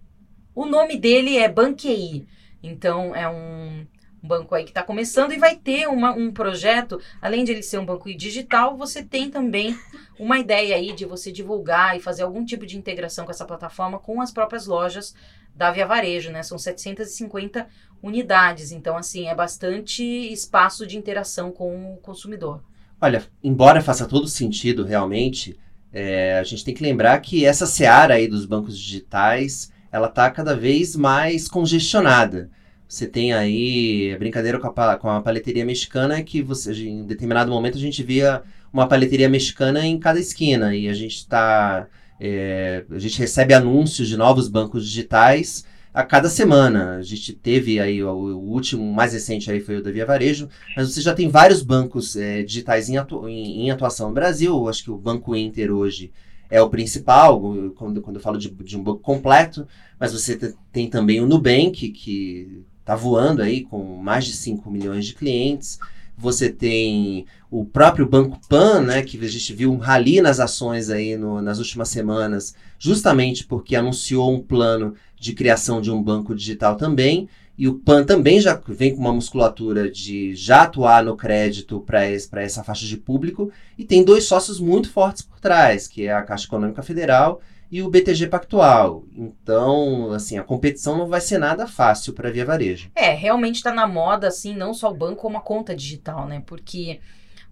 O 0.54 0.64
nome 0.64 0.96
dele 0.96 1.36
é 1.36 1.48
Banquei. 1.48 2.26
Então 2.62 3.14
é 3.14 3.28
um, 3.28 3.86
banco 4.26 4.54
aí 4.54 4.64
que 4.64 4.70
está 4.70 4.82
começando 4.82 5.32
e 5.32 5.38
vai 5.38 5.56
ter 5.56 5.86
uma, 5.86 6.12
um 6.12 6.32
projeto, 6.32 7.00
além 7.22 7.44
de 7.44 7.52
ele 7.52 7.62
ser 7.62 7.78
um 7.78 7.86
banco 7.86 8.12
digital, 8.14 8.76
você 8.76 9.02
tem 9.02 9.30
também 9.30 9.78
uma 10.18 10.38
ideia 10.38 10.74
aí 10.74 10.92
de 10.92 11.04
você 11.04 11.30
divulgar 11.30 11.96
e 11.96 12.00
fazer 12.00 12.24
algum 12.24 12.44
tipo 12.44 12.66
de 12.66 12.76
integração 12.76 13.24
com 13.24 13.30
essa 13.30 13.44
plataforma 13.44 13.98
com 13.98 14.20
as 14.20 14.32
próprias 14.32 14.66
lojas 14.66 15.14
da 15.56 15.70
Via 15.70 15.86
Varejo, 15.86 16.30
né? 16.30 16.42
São 16.42 16.58
750 16.58 17.66
unidades, 18.02 18.72
então 18.72 18.96
assim, 18.96 19.26
é 19.26 19.34
bastante 19.34 20.02
espaço 20.04 20.86
de 20.86 20.96
interação 20.96 21.50
com 21.50 21.94
o 21.94 21.96
consumidor. 21.96 22.62
Olha, 23.00 23.24
embora 23.42 23.80
faça 23.80 24.06
todo 24.06 24.28
sentido 24.28 24.84
realmente, 24.84 25.58
é, 25.92 26.38
a 26.38 26.44
gente 26.44 26.64
tem 26.64 26.74
que 26.74 26.82
lembrar 26.82 27.18
que 27.20 27.44
essa 27.44 27.66
seara 27.66 28.14
aí 28.14 28.28
dos 28.28 28.44
bancos 28.44 28.78
digitais, 28.78 29.72
ela 29.90 30.08
está 30.08 30.30
cada 30.30 30.54
vez 30.54 30.94
mais 30.94 31.48
congestionada. 31.48 32.50
Você 32.88 33.06
tem 33.06 33.32
aí 33.32 34.12
a 34.14 34.18
brincadeira 34.18 34.60
com 34.60 34.68
a, 34.68 34.96
com 34.96 35.10
a 35.10 35.20
paleteria 35.20 35.64
mexicana 35.64 36.22
que 36.22 36.40
você, 36.40 36.72
em 36.72 37.04
determinado 37.04 37.50
momento 37.50 37.76
a 37.76 37.80
gente 37.80 38.02
via 38.02 38.42
uma 38.72 38.86
paleteria 38.86 39.28
mexicana 39.28 39.84
em 39.84 39.98
cada 39.98 40.20
esquina 40.20 40.74
e 40.74 40.88
a 40.88 40.94
gente 40.94 41.16
está 41.16 41.88
é, 42.20 42.84
a 42.90 42.98
gente 42.98 43.18
recebe 43.18 43.54
anúncios 43.54 44.08
de 44.08 44.16
novos 44.16 44.48
bancos 44.48 44.86
digitais 44.86 45.64
a 45.92 46.02
cada 46.02 46.28
semana. 46.28 46.96
A 46.96 47.02
gente 47.02 47.32
teve 47.32 47.80
aí 47.80 48.02
o, 48.02 48.10
o 48.10 48.50
último, 48.50 48.92
mais 48.92 49.12
recente 49.12 49.50
aí 49.50 49.60
foi 49.60 49.76
o 49.76 49.82
da 49.82 49.90
Via 49.90 50.04
Varejo, 50.04 50.48
mas 50.76 50.92
você 50.92 51.00
já 51.00 51.14
tem 51.14 51.28
vários 51.28 51.62
bancos 51.62 52.16
é, 52.16 52.42
digitais 52.42 52.88
em, 52.88 52.96
atu 52.96 53.28
em, 53.28 53.62
em, 53.62 53.70
atuação 53.70 54.08
no 54.08 54.14
Brasil. 54.14 54.68
Acho 54.68 54.84
que 54.84 54.90
o 54.90 54.98
Banco 54.98 55.34
Inter 55.34 55.72
hoje 55.72 56.12
é 56.50 56.60
o 56.60 56.68
principal, 56.70 57.40
quando, 57.74 58.00
quando 58.00 58.16
eu 58.16 58.22
falo 58.22 58.38
de, 58.38 58.50
de 58.50 58.76
um 58.76 58.82
banco 58.82 59.00
completo, 59.00 59.66
mas 59.98 60.12
você 60.12 60.54
tem 60.70 60.88
também 60.88 61.20
o 61.20 61.26
Nubank, 61.26 61.88
que 61.90 62.62
está 62.80 62.94
voando 62.94 63.42
aí 63.42 63.64
com 63.64 63.96
mais 63.96 64.24
de 64.26 64.32
5 64.32 64.70
milhões 64.70 65.06
de 65.06 65.14
clientes. 65.14 65.78
Você 66.18 66.48
tem 66.48 67.26
o 67.50 67.64
próprio 67.64 68.06
Banco 68.06 68.40
Pan, 68.48 68.80
né, 68.80 69.02
que 69.02 69.22
a 69.22 69.28
gente 69.28 69.52
viu 69.54 69.72
um 69.72 69.76
rally 69.76 70.20
nas 70.20 70.40
ações 70.40 70.90
aí 70.90 71.16
no, 71.16 71.42
nas 71.42 71.58
últimas 71.58 71.88
semanas, 71.88 72.54
justamente 72.78 73.46
porque 73.46 73.76
anunciou 73.76 74.32
um 74.32 74.40
plano 74.40 74.94
de 75.18 75.32
criação 75.32 75.80
de 75.80 75.90
um 75.90 76.02
banco 76.02 76.34
digital 76.34 76.76
também. 76.76 77.28
E 77.58 77.66
o 77.66 77.74
PAN 77.74 78.04
também 78.04 78.38
já 78.38 78.60
vem 78.68 78.94
com 78.94 79.00
uma 79.00 79.14
musculatura 79.14 79.90
de 79.90 80.34
já 80.34 80.62
atuar 80.62 81.02
no 81.02 81.16
crédito 81.16 81.80
para 81.80 82.04
essa 82.04 82.62
faixa 82.62 82.84
de 82.84 82.98
público 82.98 83.50
e 83.78 83.84
tem 83.84 84.04
dois 84.04 84.24
sócios 84.24 84.60
muito 84.60 84.90
fortes 84.90 85.22
por 85.22 85.40
trás, 85.40 85.88
que 85.88 86.06
é 86.06 86.12
a 86.12 86.22
Caixa 86.22 86.46
Econômica 86.46 86.82
Federal 86.82 87.40
e 87.70 87.82
o 87.82 87.90
BTG 87.90 88.28
Pactual. 88.28 89.04
Então, 89.14 90.12
assim, 90.12 90.38
a 90.38 90.42
competição 90.44 90.96
não 90.96 91.06
vai 91.06 91.20
ser 91.20 91.38
nada 91.38 91.66
fácil 91.66 92.12
para 92.12 92.28
a 92.28 92.32
Via 92.32 92.44
Varejo. 92.44 92.90
É, 92.94 93.12
realmente 93.12 93.56
está 93.56 93.72
na 93.72 93.86
moda, 93.86 94.28
assim, 94.28 94.54
não 94.54 94.72
só 94.72 94.90
o 94.90 94.96
banco, 94.96 95.22
como 95.22 95.38
a 95.38 95.40
conta 95.40 95.74
digital, 95.74 96.26
né? 96.26 96.42
Porque 96.46 97.00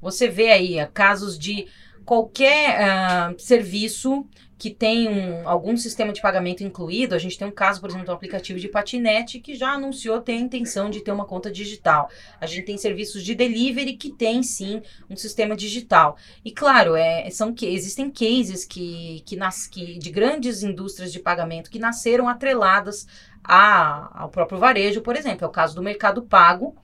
você 0.01 0.29
vê 0.29 0.51
aí 0.51 0.87
casos 0.93 1.39
de 1.39 1.67
qualquer 2.05 2.79
uh, 2.81 3.41
serviço 3.41 4.27
que 4.57 4.71
tem 4.71 5.09
um, 5.09 5.49
algum 5.49 5.77
sistema 5.77 6.13
de 6.13 6.23
pagamento 6.23 6.63
incluído, 6.63 7.15
a 7.15 7.19
gente 7.19 7.37
tem 7.37 7.47
um 7.47 7.51
caso, 7.51 7.81
por 7.81 7.91
exemplo, 7.91 8.07
do 8.07 8.13
aplicativo 8.13 8.59
de 8.59 8.69
patinete 8.69 9.41
que 9.41 9.55
já 9.55 9.73
anunciou 9.73 10.21
ter 10.21 10.33
a 10.33 10.37
intenção 10.37 10.89
de 10.89 11.01
ter 11.01 11.13
uma 11.13 11.27
conta 11.27 11.51
digital. 11.51 12.09
A 12.41 12.47
gente 12.47 12.65
tem 12.65 12.79
serviços 12.79 13.23
de 13.23 13.35
delivery 13.35 13.95
que 13.95 14.11
tem 14.11 14.43
sim 14.43 14.81
um 15.11 15.17
sistema 15.17 15.57
digital. 15.57 16.17
E 16.45 16.51
claro, 16.51 16.95
é, 16.95 17.29
são 17.31 17.53
que 17.53 17.67
existem 17.67 18.11
cases 18.11 18.65
que, 18.65 19.23
que, 19.27 19.37
nas, 19.37 19.67
que 19.67 19.99
de 19.99 20.11
grandes 20.11 20.63
indústrias 20.63 21.13
de 21.13 21.21
pagamento 21.21 21.71
que 21.71 21.79
nasceram 21.79 22.29
atreladas 22.29 23.07
a, 23.43 24.23
ao 24.23 24.31
próprio 24.31 24.59
varejo, 24.59 25.03
por 25.03 25.17
exemplo, 25.17 25.45
é 25.45 25.49
o 25.49 25.53
caso 25.53 25.75
do 25.75 25.83
Mercado 25.83 26.23
Pago, 26.23 26.75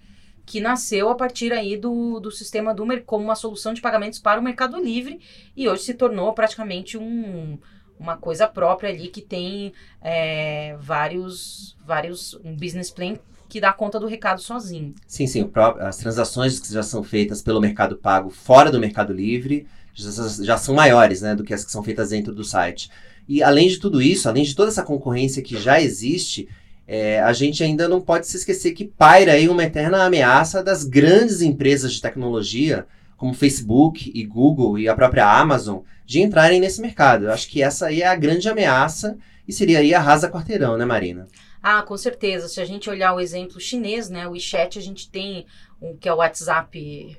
que 0.50 0.60
nasceu 0.60 1.08
a 1.08 1.14
partir 1.14 1.52
aí 1.52 1.76
do, 1.76 2.18
do 2.18 2.28
sistema 2.28 2.74
do 2.74 2.84
como 3.06 3.22
uma 3.22 3.36
solução 3.36 3.72
de 3.72 3.80
pagamentos 3.80 4.18
para 4.18 4.40
o 4.40 4.42
Mercado 4.42 4.82
Livre 4.82 5.20
e 5.56 5.68
hoje 5.68 5.84
se 5.84 5.94
tornou 5.94 6.32
praticamente 6.32 6.98
um, 6.98 7.56
uma 7.96 8.16
coisa 8.16 8.48
própria 8.48 8.90
ali 8.90 9.06
que 9.06 9.22
tem 9.22 9.72
é, 10.02 10.76
vários, 10.80 11.76
vários 11.86 12.34
um 12.44 12.56
business 12.56 12.90
plan 12.90 13.16
que 13.48 13.60
dá 13.60 13.72
conta 13.72 14.00
do 14.00 14.08
recado 14.08 14.40
sozinho. 14.40 14.92
Sim, 15.06 15.28
sim. 15.28 15.48
As 15.78 15.98
transações 15.98 16.58
que 16.58 16.72
já 16.72 16.82
são 16.82 17.04
feitas 17.04 17.40
pelo 17.40 17.60
Mercado 17.60 17.96
Pago 17.96 18.28
fora 18.28 18.72
do 18.72 18.80
Mercado 18.80 19.12
Livre 19.12 19.68
já, 19.94 20.10
já 20.42 20.58
são 20.58 20.74
maiores 20.74 21.22
né, 21.22 21.36
do 21.36 21.44
que 21.44 21.54
as 21.54 21.64
que 21.64 21.70
são 21.70 21.84
feitas 21.84 22.10
dentro 22.10 22.34
do 22.34 22.42
site. 22.42 22.90
E 23.28 23.40
além 23.40 23.68
de 23.68 23.78
tudo 23.78 24.02
isso, 24.02 24.28
além 24.28 24.42
de 24.42 24.56
toda 24.56 24.68
essa 24.68 24.82
concorrência 24.82 25.44
que 25.44 25.56
já 25.56 25.80
existe, 25.80 26.48
é, 26.92 27.20
a 27.20 27.32
gente 27.32 27.62
ainda 27.62 27.88
não 27.88 28.00
pode 28.00 28.26
se 28.26 28.36
esquecer 28.36 28.72
que 28.72 28.84
paira 28.84 29.34
aí 29.34 29.48
uma 29.48 29.62
eterna 29.62 30.02
ameaça 30.02 30.60
das 30.60 30.82
grandes 30.82 31.40
empresas 31.40 31.92
de 31.92 32.02
tecnologia, 32.02 32.84
como 33.16 33.32
Facebook 33.32 34.10
e 34.12 34.24
Google 34.24 34.76
e 34.76 34.88
a 34.88 34.94
própria 34.96 35.24
Amazon, 35.24 35.82
de 36.04 36.20
entrarem 36.20 36.58
nesse 36.58 36.80
mercado. 36.80 37.26
Eu 37.26 37.32
acho 37.32 37.48
que 37.48 37.62
essa 37.62 37.86
aí 37.86 38.02
é 38.02 38.08
a 38.08 38.16
grande 38.16 38.48
ameaça 38.48 39.16
e 39.46 39.52
seria 39.52 39.78
aí 39.78 39.94
a 39.94 40.00
rasa 40.00 40.28
quarteirão, 40.28 40.76
né, 40.76 40.84
Marina? 40.84 41.28
Ah, 41.62 41.80
com 41.80 41.96
certeza. 41.96 42.48
Se 42.48 42.60
a 42.60 42.64
gente 42.64 42.90
olhar 42.90 43.14
o 43.14 43.20
exemplo 43.20 43.60
chinês, 43.60 44.10
né, 44.10 44.26
o 44.26 44.32
WeChat, 44.32 44.76
a 44.76 44.82
gente 44.82 45.08
tem 45.08 45.46
o 45.80 45.96
que 45.96 46.08
é 46.08 46.12
o 46.12 46.16
WhatsApp 46.16 47.16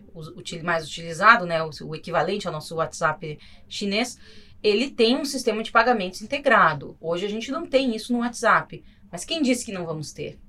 mais 0.63 0.86
utilizado, 0.86 1.45
né, 1.45 1.59
o, 1.63 1.95
equivalente 1.95 2.45
ao 2.45 2.51
nosso 2.51 2.76
WhatsApp 2.76 3.39
chinês. 3.69 4.19
Ele 4.61 4.89
tem 4.89 5.15
um 5.15 5.24
sistema 5.24 5.63
de 5.63 5.72
pagamentos 5.72 6.22
integrado. 6.22 6.97
Hoje 6.99 7.26
a 7.26 7.30
gente 7.30 7.49
não 7.53 7.65
tem 7.65 7.95
isso 7.95 8.11
no 8.11 8.19
WhatsApp. 8.19 8.84
Mas 9.12 9.26
quem 9.26 9.41
disse 9.41 9.66
que 9.66 9.72
não 9.72 9.86
vamos 9.86 10.12
ter? 10.12 10.39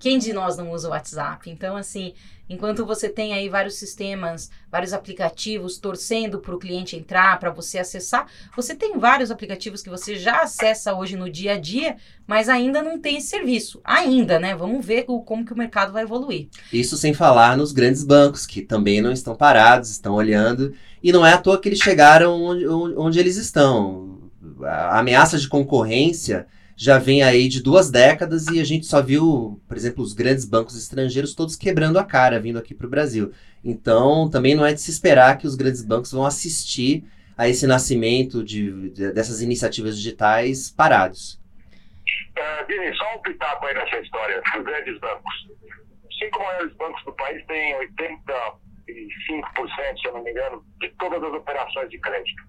Quem 0.00 0.18
de 0.18 0.32
nós 0.32 0.56
não 0.56 0.72
usa 0.72 0.88
o 0.88 0.92
WhatsApp? 0.92 1.50
Então, 1.50 1.76
assim, 1.76 2.14
enquanto 2.48 2.86
você 2.86 3.06
tem 3.06 3.34
aí 3.34 3.50
vários 3.50 3.74
sistemas, 3.74 4.50
vários 4.72 4.94
aplicativos 4.94 5.76
torcendo 5.76 6.38
para 6.38 6.54
o 6.54 6.58
cliente 6.58 6.96
entrar, 6.96 7.38
para 7.38 7.50
você 7.50 7.78
acessar, 7.78 8.26
você 8.56 8.74
tem 8.74 8.98
vários 8.98 9.30
aplicativos 9.30 9.82
que 9.82 9.90
você 9.90 10.16
já 10.16 10.40
acessa 10.40 10.94
hoje 10.94 11.16
no 11.16 11.28
dia 11.28 11.52
a 11.52 11.60
dia, 11.60 11.98
mas 12.26 12.48
ainda 12.48 12.82
não 12.82 12.98
tem 12.98 13.18
esse 13.18 13.26
serviço. 13.26 13.78
Ainda, 13.84 14.40
né? 14.40 14.56
Vamos 14.56 14.84
ver 14.84 15.04
como 15.04 15.44
que 15.44 15.52
o 15.52 15.58
mercado 15.58 15.92
vai 15.92 16.04
evoluir. 16.04 16.48
Isso 16.72 16.96
sem 16.96 17.12
falar 17.12 17.54
nos 17.54 17.70
grandes 17.70 18.02
bancos, 18.02 18.46
que 18.46 18.62
também 18.62 19.02
não 19.02 19.12
estão 19.12 19.36
parados, 19.36 19.90
estão 19.90 20.14
olhando. 20.14 20.72
E 21.02 21.12
não 21.12 21.26
é 21.26 21.34
à 21.34 21.38
toa 21.38 21.60
que 21.60 21.68
eles 21.68 21.78
chegaram 21.78 22.42
onde, 22.42 22.66
onde 22.66 23.20
eles 23.20 23.36
estão. 23.36 24.18
A 24.62 24.98
ameaça 24.98 25.36
de 25.36 25.46
concorrência 25.46 26.46
já 26.80 26.98
vem 26.98 27.22
aí 27.22 27.46
de 27.46 27.62
duas 27.62 27.90
décadas 27.90 28.46
e 28.46 28.58
a 28.58 28.64
gente 28.64 28.86
só 28.86 29.02
viu, 29.02 29.60
por 29.68 29.76
exemplo, 29.76 30.02
os 30.02 30.14
grandes 30.14 30.46
bancos 30.46 30.74
estrangeiros 30.74 31.34
todos 31.34 31.54
quebrando 31.54 31.98
a 31.98 32.04
cara 32.04 32.40
vindo 32.40 32.58
aqui 32.58 32.74
para 32.74 32.86
o 32.86 32.90
Brasil. 32.90 33.34
Então, 33.62 34.30
também 34.30 34.54
não 34.54 34.64
é 34.64 34.72
de 34.72 34.80
se 34.80 34.90
esperar 34.90 35.36
que 35.36 35.46
os 35.46 35.54
grandes 35.54 35.84
bancos 35.84 36.10
vão 36.10 36.24
assistir 36.24 37.04
a 37.36 37.46
esse 37.46 37.66
nascimento 37.66 38.42
de, 38.42 38.88
de 38.92 39.12
dessas 39.12 39.42
iniciativas 39.42 39.94
digitais 39.94 40.70
parados. 40.70 41.38
Uh, 42.38 42.66
Vini, 42.66 42.96
só 42.96 43.14
um 43.14 43.18
pitaco 43.18 43.66
aí 43.66 43.74
nessa 43.74 43.98
história 43.98 44.40
dos 44.40 44.64
grandes 44.64 44.98
bancos. 45.00 45.34
Os 46.08 46.18
cinco 46.18 46.38
maiores 46.38 46.74
bancos 46.76 47.04
do 47.04 47.12
país 47.12 47.44
têm 47.44 47.74
85%, 47.74 48.56
se 50.00 50.08
eu 50.08 50.14
não 50.14 50.24
me 50.24 50.30
engano, 50.30 50.64
de 50.80 50.88
todas 50.98 51.22
as 51.22 51.32
operações 51.34 51.90
de 51.90 51.98
crédito. 51.98 52.42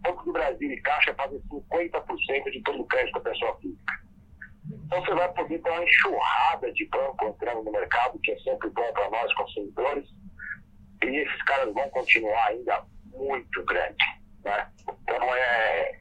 Banco 0.00 0.24
do 0.24 0.32
Brasil 0.32 0.70
e 0.70 0.80
Caixa 0.80 1.14
fazem 1.14 1.40
50% 1.40 2.50
de 2.50 2.62
todo 2.62 2.80
o 2.80 2.86
crédito 2.86 3.14
da 3.14 3.30
pessoa 3.30 3.56
física. 3.58 3.98
Então 4.70 5.04
você 5.04 5.14
vai 5.14 5.32
poder 5.32 5.58
ter 5.58 5.70
uma 5.70 5.84
enxurrada 5.84 6.72
de 6.72 6.86
banco 6.86 7.24
entrando 7.24 7.62
no 7.62 7.72
mercado, 7.72 8.18
que 8.20 8.32
é 8.32 8.38
sempre 8.40 8.68
bom 8.70 8.92
para 8.92 9.10
nós 9.10 9.32
consumidores, 9.34 10.08
e 11.02 11.06
esses 11.06 11.42
caras 11.44 11.72
vão 11.72 11.88
continuar 11.90 12.46
ainda 12.48 12.84
muito 13.06 13.64
grandes. 13.64 14.06
Né? 14.44 14.70
Então 15.02 15.34
é. 15.34 15.98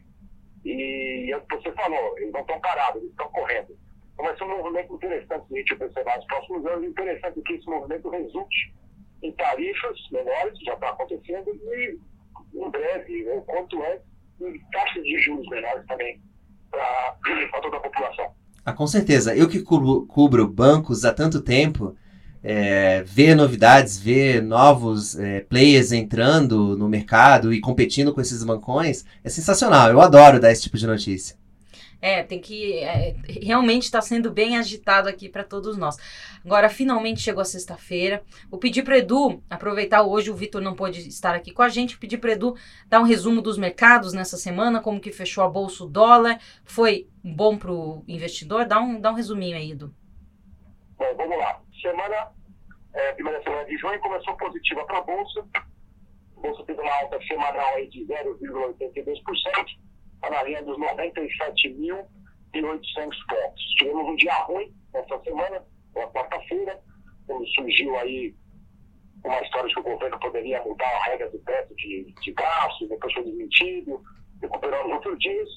E 0.65 1.31
é 1.31 1.37
o 1.37 1.41
que 1.41 1.55
você 1.55 1.71
falou, 1.73 2.17
eles 2.17 2.33
não 2.33 2.41
estão 2.41 2.59
parados, 2.59 3.01
eles 3.01 3.11
estão 3.11 3.29
correndo. 3.31 3.77
Então 4.13 4.25
vai 4.25 4.37
ser 4.37 4.43
um 4.43 4.57
movimento 4.57 4.95
interessante 4.95 5.45
a 5.49 5.57
gente 5.57 5.73
observar 5.73 6.17
nos 6.17 6.25
próximos 6.25 6.65
anos. 6.65 6.89
Interessante 6.89 7.41
que 7.41 7.53
esse 7.53 7.67
movimento 7.67 8.09
resulte 8.09 8.73
em 9.23 9.31
tarifas 9.33 9.97
menores, 10.11 10.59
já 10.59 10.73
está 10.73 10.89
acontecendo, 10.89 11.49
e 11.53 11.99
em 12.67 12.71
breve, 12.71 13.29
ou 13.29 13.41
quanto 13.41 13.81
é, 13.83 13.99
taxas 14.71 15.03
de 15.03 15.19
juros 15.19 15.47
menores 15.49 15.85
também 15.87 16.21
para 16.69 17.17
toda 17.61 17.77
a 17.77 17.79
população. 17.79 18.31
Ah, 18.65 18.73
com 18.73 18.85
certeza. 18.85 19.35
Eu 19.35 19.47
que 19.47 19.61
cubro, 19.61 20.05
cubro 20.05 20.47
bancos 20.47 21.05
há 21.05 21.13
tanto 21.13 21.41
tempo, 21.41 21.95
é, 22.43 23.01
ver 23.03 23.35
novidades, 23.35 23.97
ver 23.97 24.41
novos 24.41 25.17
é, 25.17 25.41
players 25.41 25.91
entrando 25.91 26.77
no 26.77 26.89
mercado 26.89 27.53
e 27.53 27.59
competindo 27.59 28.13
com 28.13 28.21
esses 28.21 28.43
bancões 28.43 29.05
é 29.23 29.29
sensacional. 29.29 29.89
Eu 29.89 30.01
adoro 30.01 30.39
dar 30.39 30.51
esse 30.51 30.63
tipo 30.63 30.77
de 30.77 30.85
notícia. 30.85 31.35
É, 32.01 32.21
tem 32.21 32.39
que. 32.39 32.79
É, 32.79 33.15
realmente 33.41 33.83
está 33.83 34.01
sendo 34.01 34.31
bem 34.31 34.57
agitado 34.57 35.09
aqui 35.09 35.27
para 35.27 35.43
todos 35.43 35.77
nós. 35.77 35.97
Agora, 36.45 36.69
finalmente 36.69 37.21
chegou 37.21 37.41
a 37.41 37.45
sexta-feira. 37.45 38.23
Vou 38.49 38.59
pedir 38.59 38.83
para 38.83 38.97
Edu 38.97 39.41
aproveitar 39.49 40.03
hoje, 40.03 40.29
o 40.29 40.35
Vitor 40.35 40.61
não 40.61 40.75
pôde 40.75 41.07
estar 41.07 41.33
aqui 41.33 41.51
com 41.51 41.61
a 41.61 41.69
gente, 41.69 41.97
pedir 41.97 42.19
para 42.19 42.33
Edu 42.33 42.55
dar 42.87 42.99
um 42.99 43.03
resumo 43.03 43.41
dos 43.41 43.57
mercados 43.57 44.13
nessa 44.13 44.37
semana, 44.37 44.79
como 44.79 44.99
que 44.99 45.11
fechou 45.11 45.43
a 45.43 45.49
bolsa 45.49 45.83
o 45.83 45.87
dólar. 45.87 46.39
Foi 46.63 47.07
bom 47.23 47.57
para 47.57 47.71
o 47.71 48.03
investidor? 48.07 48.65
Dá 48.65 48.79
um, 48.79 49.01
dá 49.01 49.11
um 49.11 49.15
resuminho 49.15 49.57
aí, 49.57 49.71
Edu. 49.71 49.93
Bom, 50.97 51.15
vamos 51.15 51.37
lá. 51.37 51.59
Semana, 51.81 52.31
é, 52.93 53.13
primeira 53.13 53.41
semana 53.41 53.65
de 53.65 53.77
junho 53.77 53.99
começou 53.99 54.35
positiva 54.37 54.85
para 54.85 54.99
a 54.99 55.01
bolsa. 55.01 55.45
A 55.55 56.41
bolsa 56.41 56.63
teve 56.63 56.79
uma 56.79 56.93
alta 57.01 57.19
semanal 57.23 57.75
aí 57.75 57.89
de 57.89 58.05
0,82% 58.05 59.86
está 60.17 60.29
na 60.29 60.43
linha 60.43 60.63
dos 60.63 60.77
97.800 60.77 62.05
pontos. 62.53 63.63
Tivemos 63.77 64.09
um 64.09 64.15
dia 64.15 64.33
ruim 64.43 64.73
essa 64.93 65.19
semana, 65.23 65.63
na 65.95 66.07
quarta-feira, 66.07 66.79
quando 67.25 67.47
surgiu 67.49 67.95
aí 67.97 68.35
uma 69.23 69.41
história 69.41 69.67
de 69.67 69.73
que 69.73 69.79
o 69.79 69.83
governo 69.83 70.19
poderia 70.19 70.63
mudar 70.63 70.87
a 70.87 71.03
regra 71.05 71.29
do 71.29 71.39
teto 71.39 71.75
de, 71.75 72.13
de 72.21 72.31
gasto, 72.33 72.87
depois 72.87 73.13
foi 73.13 73.23
desmentido, 73.23 74.01
recuperamos 74.41 74.93
outros 74.93 75.19
dias, 75.19 75.49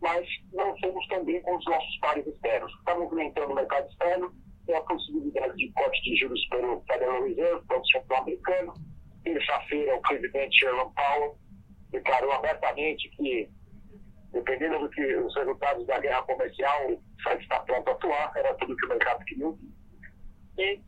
mas 0.00 0.26
não 0.52 0.78
fomos 0.78 1.06
tão 1.08 1.24
bem 1.24 1.42
com 1.42 1.56
os 1.56 1.64
nossos 1.66 1.98
pares 1.98 2.26
externos. 2.26 2.72
Está 2.78 2.96
movimentando 2.96 3.52
o 3.52 3.54
mercado 3.54 3.88
externo, 3.88 4.32
tem 4.66 4.76
a 4.76 4.80
possibilidade 4.82 5.56
de 5.56 5.72
corte 5.72 6.02
de 6.02 6.16
juros 6.16 6.46
pelo 6.48 6.82
Federal 6.90 7.22
Reserve, 7.24 7.66
Banco 7.66 7.86
Central 7.86 8.22
Americano. 8.22 8.74
Terça-feira, 9.24 9.96
o 9.96 10.02
presidente 10.02 10.58
Jerome 10.58 10.92
Powell 10.94 11.36
declarou 11.90 12.32
abertamente 12.32 13.08
que 13.10 13.48
dependendo 14.32 14.78
do 14.78 14.90
que 14.90 15.16
os 15.16 15.34
resultados 15.34 15.86
da 15.86 15.98
guerra 15.98 16.22
comercial, 16.22 16.90
o 16.90 17.02
Fed 17.22 17.42
está 17.42 17.60
pronto 17.60 17.88
a 17.88 17.92
atuar, 17.92 18.32
era 18.36 18.54
tudo 18.54 18.76
que 18.76 18.86
o 18.86 18.88
mercado 18.88 19.24
queria. 19.24 19.54
E 20.58 20.80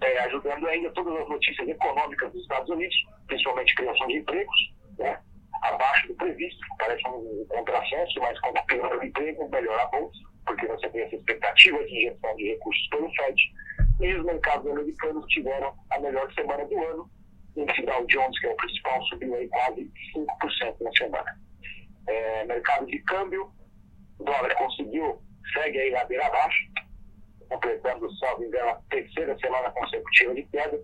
é, 0.00 0.18
ajudando 0.20 0.66
ainda 0.68 0.90
todas 0.92 1.16
as 1.20 1.28
notícias 1.28 1.68
econômicas 1.68 2.32
dos 2.32 2.42
Estados 2.42 2.68
Unidos, 2.70 2.94
principalmente 3.26 3.74
criação 3.74 4.06
de 4.06 4.18
empregos, 4.18 4.74
né, 4.98 5.20
abaixo 5.62 6.08
do 6.08 6.14
previsto, 6.14 6.60
parece 6.78 7.06
um 7.08 7.44
contrassenso, 7.48 8.20
mas 8.20 8.38
quando 8.40 8.64
piora 8.66 8.98
o 8.98 9.04
emprego, 9.04 9.48
melhora 9.50 9.82
a 9.82 9.86
bolsa, 9.86 10.18
porque 10.46 10.66
você 10.66 10.88
tem 10.90 11.02
essa 11.02 11.16
expectativa 11.16 11.84
de 11.84 11.96
injeção 11.96 12.36
de 12.36 12.48
recursos 12.48 12.88
pelo 12.88 13.10
Fed, 13.14 13.42
e 14.00 14.14
os 14.14 14.24
mercados 14.24 14.70
americanos 14.70 15.26
tiveram 15.26 15.74
a 15.90 15.98
melhor 15.98 16.32
semana 16.34 16.64
do 16.64 16.78
ano, 16.78 17.10
o 17.56 17.66
Dow 17.66 18.06
Jones, 18.06 18.38
que 18.38 18.46
é 18.46 18.52
o 18.52 18.56
principal, 18.56 19.02
subiu 19.06 19.34
aí 19.34 19.48
quase 19.48 19.90
5% 20.14 20.76
na 20.80 20.92
semana 20.92 21.47
é, 22.08 22.44
mercado 22.44 22.86
de 22.86 22.98
câmbio, 23.00 23.50
o 24.18 24.24
dólar 24.24 24.54
conseguiu, 24.56 25.20
segue 25.52 25.78
aí 25.78 25.90
ladeira 25.90 26.26
abaixo, 26.26 26.60
completando, 27.48 28.10
salvo 28.16 28.44
engano, 28.44 28.70
a 28.70 28.80
terceira 28.90 29.38
semana 29.38 29.70
consecutiva 29.70 30.34
de 30.34 30.42
queda. 30.44 30.80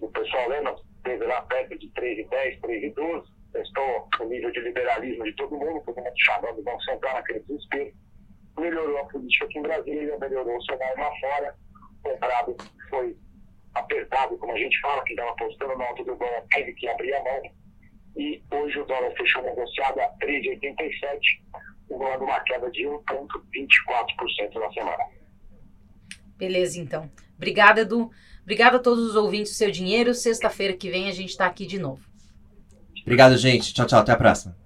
O 0.00 0.08
pessoal 0.08 0.48
lembra, 0.48 0.74
teve 1.04 1.24
lá 1.26 1.42
perto 1.42 1.78
de 1.78 1.90
3,10, 1.92 2.60
3,12, 2.60 3.24
testou 3.52 4.08
o 4.20 4.24
nível 4.24 4.50
de 4.52 4.60
liberalismo 4.60 5.24
de 5.24 5.34
todo 5.34 5.56
mundo, 5.56 5.82
todo 5.84 5.96
mundo 5.96 6.12
chamando 6.16 6.58
o 6.58 6.62
Banco 6.62 6.82
Central 6.82 7.14
naquele 7.14 7.40
desespero. 7.40 7.92
Melhorou 8.58 8.98
a 8.98 9.04
política 9.04 9.44
aqui 9.44 9.58
em 9.58 9.62
Brasília, 9.62 10.18
melhorou 10.18 10.56
o 10.56 10.64
cenário 10.64 10.98
lá 10.98 11.10
fora, 11.20 11.54
o 12.04 12.08
comprado 12.08 12.56
foi 12.88 13.16
apertado, 13.74 14.38
como 14.38 14.52
a 14.52 14.58
gente 14.58 14.80
fala, 14.80 15.04
que 15.04 15.12
estava 15.12 15.32
apostando 15.32 15.76
no 15.76 15.82
alto 15.82 16.04
do 16.04 16.16
dólar, 16.16 16.42
teve 16.50 16.72
que 16.72 16.88
abrir 16.88 17.12
a 17.14 17.22
mão 17.22 17.42
e 18.16 18.42
hoje 18.50 18.78
o 18.78 18.84
dólar 18.86 19.10
fechou 19.16 19.42
negociado 19.42 20.00
a 20.00 20.08
3,87, 20.24 21.18
acumulando 21.84 22.24
uma 22.24 22.40
queda 22.40 22.70
de 22.70 22.84
1,24% 22.84 24.54
na 24.54 24.72
semana. 24.72 25.04
Beleza, 26.36 26.80
então. 26.80 27.10
Obrigada, 27.36 27.82
Edu. 27.82 28.10
Obrigada 28.42 28.76
a 28.76 28.80
todos 28.80 29.04
os 29.04 29.16
ouvintes 29.16 29.52
do 29.52 29.56
Seu 29.56 29.70
Dinheiro. 29.70 30.14
Sexta-feira 30.14 30.72
que 30.74 30.90
vem 30.90 31.08
a 31.08 31.12
gente 31.12 31.30
está 31.30 31.46
aqui 31.46 31.66
de 31.66 31.78
novo. 31.78 32.06
Obrigado, 33.02 33.36
gente. 33.36 33.72
Tchau, 33.72 33.86
tchau. 33.86 34.00
Até 34.00 34.12
a 34.12 34.16
próxima. 34.16 34.56